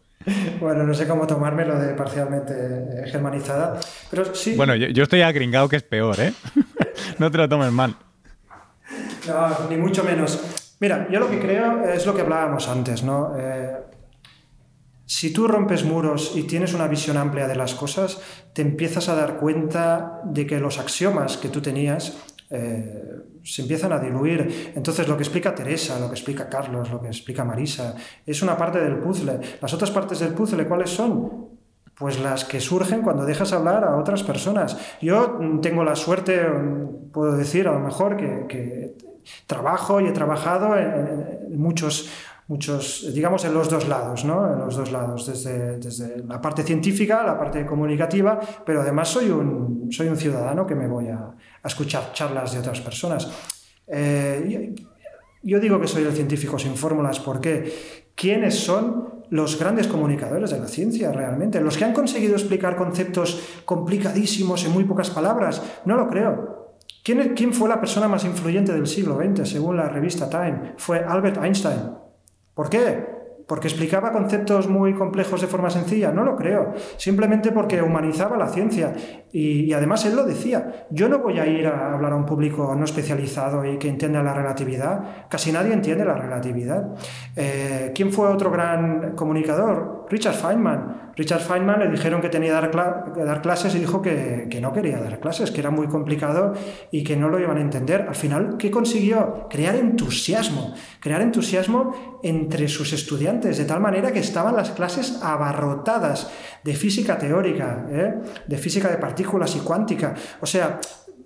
Bueno, 0.60 0.84
no 0.84 0.94
sé 0.94 1.08
cómo 1.08 1.28
tomármelo 1.28 1.78
de 1.80 1.94
parcialmente 1.94 2.54
eh, 2.56 3.10
germanizada, 3.12 3.80
pero 4.10 4.34
sí. 4.34 4.56
Bueno, 4.56 4.76
yo, 4.76 5.04
estoy 5.04 5.22
agringado 5.22 5.70
que 5.70 5.76
es 5.76 5.84
peor, 5.84 6.20
¿eh? 6.20 6.34
no 7.20 7.30
te 7.30 7.38
lo 7.38 7.48
tomes 7.48 7.72
mal. 7.72 7.96
No, 9.28 9.70
ni 9.70 9.78
mucho 9.78 10.04
menos. 10.04 10.76
Mira, 10.80 11.08
yo 11.12 11.20
lo 11.20 11.30
que 11.30 11.40
creo 11.40 11.88
es 11.88 12.06
lo 12.06 12.16
que 12.16 12.22
hablábamos 12.22 12.68
antes, 12.68 13.04
¿no? 13.04 13.36
Eh, 13.38 13.78
si 15.06 15.32
tú 15.32 15.48
rompes 15.48 15.84
muros 15.84 16.34
y 16.36 16.44
tienes 16.44 16.74
una 16.74 16.88
visión 16.88 17.18
amplia 17.18 17.48
de 17.48 17.56
las 17.56 17.76
cosas, 17.76 18.20
te 18.54 18.62
empiezas 18.62 19.08
a 19.10 19.16
dar 19.16 19.38
cuenta 19.38 20.22
de 20.26 20.48
que 20.48 20.60
los 20.60 20.80
axiomas 20.80 21.38
que 21.38 21.50
tú 21.50 21.62
tenías 21.62 22.18
eh, 22.50 23.04
se 23.44 23.62
empiezan 23.62 23.94
a 23.94 24.00
diluir. 24.00 24.74
Entonces, 24.76 25.08
lo 25.08 25.16
que 25.16 25.24
explica 25.24 25.54
Teresa, 25.54 26.00
lo 26.00 26.08
que 26.08 26.16
explica 26.16 26.50
Carlos, 26.50 26.90
lo 26.90 27.00
que 27.02 27.08
explica 27.08 27.44
Marisa, 27.44 27.96
es 28.26 28.42
una 28.42 28.58
parte 28.58 28.80
del 28.80 28.98
puzzle. 28.98 29.40
Las 29.62 29.74
otras 29.74 29.92
partes 29.92 30.20
del 30.20 30.34
puzzle, 30.34 30.66
¿cuáles 30.66 30.90
son? 30.90 31.50
Pues 31.96 32.20
las 32.20 32.44
que 32.44 32.60
surgen 32.60 33.02
cuando 33.02 33.26
dejas 33.26 33.54
hablar 33.54 33.84
a 33.84 33.98
otras 33.98 34.24
personas. 34.24 34.78
Yo 35.02 35.40
tengo 35.62 35.84
la 35.84 35.96
suerte, 35.96 36.42
puedo 37.14 37.38
decir 37.38 37.68
a 37.68 37.74
lo 37.74 37.80
mejor, 37.80 38.18
que, 38.18 38.96
trabajo 39.48 40.02
y 40.02 40.08
he 40.08 40.12
trabajado 40.12 40.78
en 40.78 41.58
muchos 41.58 42.10
muchos, 42.48 43.12
digamos, 43.14 43.44
en 43.46 43.54
los 43.54 43.70
dos 43.70 43.88
lados, 43.88 44.24
¿no? 44.26 44.52
En 44.52 44.60
los 44.60 44.76
dos 44.76 44.92
lados, 44.92 45.26
desde, 45.26 45.78
desde, 45.78 46.24
la 46.24 46.40
parte 46.40 46.64
científica, 46.64 47.24
la 47.24 47.38
parte 47.38 47.66
comunicativa, 47.66 48.40
pero 48.66 48.82
además 48.82 49.10
soy 49.10 49.30
un, 49.30 49.92
soy 49.92 50.08
un 50.08 50.18
ciudadano 50.18 50.66
que 50.66 50.76
me 50.76 50.88
voy 50.88 51.08
a, 51.08 51.18
a 51.18 51.68
escuchar 51.68 52.12
charlas 52.14 52.54
de 52.54 52.60
otras 52.60 52.82
personas. 52.82 53.30
Eh, 53.88 54.74
yo 55.44 55.60
digo 55.60 55.80
que 55.80 55.88
soy 55.88 56.04
el 56.04 56.14
científico 56.14 56.58
sin 56.58 56.76
fórmulas 56.76 57.20
porque 57.20 58.12
¿quiénes 58.16 58.56
son 58.56 59.26
los 59.30 59.60
grandes 59.60 59.88
comunicadores 59.88 60.52
de 60.52 60.60
la 60.60 60.68
ciencia 60.68 61.12
realmente? 61.12 61.62
Los 61.62 61.78
que 61.78 61.86
han 61.86 61.94
conseguido 61.94 62.34
explicar 62.34 62.76
conceptos 62.76 63.62
complicadísimos 63.64 64.66
en 64.66 64.72
muy 64.72 64.86
pocas 64.86 65.10
palabras. 65.10 65.62
No 65.86 65.98
lo 65.98 66.08
creo. 66.10 66.78
¿Quién, 67.04 67.36
¿Quién 67.36 67.54
fue 67.54 67.70
la 67.70 67.80
persona 67.80 68.08
más 68.08 68.26
influyente 68.26 68.74
del 68.74 68.88
siglo 68.88 69.18
XX 69.18 69.48
según 69.48 69.78
la 69.78 69.88
revista 69.88 70.30
Time? 70.30 70.74
Fue 70.78 71.00
Albert 71.00 71.38
Einstein. 71.44 72.05
¿Por 72.56 72.70
qué? 72.70 73.16
¿Porque 73.48 73.68
explicaba 73.68 74.12
conceptos 74.12 74.68
muy 74.68 74.96
complejos 74.96 75.40
de 75.40 75.46
forma 75.46 75.70
sencilla? 75.70 76.12
No 76.12 76.24
lo 76.24 76.36
creo. 76.36 76.74
Simplemente 76.98 77.52
porque 77.52 77.80
humanizaba 77.80 78.38
la 78.38 78.48
ciencia. 78.48 78.94
Y, 79.32 79.72
además 79.72 80.04
él 80.06 80.16
lo 80.16 80.24
decía. 80.24 80.88
Yo 80.90 81.08
no 81.10 81.20
voy 81.20 81.38
a 81.38 81.46
ir 81.46 81.68
a 81.68 81.94
hablar 81.94 82.14
a 82.14 82.16
un 82.16 82.26
público 82.26 82.74
no 82.76 82.86
especializado 82.86 83.64
y 83.64 83.78
que 83.78 83.88
entienda 83.88 84.24
la 84.24 84.34
relatividad. 84.34 85.28
Casi 85.30 85.52
nadie 85.52 85.74
entiende 85.74 86.06
la 86.06 86.16
relatividad. 86.16 86.96
Eh, 87.36 87.92
¿Quién 87.94 88.12
fue 88.12 88.28
otro 88.30 88.50
gran 88.50 89.14
comunicador? 89.16 90.08
Richard 90.10 90.36
Feynman. 90.36 91.05
Richard 91.16 91.42
Feynman 91.42 91.80
le 91.80 91.90
dijeron 91.90 92.22
que 92.22 92.30
tenía 92.30 92.60
que 92.60 93.24
dar, 93.24 93.42
clases 93.42 93.74
y 93.76 93.80
dijo 93.80 94.02
que, 94.02 94.48
que 94.50 94.60
no 94.60 94.74
quería 94.74 95.00
dar 95.00 95.20
clases, 95.20 95.52
que 95.52 95.62
era 95.62 95.70
muy 95.70 95.88
complicado 95.88 96.54
y 96.92 97.04
que 97.04 97.16
no 97.16 97.30
lo 97.30 97.40
iban 97.40 97.58
a 97.58 97.62
entender. 97.62 98.06
Al 98.08 98.16
final, 98.16 98.56
¿qué 98.58 98.70
consiguió? 98.70 99.48
Crear 99.50 99.76
entusiasmo. 99.76 100.74
Crear 101.00 101.22
entusiasmo 101.22 102.20
entre 102.24 102.68
sus 102.68 102.94
estudiantes 102.94 103.58
de 103.58 103.66
tal 103.66 103.80
manera 103.80 104.12
que 104.12 104.20
estaban 104.20 104.56
las 104.56 104.72
clases 104.72 105.20
abarrotadas 105.22 106.30
de 106.64 106.74
física 106.74 107.18
teórica, 107.18 107.86
¿eh? 107.90 108.14
de 108.48 108.58
física 108.58 108.90
de 108.90 108.98
partículas 108.98 109.56
y 109.56 109.60
cuántica. 109.60 110.14
O 110.42 110.46
sea, 110.46 110.80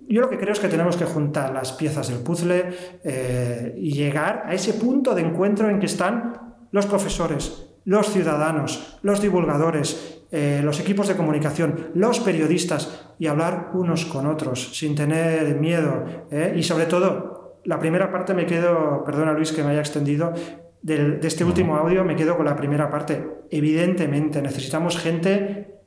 yo 0.08 0.20
lo 0.20 0.28
que 0.28 0.38
creo 0.38 0.52
es 0.52 0.60
que 0.60 0.68
tenemos 0.68 0.96
que 0.96 1.04
juntar 1.04 1.52
las 1.52 1.72
piezas 1.72 2.08
del 2.08 2.18
puzzle 2.18 2.74
eh, 3.04 3.74
y 3.76 3.92
llegar 3.92 4.42
a 4.46 4.54
ese 4.54 4.74
punto 4.74 5.14
de 5.14 5.22
encuentro 5.22 5.70
en 5.70 5.78
que 5.78 5.86
están 5.86 6.56
los 6.72 6.86
profesores, 6.86 7.69
los 7.84 8.10
ciudadanos, 8.10 8.98
los 9.02 9.20
divulgadores, 9.20 10.22
eh, 10.30 10.60
los 10.62 10.80
equipos 10.80 11.08
de 11.08 11.16
comunicación, 11.16 11.90
los 11.94 12.20
periodistas 12.20 13.06
y 13.18 13.26
hablar 13.26 13.70
unos 13.74 14.04
con 14.06 14.26
otros 14.26 14.76
sin 14.76 14.94
tener 14.94 15.58
miedo. 15.58 16.04
Y 16.54 16.62
sobre 16.62 16.86
todo, 16.86 17.60
la 17.64 17.78
primera 17.78 18.10
parte 18.10 18.34
me 18.34 18.46
quedo, 18.46 19.02
perdona 19.04 19.32
Luis 19.32 19.52
que 19.52 19.62
me 19.62 19.70
haya 19.70 19.80
extendido, 19.80 20.32
de 20.82 21.20
este 21.22 21.44
último 21.44 21.76
audio 21.76 22.04
me 22.04 22.16
quedo 22.16 22.36
con 22.36 22.46
la 22.46 22.56
primera 22.56 22.90
parte. 22.90 23.26
Evidentemente, 23.50 24.40
necesitamos 24.40 24.98
gente 24.98 25.80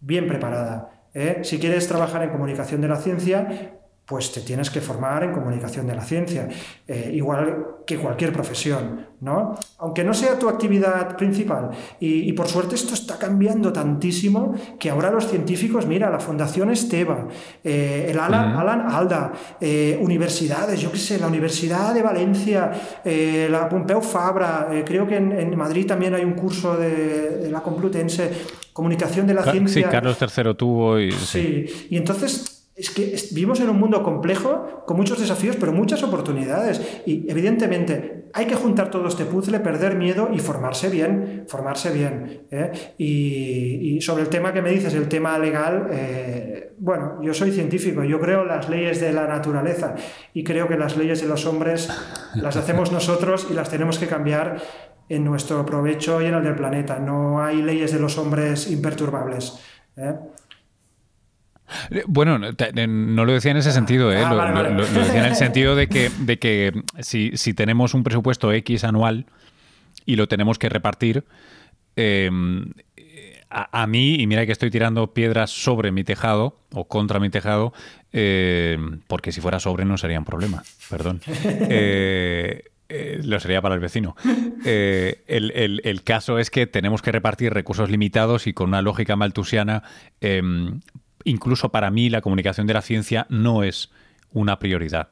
bien 0.00 0.28
preparada. 0.28 1.06
¿eh? 1.14 1.40
Si 1.42 1.58
quieres 1.58 1.88
trabajar 1.88 2.22
en 2.22 2.30
comunicación 2.30 2.80
de 2.80 2.88
la 2.88 2.96
ciencia, 2.96 3.77
pues 4.08 4.32
te 4.32 4.40
tienes 4.40 4.70
que 4.70 4.80
formar 4.80 5.22
en 5.22 5.32
comunicación 5.32 5.86
de 5.86 5.94
la 5.94 6.02
ciencia, 6.02 6.48
eh, 6.86 7.10
igual 7.12 7.82
que 7.86 7.98
cualquier 7.98 8.32
profesión, 8.32 9.06
¿no? 9.20 9.54
Aunque 9.80 10.02
no 10.02 10.14
sea 10.14 10.38
tu 10.38 10.48
actividad 10.48 11.14
principal. 11.14 11.68
Y, 12.00 12.32
por 12.32 12.48
suerte 12.48 12.74
esto 12.74 12.94
está 12.94 13.18
cambiando 13.18 13.70
tantísimo 13.70 14.54
que 14.78 14.88
ahora 14.88 15.10
los 15.10 15.28
científicos, 15.28 15.86
mira, 15.86 16.08
la 16.08 16.20
Fundación 16.20 16.70
Esteba, 16.70 17.28
eh, 17.62 18.06
el 18.08 18.18
Alan, 18.18 18.90
Alda, 18.90 19.32
eh, 19.60 19.98
universidades, 20.00 20.80
yo 20.80 20.90
qué 20.90 20.98
sé, 20.98 21.18
la 21.18 21.26
Universidad 21.26 21.92
de 21.92 22.02
Valencia, 22.02 22.72
la 23.04 23.68
Pompeu 23.68 24.00
Fabra, 24.00 24.68
creo 24.86 25.06
que 25.06 25.16
en, 25.16 25.54
Madrid 25.54 25.86
también 25.86 26.14
hay 26.14 26.24
un 26.24 26.32
curso 26.32 26.78
de, 26.78 27.50
la 27.50 27.60
Complutense, 27.60 28.30
comunicación 28.72 29.26
de 29.26 29.34
la 29.34 29.42
ciencia. 29.42 29.84
Sí, 29.84 29.90
Carlos 29.90 30.16
III 30.18 30.54
tuvo 30.54 30.98
y... 30.98 31.12
sí. 31.12 31.66
y 31.90 31.96
entonces 31.98 32.57
es 32.78 32.90
que 32.90 33.16
vivimos 33.32 33.58
en 33.60 33.70
un 33.70 33.78
mundo 33.78 34.04
complejo, 34.04 34.84
con 34.86 34.96
muchos 34.96 35.18
desafíos, 35.18 35.56
pero 35.58 35.72
muchas 35.72 36.02
oportunidades. 36.04 36.80
Y 37.06 37.28
evidentemente 37.28 38.28
hay 38.32 38.46
que 38.46 38.54
juntar 38.54 38.88
todo 38.90 39.08
este 39.08 39.24
puzzle, 39.24 39.58
perder 39.58 39.96
miedo 39.96 40.28
y 40.32 40.38
formarse 40.38 40.88
bien, 40.88 41.44
formarse 41.48 41.90
bien. 41.90 42.46
¿eh? 42.52 42.70
Y, 42.96 44.00
sobre 44.00 44.22
el 44.22 44.28
tema 44.28 44.52
que 44.52 44.62
me 44.62 44.70
dices, 44.70 44.94
el 44.94 45.08
tema 45.08 45.36
legal, 45.40 45.88
eh, 45.90 46.72
bueno, 46.78 47.20
yo 47.20 47.34
soy 47.34 47.50
científico, 47.50 48.04
yo 48.04 48.20
creo 48.20 48.44
las 48.44 48.68
leyes 48.68 49.00
de 49.00 49.12
la 49.12 49.26
naturaleza 49.26 49.96
y 50.32 50.44
creo 50.44 50.68
que 50.68 50.76
las 50.76 50.96
leyes 50.96 51.20
de 51.20 51.26
los 51.26 51.46
hombres 51.46 51.90
las 52.36 52.56
hacemos 52.56 52.92
nosotros 52.92 53.48
y 53.50 53.54
las 53.54 53.70
tenemos 53.70 53.98
que 53.98 54.06
cambiar 54.06 54.62
en 55.08 55.24
nuestro 55.24 55.66
provecho 55.66 56.22
y 56.22 56.26
en 56.26 56.34
el 56.34 56.44
del 56.44 56.54
planeta. 56.54 57.00
No 57.00 57.42
hay 57.42 57.60
leyes 57.60 57.92
de 57.92 57.98
los 57.98 58.18
hombres 58.18 58.70
imperturbables. 58.70 59.58
¿eh? 59.96 60.14
Eh, 61.90 62.04
bueno, 62.06 62.38
no 62.38 63.24
lo 63.24 63.32
decía 63.32 63.50
en 63.50 63.56
ese 63.56 63.72
sentido, 63.72 64.12
¿eh? 64.12 64.22
ah, 64.24 64.32
lo, 64.34 64.84
decía 64.86 65.20
en 65.20 65.26
el 65.26 65.36
sentido 65.36 65.76
de 65.76 65.88
que, 65.88 66.10
de 66.20 66.38
que 66.38 66.82
si, 67.00 67.30
tenemos 67.54 67.94
un 67.94 68.04
presupuesto 68.04 68.52
X 68.52 68.84
anual 68.84 69.26
y 70.06 70.16
lo 70.16 70.28
tenemos 70.28 70.58
que 70.58 70.68
repartir, 70.68 71.24
em, 71.96 72.72
a, 73.50 73.86
mí, 73.86 74.16
y 74.16 74.26
mira 74.26 74.44
que 74.44 74.52
estoy 74.52 74.70
tirando 74.70 75.14
piedras 75.14 75.50
sobre 75.50 75.90
mi 75.90 76.04
tejado 76.04 76.60
o 76.72 76.86
contra 76.86 77.18
mi 77.18 77.30
tejado, 77.30 77.72
em, 78.12 79.00
porque 79.06 79.32
si 79.32 79.40
fuera 79.40 79.58
sobre 79.58 79.84
no 79.84 79.96
sería 79.96 80.18
un 80.18 80.24
problema, 80.24 80.62
perdón. 80.90 81.20
Eh, 82.90 83.20
lo 83.22 83.38
sería 83.38 83.60
para 83.60 83.74
el 83.74 83.82
vecino. 83.82 84.16
el, 84.64 85.80
el, 85.84 86.02
caso 86.04 86.38
es 86.38 86.48
que 86.48 86.66
tenemos 86.66 87.02
que 87.02 87.12
repartir 87.12 87.52
recursos 87.52 87.90
limitados 87.90 88.46
y 88.46 88.54
con 88.54 88.70
una 88.70 88.80
lógica 88.80 89.14
maltusiana 89.14 89.82
em, 90.22 90.80
incluso 91.24 91.70
para 91.70 91.90
mí 91.90 92.10
la 92.10 92.20
comunicación 92.20 92.66
de 92.66 92.74
la 92.74 92.82
ciencia 92.82 93.26
no 93.28 93.62
es 93.62 93.90
una 94.32 94.58
prioridad. 94.58 95.08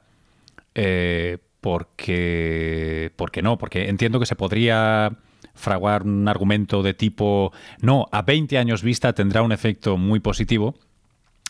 Eh, 0.75 1.39
porque, 1.61 3.11
porque 3.17 3.43
no, 3.43 3.59
porque 3.59 3.89
entiendo 3.89 4.21
que 4.21 4.27
se 4.27 4.37
podría 4.37 5.17
fraguar 5.55 6.03
un 6.05 6.29
argumento 6.29 6.83
de 6.83 6.95
tipo, 6.95 7.53
no, 7.81 8.07
a 8.13 8.23
20 8.23 8.59
años 8.59 8.83
vista 8.83 9.15
tendrá 9.15 9.43
un 9.43 9.53
efecto 9.53 9.97
muy 9.97 10.21
positivo, 10.21 10.77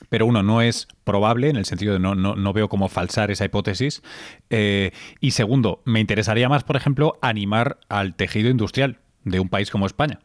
pero 0.09 0.27
uno, 0.27 0.43
no 0.43 0.63
es 0.63 0.89
probable, 1.05 1.51
en 1.51 1.57
el 1.57 1.65
sentido 1.65 1.95
de 1.95 1.99
no, 1.99 2.15
no, 2.15 2.53
veo 2.53 2.69
cómo 2.69 2.89
falsar 2.89 3.31
esa 3.31 3.45
hipótesis. 3.45 4.03
Eh, 4.51 4.93
y 5.21 5.33
segundo, 5.33 5.83
me 5.85 6.01
interesaría 6.01 6.49
más, 6.49 6.65
por 6.65 6.77
ejemplo, 6.77 7.19
animar 7.21 7.79
al 7.89 8.15
tejido 8.15 8.49
industrial 8.49 9.01
de 9.27 9.41
un 9.41 9.49
país 9.49 9.71
como 9.71 9.87
España. 9.87 10.19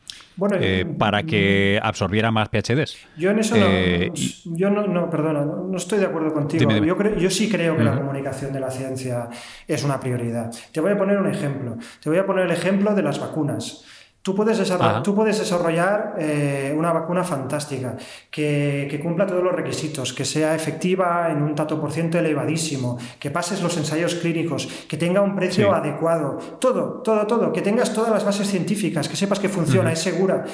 Eh, 0.60 0.86
para 0.98 1.24
que 1.24 1.80
mm, 1.82 1.86
absorbiera 1.86 2.32
más 2.32 2.50
PhDs. 2.50 2.98
Yo 3.18 3.32
en 3.32 3.40
eso 3.40 3.58
no, 3.58 3.66
eh, 3.68 4.12
yo 4.46 4.70
no, 4.70 5.10
perdona, 5.10 5.44
no, 5.44 5.76
estoy 5.76 6.00
de 6.00 6.06
acuerdo 6.06 6.34
contigo. 6.34 6.72
Yo, 6.72 6.96
creo, 6.96 7.18
yo 7.18 7.30
sí 7.30 7.50
creo 7.50 7.76
que 7.76 7.84
la 7.84 7.96
comunicación 7.96 8.54
de 8.54 8.60
la 8.60 8.72
ciencia 8.72 9.30
es 9.68 9.84
una 9.84 10.00
prioridad. 10.00 10.52
Te 10.72 10.80
voy 10.80 10.92
a 10.92 10.98
poner 10.98 11.18
un 11.18 11.28
ejemplo. 11.28 11.78
Te 12.02 12.10
voy 12.10 12.20
a 12.20 12.26
poner 12.26 12.46
el 12.46 12.52
ejemplo 12.52 12.96
de 12.96 13.04
las 13.04 13.20
vacunas. 13.20 13.84
Tú 14.22 14.36
puedes 14.36 14.60
desarrollar, 14.60 15.02
tú 15.02 15.16
puedes 15.16 15.40
desarrollar 15.40 16.14
eh, 16.20 16.76
una 16.78 16.94
vacuna 16.94 17.24
fantástica 17.24 17.98
que, 18.30 19.00
cumpla 19.02 19.26
todos 19.26 19.44
los 19.44 19.54
requisitos, 19.54 20.14
que 20.14 20.26
sea 20.26 20.54
efectiva 20.54 21.32
en 21.32 21.42
un 21.42 21.56
tanto 21.56 21.82
por 21.82 21.92
ciento 21.92 22.20
elevadísimo, 22.20 23.00
que 23.20 23.32
pases 23.32 23.64
los 23.64 23.76
ensayos 23.78 24.14
clínicos, 24.14 24.68
que 24.88 24.96
tenga 24.96 25.22
un 25.22 25.36
precio 25.36 25.74
adecuado, 25.74 26.38
todo, 26.60 27.02
todo, 27.02 27.26
todo, 27.26 27.52
que 27.52 27.64
tengas 27.64 27.94
todas 27.94 28.12
las 28.12 28.24
bases 28.24 28.48
científicas, 28.48 29.10
que 29.10 29.16
sepas 29.16 29.40
que 29.40 29.50
funciona, 29.50 29.92
es 29.92 30.00
segura. 30.00 30.46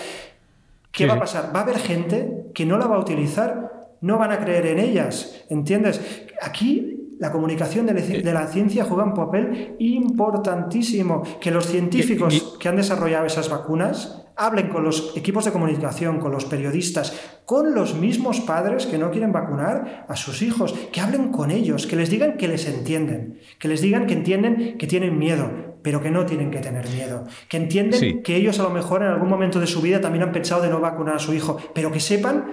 ¿Qué 0.89 1.05
va 1.05 1.15
a 1.15 1.20
pasar? 1.20 1.51
Va 1.53 1.59
a 1.59 1.63
haber 1.63 1.80
gente 1.80 2.45
que 2.55 2.65
no 2.65 2.78
la 2.78 2.88
va 2.88 2.95
a 2.95 2.99
utilizar, 2.99 3.89
no 3.99 4.18
van 4.18 4.32
a 4.32 4.39
creer 4.39 4.68
en 4.68 4.80
ellas, 4.80 5.43
¿entiendes? 5.49 5.99
Aquí 6.41 6.96
la 7.20 7.32
comunicación 7.32 7.89
eh. 7.89 7.93
de, 7.93 8.34
la 8.34 8.47
ciencia 8.47 8.86
juega 8.86 9.03
un 9.03 9.13
papel 9.13 9.76
importantísimo. 9.80 11.24
Que 11.41 11.51
los 11.51 11.68
científicos 11.68 12.57
que 12.59 12.70
han 12.70 12.76
desarrollado 12.76 13.26
esas 13.26 13.49
vacunas 13.49 14.24
hablen 14.36 14.70
con 14.70 14.84
los 14.84 15.18
equipos 15.18 15.45
de 15.45 15.51
comunicación, 15.51 16.20
con 16.20 16.32
los 16.32 16.45
periodistas, 16.45 17.39
con 17.45 17.74
los 17.74 17.95
mismos 17.95 18.39
padres 18.41 18.86
que 18.86 18.99
no 18.99 19.09
quieren 19.09 19.32
vacunar 19.32 20.05
a 20.07 20.15
sus 20.15 20.43
hijos, 20.43 20.74
que 20.91 21.01
hablen 21.01 21.32
con 21.32 21.49
ellos, 21.49 21.88
que 21.88 21.95
les 21.95 22.09
digan 22.11 22.38
que 22.38 22.47
les 22.47 22.68
entienden, 22.68 23.39
que 23.57 23.68
les 23.68 23.82
digan 23.82 24.05
que 24.05 24.13
entienden 24.13 24.78
que 24.78 24.86
tienen 24.86 25.18
miedo, 25.18 25.49
pero 25.82 26.01
que 26.01 26.11
no 26.11 26.26
tienen 26.28 26.51
que 26.51 26.59
tener 26.59 26.88
miedo, 26.89 27.26
que 27.49 27.57
entienden 27.57 28.22
que 28.22 28.36
ellos 28.36 28.59
a 28.59 28.63
lo 28.63 28.70
mejor 28.70 29.01
en 29.01 29.07
algún 29.07 29.30
momento 29.30 29.59
de 29.59 29.68
su 29.68 29.82
vida 29.82 30.01
también 30.01 30.24
han 30.24 30.32
pensado 30.32 30.61
de 30.61 30.70
no 30.70 30.80
vacunar 30.80 31.15
a 31.15 31.20
su 31.20 31.34
hijo, 31.34 31.57
pero 31.74 31.91
que 31.91 31.99
sepan 31.99 32.45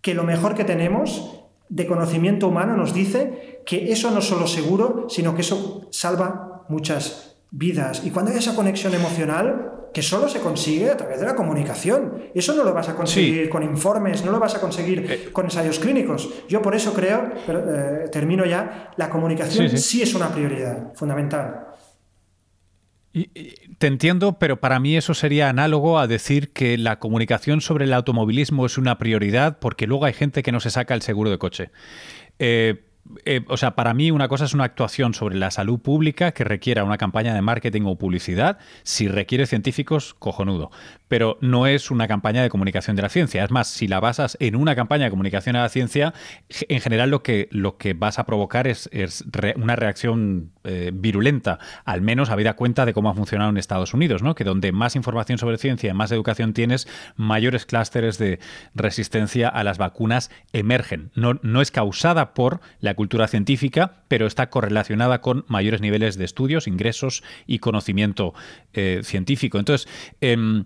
que 0.00 0.14
lo 0.14 0.24
mejor 0.24 0.54
que 0.54 0.64
tenemos 0.64 1.42
de 1.68 1.86
conocimiento 1.86 2.48
humano 2.48 2.76
nos 2.76 2.92
dice 2.92 3.51
que 3.64 3.92
eso 3.92 4.10
no 4.10 4.18
es 4.18 4.24
solo 4.24 4.46
seguro, 4.46 5.06
sino 5.08 5.34
que 5.34 5.42
eso 5.42 5.88
salva 5.90 6.64
muchas 6.68 7.36
vidas. 7.50 8.02
Y 8.04 8.10
cuando 8.10 8.32
hay 8.32 8.38
esa 8.38 8.54
conexión 8.54 8.94
emocional, 8.94 9.72
que 9.92 10.02
solo 10.02 10.28
se 10.28 10.40
consigue 10.40 10.90
a 10.90 10.96
través 10.96 11.20
de 11.20 11.26
la 11.26 11.34
comunicación. 11.34 12.30
Eso 12.34 12.54
no 12.54 12.64
lo 12.64 12.72
vas 12.72 12.88
a 12.88 12.96
conseguir 12.96 13.48
con 13.48 13.62
informes, 13.62 14.24
no 14.24 14.32
lo 14.32 14.40
vas 14.40 14.54
a 14.54 14.60
conseguir 14.60 15.06
eh. 15.08 15.28
con 15.32 15.44
ensayos 15.44 15.78
clínicos. 15.78 16.30
Yo 16.48 16.62
por 16.62 16.74
eso 16.74 16.94
creo, 16.94 17.30
pero, 17.46 17.60
eh, 17.60 18.08
termino 18.10 18.46
ya, 18.46 18.90
la 18.96 19.10
comunicación 19.10 19.68
sí, 19.76 20.02
es 20.02 20.14
una 20.14 20.32
prioridad 20.32 20.94
fundamental. 20.94 21.66
te 23.12 23.86
entiendo, 23.86 24.38
pero 24.38 24.60
para 24.60 24.80
mí 24.80 24.96
eso 24.96 25.12
sería 25.12 25.50
análogo 25.50 25.98
a 25.98 26.06
decir 26.06 26.52
que 26.52 26.78
la 26.78 26.98
comunicación 26.98 27.60
sobre 27.60 27.84
el 27.84 27.92
automovilismo 27.92 28.64
es 28.64 28.78
una 28.78 28.96
prioridad 28.96 29.58
porque 29.58 29.86
luego 29.86 30.06
hay 30.06 30.14
gente 30.14 30.42
que 30.42 30.52
no 30.52 30.60
se 30.60 30.70
saca 30.70 30.94
el 30.94 31.02
seguro 31.02 31.30
de 31.30 31.36
coche. 31.36 31.70
Eh, 32.38 32.86
eh, 33.24 33.44
o 33.48 33.56
sea, 33.56 33.74
para 33.74 33.94
mí 33.94 34.10
una 34.10 34.28
cosa 34.28 34.44
es 34.44 34.54
una 34.54 34.64
actuación 34.64 35.14
sobre 35.14 35.36
la 35.36 35.50
salud 35.50 35.78
pública 35.78 36.32
que 36.32 36.44
requiera 36.44 36.84
una 36.84 36.98
campaña 36.98 37.34
de 37.34 37.42
marketing 37.42 37.82
o 37.86 37.96
publicidad. 37.96 38.58
Si 38.82 39.08
requiere 39.08 39.46
científicos, 39.46 40.14
cojonudo. 40.14 40.70
Pero 41.12 41.36
no 41.42 41.66
es 41.66 41.90
una 41.90 42.08
campaña 42.08 42.42
de 42.42 42.48
comunicación 42.48 42.96
de 42.96 43.02
la 43.02 43.10
ciencia. 43.10 43.44
Es 43.44 43.50
más, 43.50 43.68
si 43.68 43.86
la 43.86 44.00
basas 44.00 44.38
en 44.40 44.56
una 44.56 44.74
campaña 44.74 45.04
de 45.04 45.10
comunicación 45.10 45.56
a 45.56 45.60
la 45.60 45.68
ciencia, 45.68 46.14
en 46.48 46.80
general 46.80 47.10
lo 47.10 47.22
que, 47.22 47.50
lo 47.50 47.76
que 47.76 47.92
vas 47.92 48.18
a 48.18 48.24
provocar 48.24 48.66
es, 48.66 48.88
una 49.56 49.76
reacción 49.76 50.52
eh, 50.64 50.90
virulenta, 50.94 51.58
al 51.84 52.00
menos 52.00 52.30
habida 52.30 52.54
cuenta 52.54 52.86
de 52.86 52.94
cómo 52.94 53.10
ha 53.10 53.14
funcionado 53.14 53.50
en 53.50 53.58
Estados 53.58 53.92
Unidos, 53.92 54.22
¿no? 54.22 54.34
que 54.34 54.44
donde 54.44 54.72
más 54.72 54.96
información 54.96 55.36
sobre 55.36 55.58
ciencia 55.58 55.90
y 55.90 55.92
más 55.92 56.12
educación 56.12 56.54
tienes, 56.54 56.88
mayores 57.16 57.66
clústeres 57.66 58.16
de 58.16 58.38
resistencia 58.74 59.50
a 59.50 59.64
las 59.64 59.76
vacunas 59.76 60.30
emergen. 60.54 61.10
No, 61.14 61.38
no 61.42 61.60
es 61.60 61.70
causada 61.70 62.32
por 62.32 62.62
la 62.80 62.94
cultura 62.94 63.28
científica, 63.28 63.96
pero 64.08 64.26
está 64.26 64.48
correlacionada 64.48 65.20
con 65.20 65.44
mayores 65.46 65.82
niveles 65.82 66.16
de 66.16 66.24
estudios, 66.24 66.66
ingresos 66.66 67.22
y 67.46 67.58
conocimiento 67.58 68.32
eh, 68.72 69.02
científico. 69.04 69.58
Entonces, 69.58 69.86
em, 70.22 70.64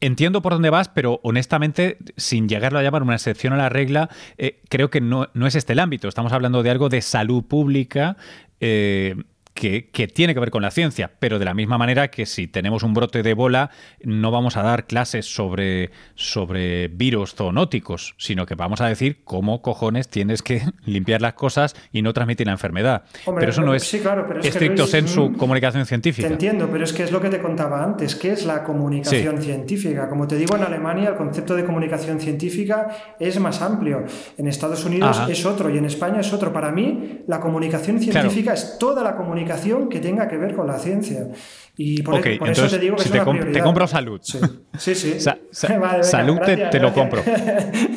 Entiendo 0.00 0.42
por 0.42 0.52
dónde 0.52 0.68
vas, 0.68 0.88
pero 0.90 1.20
honestamente, 1.22 1.96
sin 2.16 2.48
llegarlo 2.48 2.78
a 2.78 2.82
llamar 2.82 3.02
una 3.02 3.14
excepción 3.14 3.54
a 3.54 3.56
la 3.56 3.70
regla, 3.70 4.10
eh, 4.36 4.60
creo 4.68 4.90
que 4.90 5.00
no, 5.00 5.30
no, 5.32 5.46
es 5.46 5.54
este 5.54 5.72
el 5.72 5.78
ámbito. 5.78 6.06
Estamos 6.06 6.32
hablando 6.32 6.62
de 6.62 6.70
algo 6.70 6.90
de 6.90 7.00
salud 7.00 7.44
pública 7.44 8.16
eh, 8.60 9.16
que, 9.54 10.08
tiene 10.12 10.34
que 10.34 10.40
ver 10.40 10.50
con 10.50 10.62
la 10.62 10.70
ciencia, 10.72 11.12
pero 11.20 11.38
de 11.38 11.44
la 11.44 11.54
misma 11.54 11.78
manera 11.78 12.08
que 12.08 12.26
si 12.26 12.48
tenemos 12.48 12.82
un 12.82 12.92
brote 12.92 13.22
de 13.22 13.34
bola, 13.34 13.70
no 14.02 14.32
vamos 14.32 14.56
a 14.56 14.62
dar 14.62 14.86
clases 14.86 15.32
sobre, 15.32 15.92
sobre 16.16 16.88
virus 16.88 17.34
zoonóticos, 17.34 18.16
sino 18.18 18.46
que 18.46 18.56
vamos 18.56 18.80
a 18.80 18.88
decir 18.88 19.22
cómo 19.22 19.62
cojones 19.62 20.08
tienes 20.08 20.42
que 20.42 20.62
limpiar 20.84 21.22
las 21.22 21.34
cosas 21.34 21.76
y 21.92 22.02
no 22.02 22.12
transmitir 22.12 22.48
la 22.48 22.52
enfermedad. 22.52 23.04
pero 23.24 23.50
eso 23.50 23.62
no 23.62 23.74
es 23.74 23.94
estricto 24.42 24.86
en 24.92 25.08
su 25.08 25.32
comunicación 25.34 25.86
científica. 25.86 26.26
Te 26.26 26.34
entiendo, 26.34 26.68
pero 26.70 26.84
es 26.84 26.92
que 26.92 27.04
es 27.04 27.12
lo 27.12 27.20
que 27.20 27.30
te 27.30 27.40
contaba 27.40 27.82
antes, 27.82 28.16
que 28.16 28.32
es 28.32 28.44
la 28.44 28.64
comunicación 28.64 29.40
científica. 29.40 30.08
Como 30.08 30.26
te 30.26 30.36
digo, 30.36 30.56
en 30.56 30.64
Alemania 30.64 31.10
el 31.10 31.16
concepto 31.16 31.54
de 31.54 31.64
comunicación 31.64 32.20
científica 32.20 33.14
es 33.20 33.38
más 33.38 33.62
amplio. 33.62 34.04
En 34.36 34.48
Estados 34.48 34.84
Unidos 34.84 35.22
es 35.28 35.46
otro 35.46 35.70
y 35.70 35.78
en 35.78 35.84
España 35.84 36.20
es 36.20 36.32
otro. 36.32 36.52
Para 36.52 36.72
mí, 36.72 37.22
la 37.28 37.38
comunicación 37.38 38.00
científica 38.00 38.52
es 38.52 38.78
toda 38.78 39.02
la 39.04 39.14
comunicación 39.14 39.43
que 39.88 40.00
tenga 40.00 40.28
que 40.28 40.36
ver 40.36 40.54
con 40.54 40.66
la 40.66 40.78
ciencia. 40.78 41.28
Y 41.76 42.02
por, 42.02 42.26
e- 42.26 42.38
eso 42.50 42.68
te 42.68 42.78
digo 42.78 42.96
que 42.96 43.02
es 43.02 43.10
te, 43.10 43.18
te, 43.52 43.60
compro 43.60 43.86
salud. 43.86 44.20
Sí, 44.22 44.94
sí. 44.94 45.16
salud 45.50 46.38
te, 46.40 46.80
lo 46.80 46.92
compro. 46.92 47.22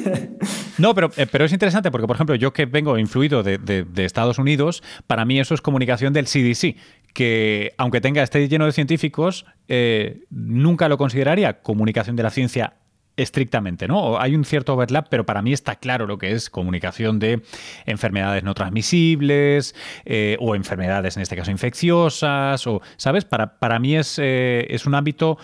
no, 0.78 0.96
pero, 0.96 1.12
eh, 1.16 1.28
pero 1.32 1.46
es 1.46 1.54
interesante 1.54 1.92
porque, 1.92 2.08
por 2.08 2.16
ejemplo, 2.16 2.36
yo 2.36 2.54
que 2.54 2.66
vengo 2.66 2.98
influido 2.98 3.44
de, 3.44 3.86
Estados 3.98 4.40
Unidos, 4.40 4.84
para 5.06 5.26
mí 5.26 5.40
eso 5.40 5.54
es 5.54 5.62
comunicación 5.62 6.14
del 6.14 6.26
CDC, 6.26 6.76
que 7.14 7.74
aunque 7.78 8.02
tenga 8.02 8.24
esté 8.24 8.48
lleno 8.48 8.66
de 8.66 8.72
científicos, 8.72 9.46
eh, 9.68 10.22
nunca 10.30 10.88
lo 10.90 10.98
consideraría 10.98 11.62
comunicación 11.62 12.16
de 12.16 12.24
la 12.24 12.30
ciencia 12.30 12.74
estrictamente, 13.18 13.88
¿no? 13.88 14.20
Hay 14.20 14.36
un 14.36 14.46
cierto 14.46 14.74
overlap, 14.74 15.08
pero 15.10 15.26
para 15.26 15.42
mí 15.42 15.52
está 15.52 15.76
claro 15.76 16.08
lo 16.08 16.18
que 16.18 16.32
es 16.32 16.50
comunicación 16.50 17.20
de 17.20 17.42
enfermedades 17.86 18.44
no 18.44 18.54
transmisibles 18.54 19.76
eh, 20.06 20.38
o 20.40 20.56
enfermedades, 20.56 21.18
en 21.18 21.24
este 21.24 21.36
caso, 21.36 21.52
infecciosas, 21.52 22.66
o, 22.68 22.82
¿sabes? 22.96 23.26
Para, 23.26 23.60
para 23.60 23.80
mí 23.80 23.96
es, 23.96 24.20
eh, 24.20 24.68
es 24.70 24.86
un 24.86 24.96
ámbito 24.96 25.38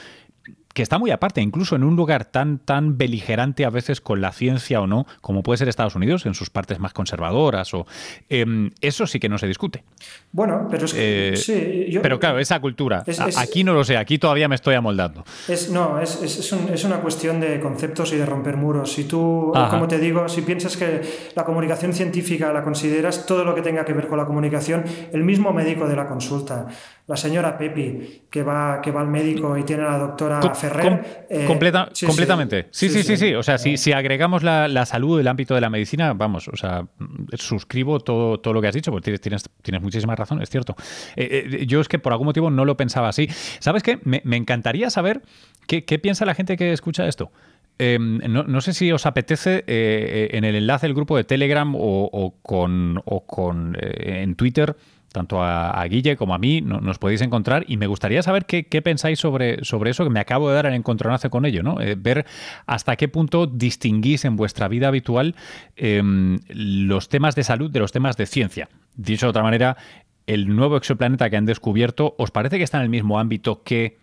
que 0.73 0.81
está 0.81 0.97
muy 0.97 1.11
aparte, 1.11 1.41
incluso 1.41 1.75
en 1.75 1.83
un 1.83 1.95
lugar 1.95 2.25
tan, 2.25 2.57
tan 2.57 2.97
beligerante 2.97 3.63
a 3.63 3.69
veces 3.69 4.01
con 4.01 4.21
la 4.21 4.31
ciencia 4.31 4.81
o 4.81 4.87
no, 4.87 5.05
como 5.21 5.43
puede 5.43 5.57
ser 5.57 5.69
Estados 5.69 5.95
Unidos, 5.95 6.25
en 6.25 6.33
sus 6.33 6.49
partes 6.49 6.79
más 6.79 6.93
conservadoras, 6.93 7.73
o 7.73 7.85
em, 8.29 8.71
eso 8.81 9.05
sí 9.05 9.19
que 9.19 9.29
no 9.29 9.37
se 9.37 9.47
discute. 9.47 9.83
Bueno, 10.31 10.67
pero 10.69 10.85
es 10.85 10.93
que, 10.93 11.33
eh, 11.47 11.99
pero 12.01 12.19
claro, 12.19 12.39
esa 12.39 12.59
cultura. 12.59 13.03
aquí 13.37 13.63
no 13.63 13.73
lo 13.73 13.83
sé, 13.83 13.97
aquí 13.97 14.17
todavía 14.17 14.47
me 14.47 14.55
estoy 14.55 14.73
amoldando. 14.73 15.23
Es, 15.47 15.69
no, 15.69 15.99
es, 15.99 16.21
es, 16.21 16.83
una 16.83 17.01
cuestión 17.01 17.39
de 17.39 17.59
conceptos 17.59 18.11
y 18.13 18.17
de 18.17 18.25
romper 18.25 18.57
muros. 18.57 18.91
Si 18.91 19.03
tú, 19.03 19.53
como 19.69 19.87
te 19.87 19.99
digo, 19.99 20.27
si 20.27 20.41
piensas 20.41 20.75
que 20.75 21.01
la 21.35 21.45
comunicación 21.45 21.93
científica 21.93 22.51
la 22.51 22.63
consideras 22.63 23.25
todo 23.27 23.45
lo 23.45 23.53
que 23.53 23.61
tenga 23.61 23.85
que 23.85 23.93
ver 23.93 24.07
con 24.07 24.17
la 24.17 24.25
comunicación, 24.25 24.83
el 25.11 25.23
mismo 25.23 25.53
médico 25.53 25.87
de 25.87 25.95
la 25.95 26.07
consulta, 26.07 26.67
la 27.05 27.17
señora 27.17 27.57
Pepi, 27.57 28.23
que 28.29 28.43
va, 28.43 28.81
que 28.81 28.91
va 28.91 29.01
al 29.01 29.09
médico 29.09 29.57
y 29.57 29.63
tiene 29.63 29.83
a 29.83 29.91
la 29.91 29.97
doctora 29.97 30.39
Ferrer. 30.69 31.25
Eh, 31.29 31.45
completamente. 31.45 32.67
Sí 32.71 32.89
sí, 32.89 33.03
sí 33.03 33.17
sí, 33.17 33.33
O 33.33 33.43
sea, 33.43 33.57
si, 33.57 33.77
si 33.77 33.91
agregamos 33.91 34.43
la, 34.43 34.67
la, 34.67 34.85
salud 34.85 35.17
del 35.17 35.27
ámbito 35.27 35.55
de 35.55 35.61
la 35.61 35.69
medicina, 35.69 36.13
vamos, 36.13 36.47
o 36.47 36.55
sea, 36.55 36.85
suscribo 37.33 37.99
todo, 37.99 38.39
todo 38.39 38.53
lo 38.53 38.61
que 38.61 38.67
has 38.67 38.75
dicho, 38.75 38.91
porque 38.91 39.17
tienes, 39.17 39.43
tienes 39.61 39.81
muchísima 39.81 40.15
razón, 40.15 40.41
es 40.41 40.49
cierto. 40.49 40.75
Eh, 41.15 41.49
eh, 41.51 41.65
yo 41.65 41.81
es 41.81 41.87
que 41.87 41.99
por 41.99 42.13
algún 42.13 42.27
motivo 42.27 42.49
no 42.49 42.65
lo 42.65 42.77
pensaba 42.77 43.09
así. 43.09 43.27
¿Sabes 43.59 43.83
qué? 43.83 43.99
Me, 44.03 44.21
me 44.23 44.37
encantaría 44.37 44.89
saber 44.89 45.21
qué, 45.67 45.83
qué 45.83 45.99
piensa 45.99 46.25
la 46.25 46.35
gente 46.35 46.55
que 46.57 46.71
escucha 46.71 47.07
esto. 47.07 47.31
Em, 47.79 48.19
no, 48.27 48.61
sé 48.61 48.71
si 48.73 48.91
os 48.91 49.07
apetece 49.07 49.63
en 49.67 50.43
el 50.43 50.55
enlace 50.55 50.85
del 50.85 50.93
grupo 50.93 51.17
de 51.17 51.23
Telegram 51.23 51.75
o, 51.75 52.07
o 52.11 52.35
con, 52.43 53.01
o 53.03 53.25
con 53.25 53.75
en 53.79 54.35
Twitter 54.35 54.75
tanto 55.13 55.41
a, 55.41 55.81
Guille 55.85 56.17
como 56.17 56.33
a 56.33 56.39
mí, 56.39 56.59
nos 56.61 56.97
podéis 56.97 57.21
encontrar 57.21 57.63
y 57.67 57.77
me 57.77 57.87
gustaría 57.87 58.21
saber 58.23 58.45
qué, 58.45 58.81
pensáis 58.81 59.19
sobre, 59.19 59.63
sobre 59.63 59.91
eso 59.91 60.03
que 60.03 60.09
me 60.09 60.19
acabo 60.19 60.49
de 60.49 60.55
dar 60.55 60.65
el 60.65 60.73
encontronazo 60.73 61.29
con 61.29 61.45
ello, 61.45 61.63
¿no? 61.63 61.79
Eh, 61.79 61.95
ver 61.97 62.25
hasta 62.65 62.95
qué 62.95 63.07
punto 63.07 63.45
distinguís 63.47 64.25
en 64.25 64.35
vuestra 64.35 64.67
vida 64.67 64.87
habitual 64.89 65.35
em, 65.77 66.39
los 66.49 67.07
temas 67.07 67.35
de 67.35 67.43
salud 67.43 67.71
de 67.71 67.79
los 67.79 67.91
temas 67.91 68.17
de 68.17 68.25
ciencia. 68.25 68.69
Dicho 68.95 69.27
de 69.27 69.29
otra 69.29 69.43
manera, 69.43 69.77
el 70.25 70.53
nuevo 70.53 70.77
exoplaneta 70.77 71.29
que 71.29 71.37
han 71.37 71.45
descubierto, 71.45 72.15
¿os 72.17 72.31
parece 72.31 72.57
que 72.57 72.63
está 72.63 72.77
en 72.77 72.83
el 72.83 72.89
mismo 72.89 73.19
ámbito 73.19 73.61
que 73.63 73.97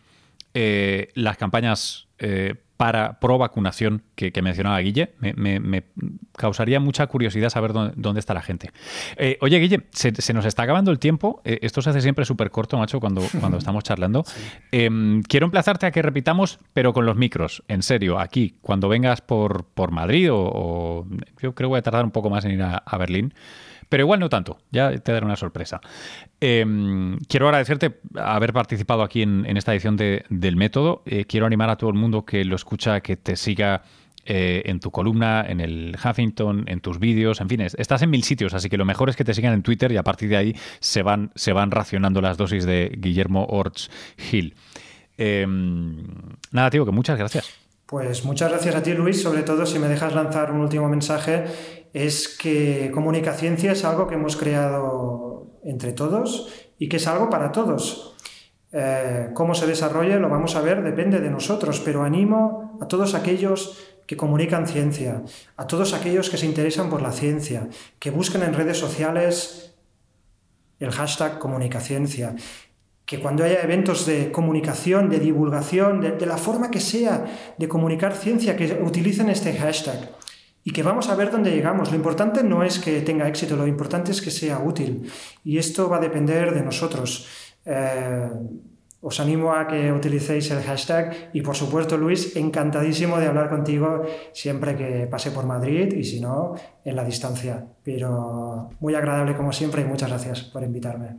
eh, 0.55 1.09
las 1.15 1.37
campañas 1.37 2.07
eh, 2.19 2.55
para 2.81 3.21
pro 3.21 3.37
vacunación 3.37 4.05
que, 4.15 4.33
mencionaba 4.41 4.79
Guille. 4.79 5.11
Me, 5.19 5.85
causaría 6.35 6.81
mucha 6.81 7.07
curiosidad 7.09 7.51
saber 7.51 7.75
dónde, 7.75 8.19
está 8.19 8.33
la 8.33 8.41
gente. 8.41 8.71
Eh, 9.19 9.37
oye, 9.43 9.59
Guille, 9.59 9.83
se, 9.91 10.33
nos 10.33 10.47
está 10.47 10.63
acabando 10.63 10.91
el 10.91 10.99
tiempo. 10.99 11.43
Eh, 11.45 11.59
esto 11.61 11.83
se 11.83 11.91
hace 11.91 12.01
siempre 12.01 12.25
súper 12.25 12.51
corto, 12.51 12.79
macho, 12.79 12.99
cuando, 12.99 13.21
cuando 13.39 13.59
estamos 13.59 13.85
charlando. 13.85 14.25
Em, 14.73 15.21
quiero 15.25 15.45
emplazarte 15.45 15.85
a 15.85 15.91
que 15.91 16.01
repitamos, 16.01 16.59
pero 16.73 16.95
con 16.95 17.05
los 17.05 17.17
micros, 17.17 17.63
en 17.69 17.83
serio, 17.83 18.19
aquí, 18.19 18.55
cuando 18.63 18.89
vengas 18.89 19.21
por, 19.21 19.65
por 19.65 19.91
Madrid 19.91 20.31
o, 20.33 21.07
yo 21.43 21.55
creo 21.55 21.55
que 21.55 21.67
voy 21.67 21.79
a 21.81 21.83
tardar 21.83 22.03
un 22.03 22.13
poco 22.13 22.31
más 22.31 22.47
en 22.47 22.53
ir 22.53 22.63
a 22.63 22.97
Berlín 22.97 23.35
pero 23.91 24.05
igual 24.05 24.21
no 24.21 24.31
tanto, 24.31 24.59
ya 24.71 24.97
te 24.97 25.13
daré 25.13 25.27
una 25.27 25.37
sorpresa. 25.37 25.81
Em, 26.41 27.19
quiero 27.29 27.47
agradecerte 27.47 27.99
haber 28.15 28.55
participado 28.55 29.03
aquí 29.03 29.21
en, 29.23 29.45
esta 29.57 29.73
edición 29.73 29.97
del 29.97 30.57
método. 30.57 31.03
Eh, 31.05 31.27
quiero 31.27 31.45
animar 31.45 31.69
a 31.69 31.77
todo 31.77 31.91
el 31.91 31.97
mundo 31.97 32.25
que 32.25 32.45
lo 32.45 32.57
escucha, 32.57 33.01
que 33.01 33.17
te 33.17 33.37
siga 33.37 33.83
eh, 34.25 34.63
en 34.67 34.79
tu 34.79 34.93
columna, 34.93 35.45
en 35.47 35.61
el 35.61 35.97
Huffington, 36.03 36.65
en 36.69 36.81
tus 36.81 37.01
vídeos, 37.01 37.41
en 37.41 37.49
fin, 37.49 37.63
estás 37.63 38.03
en 38.03 38.11
mil 38.11 38.23
sitios, 38.23 38.55
así 38.55 38.69
que 38.69 38.77
lo 38.77 38.85
mejor 38.85 39.11
es 39.11 39.17
que 39.17 39.25
te 39.25 39.35
sigan 39.35 39.55
en 39.55 39.63
Twitter 39.63 39.91
y 39.91 39.97
a 39.97 40.05
partir 40.05 40.29
de 40.29 40.37
ahí 40.37 40.57
se 40.79 41.03
van, 41.03 41.33
se 41.35 41.53
van 41.53 41.73
racionando 41.73 42.21
las 42.21 42.37
dosis 42.37 42.65
de 42.65 42.97
Guillermo 42.97 43.47
Orts 43.47 43.91
Hill. 44.31 44.55
Em, 45.19 46.07
nada, 46.53 46.71
tío, 46.71 46.87
que 46.87 46.93
muchas 46.93 47.19
gracias. 47.19 47.60
Pues 47.91 48.25
muchas 48.25 48.51
gracias 48.51 48.77
a 48.77 48.85
ti, 48.85 48.93
Luis, 48.93 49.21
sobre 49.21 49.43
todo 49.43 49.67
si 49.67 49.81
me 49.81 49.89
dejas 49.89 50.15
lanzar 50.15 50.53
un 50.53 50.61
último 50.61 50.89
mensaje 50.89 51.47
es 51.93 52.29
que 52.29 52.89
Comunicaciencia 52.95 53.73
es 53.73 53.85
algo 53.85 54.07
que 54.07 54.15
hemos 54.15 54.37
creado 54.37 55.59
entre 55.65 55.93
todos 55.93 56.71
y 56.79 56.89
que 56.89 56.99
es 56.99 57.09
algo 57.09 57.29
para 57.31 57.51
todos. 57.51 58.15
Eh, 58.71 59.31
cómo 59.35 59.57
se 59.57 59.67
desarrolle 59.67 60.21
lo 60.21 60.29
vamos 60.29 60.55
a 60.55 60.61
ver, 60.61 60.85
depende 60.85 61.19
de 61.19 61.31
nosotros, 61.31 61.83
pero 61.85 62.05
animo 62.05 62.79
a 62.81 62.87
todos 62.87 63.17
aquellos 63.17 63.77
que 64.07 64.17
comunican 64.17 64.69
ciencia, 64.69 65.25
a 65.57 65.67
todos 65.67 65.93
aquellos 65.93 66.31
que 66.31 66.37
se 66.37 66.47
interesan 66.47 66.91
por 66.91 67.03
la 67.03 67.11
ciencia, 67.11 67.69
que 67.99 68.13
busquen 68.13 68.45
en 68.45 68.55
redes 68.55 68.79
sociales 68.79 69.75
el 70.79 70.93
hashtag 70.93 71.41
comunicaciencia, 71.41 72.37
que 73.11 73.19
cuando 73.19 73.43
haya 73.43 73.61
eventos 73.61 74.07
de 74.07 74.31
comunicación, 74.31 75.11
de 75.11 75.19
divulgación, 75.19 76.01
de, 76.01 76.13
de 76.13 76.27
la 76.27 76.37
forma 76.37 76.71
que 76.71 76.79
sea 76.79 77.25
de 77.59 77.67
comunicar 77.67 78.15
ciencia, 78.15 78.55
que 78.55 78.81
utilicen 78.85 79.29
este 79.29 79.53
hashtag 79.53 80.13
y 80.63 80.71
que 80.71 80.85
vamos 80.85 81.09
a 81.09 81.17
ver 81.17 81.33
dónde 81.33 81.51
llegamos. 81.51 81.91
Lo 81.91 81.97
importante 81.97 82.45
no 82.45 82.63
es 82.63 82.79
que 82.79 83.01
tenga 83.01 83.27
éxito, 83.27 83.57
lo 83.57 83.67
importante 83.67 84.13
es 84.13 84.23
que 84.23 84.31
sea 84.31 84.61
útil 84.61 85.11
y 85.43 85.59
esto 85.59 85.89
va 85.89 85.97
a 85.97 86.01
depender 86.01 86.55
de 86.55 86.63
nosotros. 86.63 87.27
Eh, 87.65 88.31
os 89.01 89.19
animo 89.19 89.55
a 89.55 89.67
que 89.67 89.91
utilicéis 89.91 90.49
el 90.53 90.63
hashtag 90.63 91.31
y 91.33 91.43
por 91.43 91.57
supuesto 91.57 91.97
Luis, 91.97 92.37
encantadísimo 92.37 93.19
de 93.19 93.27
hablar 93.27 93.49
contigo 93.49 94.05
siempre 94.33 94.77
que 94.77 95.09
pase 95.11 95.33
por 95.33 95.47
Madrid 95.47 95.93
y 95.95 96.05
si 96.05 96.21
no, 96.21 96.55
en 96.85 96.95
la 96.95 97.03
distancia. 97.03 97.67
Pero 97.83 98.69
muy 98.79 98.95
agradable 98.95 99.37
como 99.37 99.53
siempre 99.53 99.83
y 99.83 99.85
muchas 99.87 100.11
gracias 100.11 100.43
por 100.43 100.63
invitarme. 100.63 101.17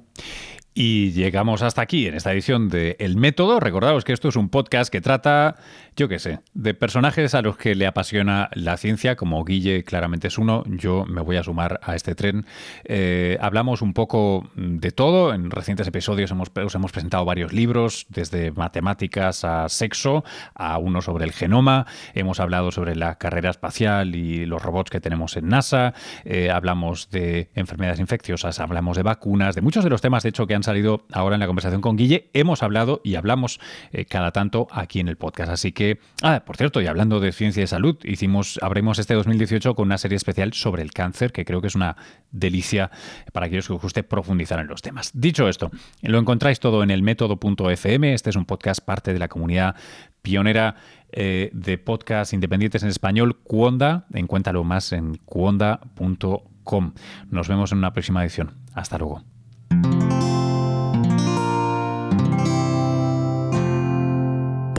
Y 0.73 1.11
llegamos 1.11 1.63
hasta 1.63 1.81
aquí 1.81 2.07
en 2.07 2.13
esta 2.13 2.31
edición 2.31 2.69
de 2.69 2.95
El 2.97 3.17
Método. 3.17 3.59
Recordaos 3.59 4.05
que 4.05 4.13
esto 4.13 4.29
es 4.29 4.37
un 4.37 4.47
podcast 4.47 4.89
que 4.89 5.01
trata, 5.01 5.57
yo 5.97 6.07
qué 6.07 6.17
sé, 6.17 6.39
de 6.53 6.73
personajes 6.73 7.35
a 7.35 7.41
los 7.41 7.57
que 7.57 7.75
le 7.75 7.85
apasiona 7.85 8.49
la 8.53 8.77
ciencia, 8.77 9.17
como 9.17 9.43
Guille 9.43 9.83
claramente 9.83 10.29
es 10.29 10.37
uno. 10.37 10.63
Yo 10.67 11.03
me 11.05 11.19
voy 11.19 11.35
a 11.35 11.43
sumar 11.43 11.81
a 11.83 11.95
este 11.95 12.15
tren. 12.15 12.45
Eh, 12.85 13.37
hablamos 13.41 13.81
un 13.81 13.93
poco 13.93 14.49
de 14.55 14.91
todo. 14.91 15.33
En 15.33 15.51
recientes 15.51 15.87
episodios 15.87 16.31
hemos, 16.31 16.49
os 16.55 16.73
hemos 16.73 16.93
presentado 16.93 17.25
varios 17.25 17.51
libros, 17.51 18.05
desde 18.07 18.53
matemáticas 18.53 19.43
a 19.43 19.67
sexo, 19.67 20.23
a 20.55 20.77
uno 20.77 21.01
sobre 21.01 21.25
el 21.25 21.33
genoma. 21.33 21.85
Hemos 22.13 22.39
hablado 22.39 22.71
sobre 22.71 22.95
la 22.95 23.17
carrera 23.17 23.49
espacial 23.49 24.15
y 24.15 24.45
los 24.45 24.61
robots 24.61 24.89
que 24.89 25.01
tenemos 25.01 25.35
en 25.35 25.49
NASA. 25.49 25.93
Eh, 26.23 26.49
hablamos 26.49 27.09
de 27.09 27.49
enfermedades 27.55 27.99
infecciosas, 27.99 28.61
hablamos 28.61 28.95
de 28.95 29.03
vacunas, 29.03 29.53
de 29.53 29.59
muchos 29.59 29.83
de 29.83 29.89
los 29.89 29.99
temas, 29.99 30.23
de 30.23 30.29
hecho, 30.29 30.47
que 30.47 30.55
han 30.55 30.60
salido 30.63 31.05
ahora 31.11 31.35
en 31.35 31.39
la 31.39 31.47
conversación 31.47 31.81
con 31.81 31.95
Guille, 31.95 32.29
hemos 32.33 32.63
hablado 32.63 33.01
y 33.03 33.15
hablamos 33.15 33.59
eh, 33.91 34.05
cada 34.05 34.31
tanto 34.31 34.67
aquí 34.71 34.99
en 34.99 35.07
el 35.07 35.17
podcast. 35.17 35.51
Así 35.51 35.71
que, 35.71 35.99
ah, 36.21 36.43
por 36.45 36.57
cierto, 36.57 36.81
y 36.81 36.87
hablando 36.87 37.19
de 37.19 37.31
ciencia 37.31 37.63
y 37.63 37.67
salud, 37.67 37.97
hicimos, 38.03 38.59
abremos 38.61 38.99
este 38.99 39.13
2018 39.13 39.75
con 39.75 39.87
una 39.87 39.97
serie 39.97 40.15
especial 40.15 40.53
sobre 40.53 40.81
el 40.83 40.91
cáncer, 40.91 41.31
que 41.31 41.45
creo 41.45 41.61
que 41.61 41.67
es 41.67 41.75
una 41.75 41.95
delicia 42.31 42.91
para 43.33 43.47
aquellos 43.47 43.67
que 43.67 43.73
os 43.73 43.81
guste 43.81 44.03
profundizar 44.03 44.59
en 44.59 44.67
los 44.67 44.81
temas. 44.81 45.11
Dicho 45.13 45.47
esto, 45.47 45.71
lo 46.01 46.19
encontráis 46.19 46.59
todo 46.59 46.83
en 46.83 46.91
el 46.91 47.03
método.fm. 47.03 48.13
Este 48.13 48.29
es 48.29 48.35
un 48.35 48.45
podcast 48.45 48.83
parte 48.83 49.13
de 49.13 49.19
la 49.19 49.27
comunidad 49.27 49.75
pionera 50.21 50.75
eh, 51.11 51.49
de 51.53 51.77
podcast 51.77 52.33
independientes 52.33 52.83
en 52.83 52.89
español, 52.89 53.39
Cuonda. 53.43 54.05
Encuéntralo 54.13 54.63
más 54.63 54.93
en 54.93 55.15
cuonda.com. 55.25 56.93
Nos 57.29 57.47
vemos 57.47 57.71
en 57.71 57.79
una 57.79 57.93
próxima 57.93 58.21
edición. 58.23 58.55
Hasta 58.73 58.97
luego. 58.97 59.40